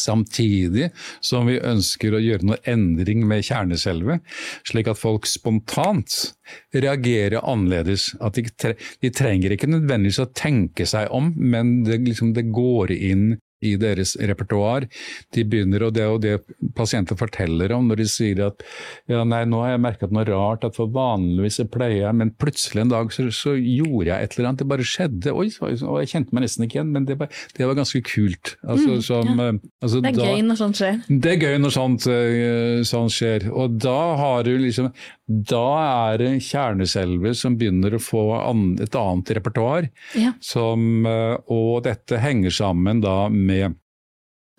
[0.00, 0.88] Samtidig
[1.20, 4.22] som vi ønsker å gjøre noe endring med kjerneselvet,
[4.68, 6.32] slik at folk spontant
[6.72, 8.10] reagerer annerledes.
[8.24, 8.74] At de,
[9.04, 13.26] de trenger ikke nødvendigvis å tenke seg om, men det, liksom, det går inn
[13.62, 14.88] i deres repertoar.
[15.34, 16.36] De begynner, og det er jo det
[16.76, 18.62] pasienter forteller om når de sier at
[19.10, 22.84] ja, nei, nå har jeg merket noe rart, at for vanligvis pleier jeg, men plutselig
[22.84, 25.34] en dag så, så, gjorde jeg et eller annet, det bare skjedde.
[25.36, 28.54] Oi, og jeg kjente meg nesten ikke igjen, men det var, det var ganske kult.
[28.62, 29.48] Altså, mm, som, ja.
[29.48, 31.00] Eh, altså, det er da, gøy når sånt skjer.
[31.08, 33.48] Det er gøy når sånt, uh, sånt skjer.
[33.52, 34.92] Og da har du liksom
[35.32, 39.86] Da er det kjerneselver som begynner å få an, et annet repertoar.
[40.18, 40.34] Ja.
[40.44, 43.78] Som, uh, og dette henger sammen da med med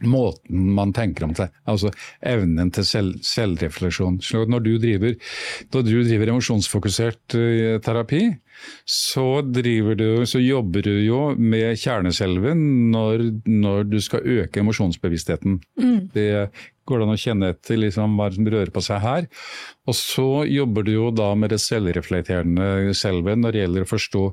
[0.03, 1.91] måten man tenker om seg, altså
[2.27, 4.19] evnen til selv, selvrefleksjon.
[4.49, 5.15] Når du driver,
[5.73, 8.23] når du driver emosjonsfokusert uh, terapi,
[8.85, 9.63] så, du,
[10.29, 15.57] så, jobber du jo med kjerneselven når, når du skal øke emosjonsbevisstheten.
[15.79, 15.99] Mm.
[16.13, 16.29] Det
[16.87, 19.27] går det an å kjenne etter liksom, hva som rører på seg her.
[19.87, 24.23] Og så jobber du jo da med det selvreflekterende selve når det gjelder å forstå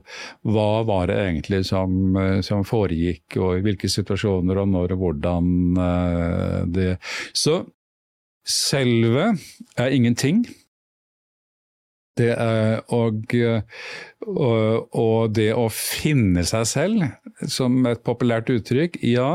[0.55, 2.16] hva var det egentlig som,
[2.47, 6.97] som foregikk, og i hvilke situasjoner og når og hvordan uh, det
[7.36, 7.60] Så
[8.47, 9.35] selve
[9.78, 10.43] er ingenting.
[12.18, 13.32] Det er, og,
[14.27, 17.06] og, og det å finne seg selv,
[17.48, 19.31] som et populært uttrykk, ja.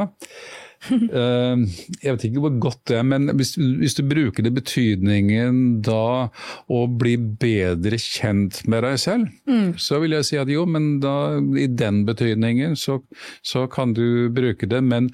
[0.92, 1.64] Uh,
[2.04, 6.30] jeg vet ikke hvor godt det er, men hvis, hvis, du bruker det betydningen da
[6.72, 9.76] å bli bedre kjent med deg selv, mm.
[9.82, 13.00] så vil jeg si at jo, men da i den betydningen så,
[13.46, 14.82] så kan du bruke det.
[14.86, 15.10] Men,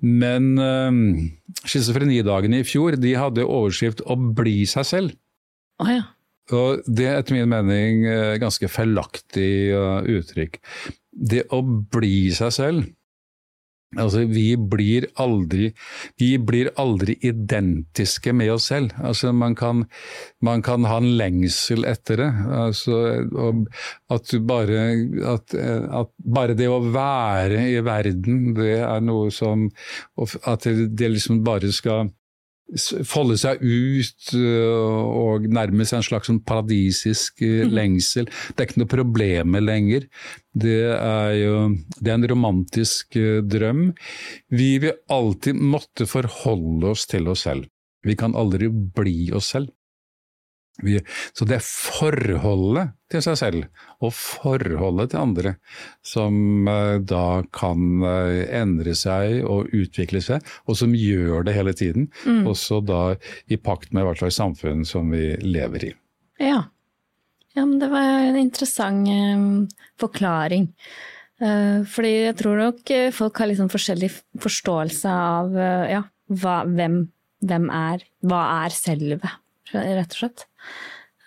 [0.00, 1.02] men uh,
[1.64, 5.18] schizofrenidagene i fjor de hadde overskrift 'Å bli seg selv'.
[5.80, 6.06] Oh, ja.
[6.50, 9.70] Og Det er etter min mening eh, ganske feilaktig
[10.18, 10.58] uttrykk.
[11.10, 12.88] Det å bli seg selv
[13.98, 15.72] Altså, vi blir aldri
[16.20, 18.94] Vi blir aldri identiske med oss selv.
[19.02, 19.82] Altså, man kan,
[20.40, 22.28] man kan ha en lengsel etter det.
[22.54, 23.00] Altså,
[24.14, 24.84] at, bare,
[25.32, 29.66] at, at, bare det å være i verden, det er noe som
[30.46, 32.12] At det, det liksom bare skal
[33.08, 37.74] folde seg ut øh, og nærme seg en slags sånn paradisisk øh, mhm.
[37.76, 38.30] lengsel.
[38.30, 40.06] Det er ikke noe problem lenger.
[40.50, 41.56] Det er jo
[41.98, 43.90] det er en romantisk øh, drøm.
[44.54, 47.68] Vi vil alltid måtte forholde oss til oss selv.
[48.06, 49.72] Vi kan aldri bli oss selv.
[50.84, 50.98] Vi,
[51.36, 53.66] så det er forholdet til seg selv
[54.00, 55.54] og forholdet til andre
[56.06, 61.74] som uh, da kan uh, endre seg og utvikle seg, og som gjør det hele
[61.76, 62.08] tiden.
[62.24, 62.44] Mm.
[62.50, 63.16] Også da
[63.50, 65.94] i pakt med hva slags samfunn som vi lever i.
[66.40, 66.62] Ja.
[67.56, 70.70] ja men det var en interessant uh, forklaring.
[71.40, 74.10] fordi jeg tror nok folk har liksom forskjellig
[74.44, 75.54] forståelse av
[75.88, 76.98] ja, hva, hvem,
[77.40, 79.30] hvem er Hva er selve,
[79.72, 80.44] rett og slett.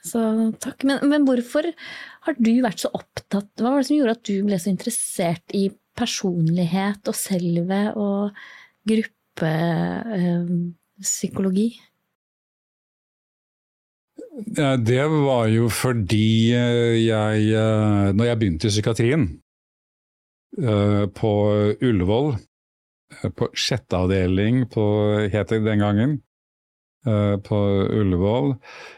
[0.04, 0.20] Så
[0.60, 0.84] takk.
[0.88, 1.64] Men, men, hvorfor
[2.26, 5.52] har du vært så opptatt Hva var det som gjorde at du ble så interessert
[5.56, 8.32] i personlighet og selve og
[8.90, 11.80] gruppepsykologi?
[14.58, 19.24] Ja, det var jo fordi eh, jeg eh, Når jeg begynte i psykiatrien
[20.58, 21.32] eh, på
[21.86, 22.34] Ullevål,
[23.38, 24.82] på sjette avdeling på,
[25.30, 26.18] het det den gangen,
[27.04, 27.58] på
[28.00, 28.54] Ullevål,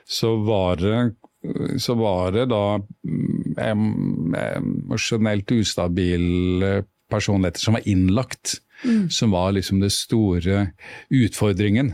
[0.05, 0.99] så var det,
[1.81, 9.09] så var det da mm, emosjonelt ustabile personligheter som var innlagt, mm.
[9.09, 10.67] som var liksom den store
[11.09, 11.93] utfordringen.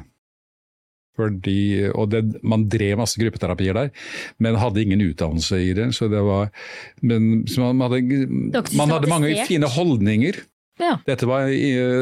[1.20, 3.90] Fordi, og det, Man drev masse gruppeterapier der,
[4.40, 5.92] men hadde ingen utdannelse i det.
[5.96, 6.50] så det var,
[7.02, 8.28] men, man, hadde,
[8.78, 10.40] man hadde mange fine holdninger.
[10.82, 10.96] Ja.
[11.06, 11.46] Dette, var,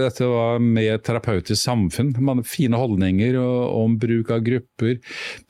[0.04, 2.14] dette, var, med terapeutisk samfunn.
[2.24, 4.98] Man, fine holdninger om bruk av grupper,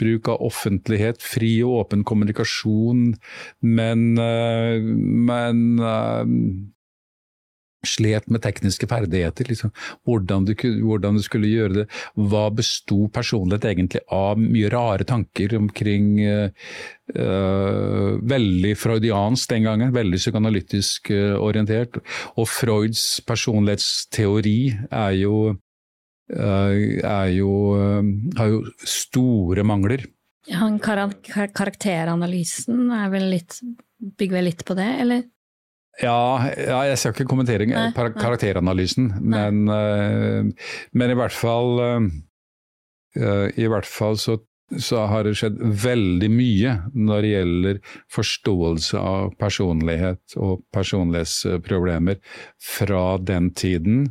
[0.02, 3.14] bruk av offentlighet, fri og åpen kommunikasjon.
[3.62, 4.82] Men, eh,
[5.30, 6.36] men eh,
[7.88, 9.46] slet med tekniske ferdigheter.
[9.50, 9.72] Liksom.
[10.08, 10.54] Hvordan, du,
[10.84, 11.86] hvordan, du, skulle gjøre det.
[12.16, 14.40] Hva besto personlighet egentlig av?
[14.40, 16.50] Mye rare tanker omkring uh,
[18.30, 21.98] Veldig freudiansk den gangen, veldig psykoanalytisk uh, orientert.
[22.38, 24.60] Og Freuds personlighetsteori
[24.92, 25.56] er jo,
[26.30, 27.52] er jo
[28.38, 30.06] har jo store mangler.
[30.50, 33.60] Ja, karakteranalysen er vel litt,
[33.98, 35.24] bygger vel litt på det, eller?
[36.00, 38.12] Ja, ja, jeg skal ikke kommentere nei, nei.
[38.16, 42.06] karakteranalysen, men, uh, men, i hvert fall uh,
[43.52, 44.38] I hvert fall så,
[44.78, 47.82] så, har det skjedd veldig mye når det gjelder
[48.16, 52.22] forståelse av personlighet og personlighetsproblemer
[52.64, 54.06] fra den tiden.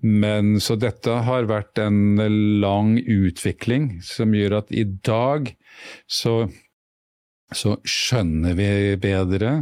[0.00, 2.16] Men Så dette har vært en
[2.62, 5.52] lang utvikling som gjør at i dag
[6.08, 6.46] så,
[7.52, 8.70] så skjønner vi
[9.02, 9.58] bedre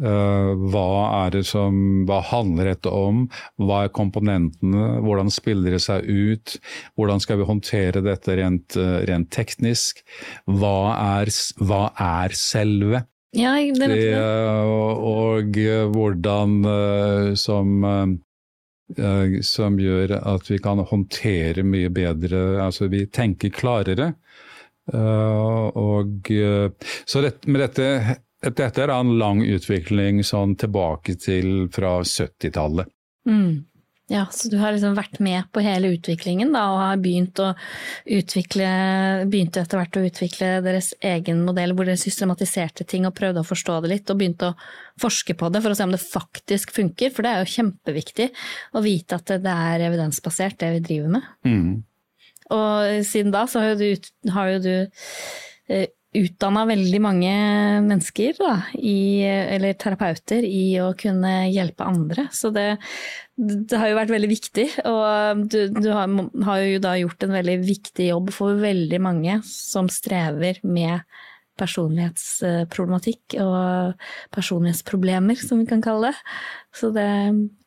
[0.00, 0.90] hva
[1.26, 1.74] er det som,
[2.08, 3.26] hva handler dette om?
[3.60, 4.86] Hva er komponentene?
[5.04, 6.56] Hvordan spiller det seg ut?
[6.96, 10.00] Hvordan skal vi håndtere dette rent, uh, rent teknisk?
[10.48, 13.04] Hva er, hva er selve?
[13.36, 15.60] Ja, det, det, uh, og
[15.94, 16.56] hvordan
[17.38, 18.18] som
[19.46, 24.08] som gjør at vi kan håndtere mye bedre, altså vi tenker klarere.
[24.90, 26.26] og,
[27.06, 27.86] så med dette
[28.40, 32.88] dette er en lang utvikling sånn tilbake til fra 70-tallet.
[33.28, 33.66] Mm.
[34.10, 37.52] Ja, så du har liksom vært med på hele utviklingen da, og har begynt å
[38.10, 38.70] utvikle
[39.30, 43.46] begynt etter hvert å utvikle deres egen modell hvor dere systematiserte ting og prøvde å
[43.46, 44.56] forstå det litt, og begynte å
[45.04, 48.28] forske på det for å se om det faktisk funker, for det er jo kjempeviktig
[48.74, 51.30] å vite at det er evidensbasert, det vi driver med.
[51.46, 51.70] Mm.
[52.50, 54.74] Og siden da så har jo du, har jo du
[55.70, 57.32] eh, utdanna veldig mange
[57.86, 62.26] mennesker, da, i, eller terapeuter, i å kunne hjelpe andre.
[62.34, 62.80] Så det,
[63.38, 64.66] det har jo vært veldig viktig.
[64.90, 66.10] Og du, du har,
[66.48, 71.06] har, jo da gjort en veldig viktig jobb for veldig mange som strever med
[71.60, 74.02] personlighetsproblematikk og
[74.34, 76.34] personlighetsproblemer, som vi kan kalle det.
[76.74, 77.06] Så det,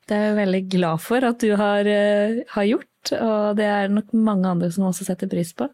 [0.10, 1.88] det er jeg veldig glad for at du har,
[2.57, 5.70] har gjort, og det er nok mange andre som også setter pris på.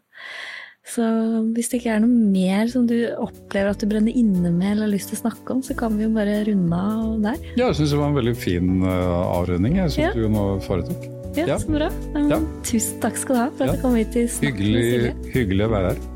[0.90, 1.06] Så
[1.54, 4.88] hvis det ikke er noe mer som du opplever at du brenner inne med eller
[4.88, 7.38] har lyst til å snakke om, så kan vi jo bare runde av der.
[7.54, 10.12] Ja, jeg syns det var en veldig fin uh, avrunding jeg syns ja.
[10.16, 11.10] du nå foretok.
[11.38, 11.90] Ja, ja, så bra.
[12.16, 12.40] Um, ja.
[12.66, 15.36] Tusen takk skal du ha for at du kom hit til Snakk hyggelig, med Silje.
[15.36, 16.08] Hyggelig å være her.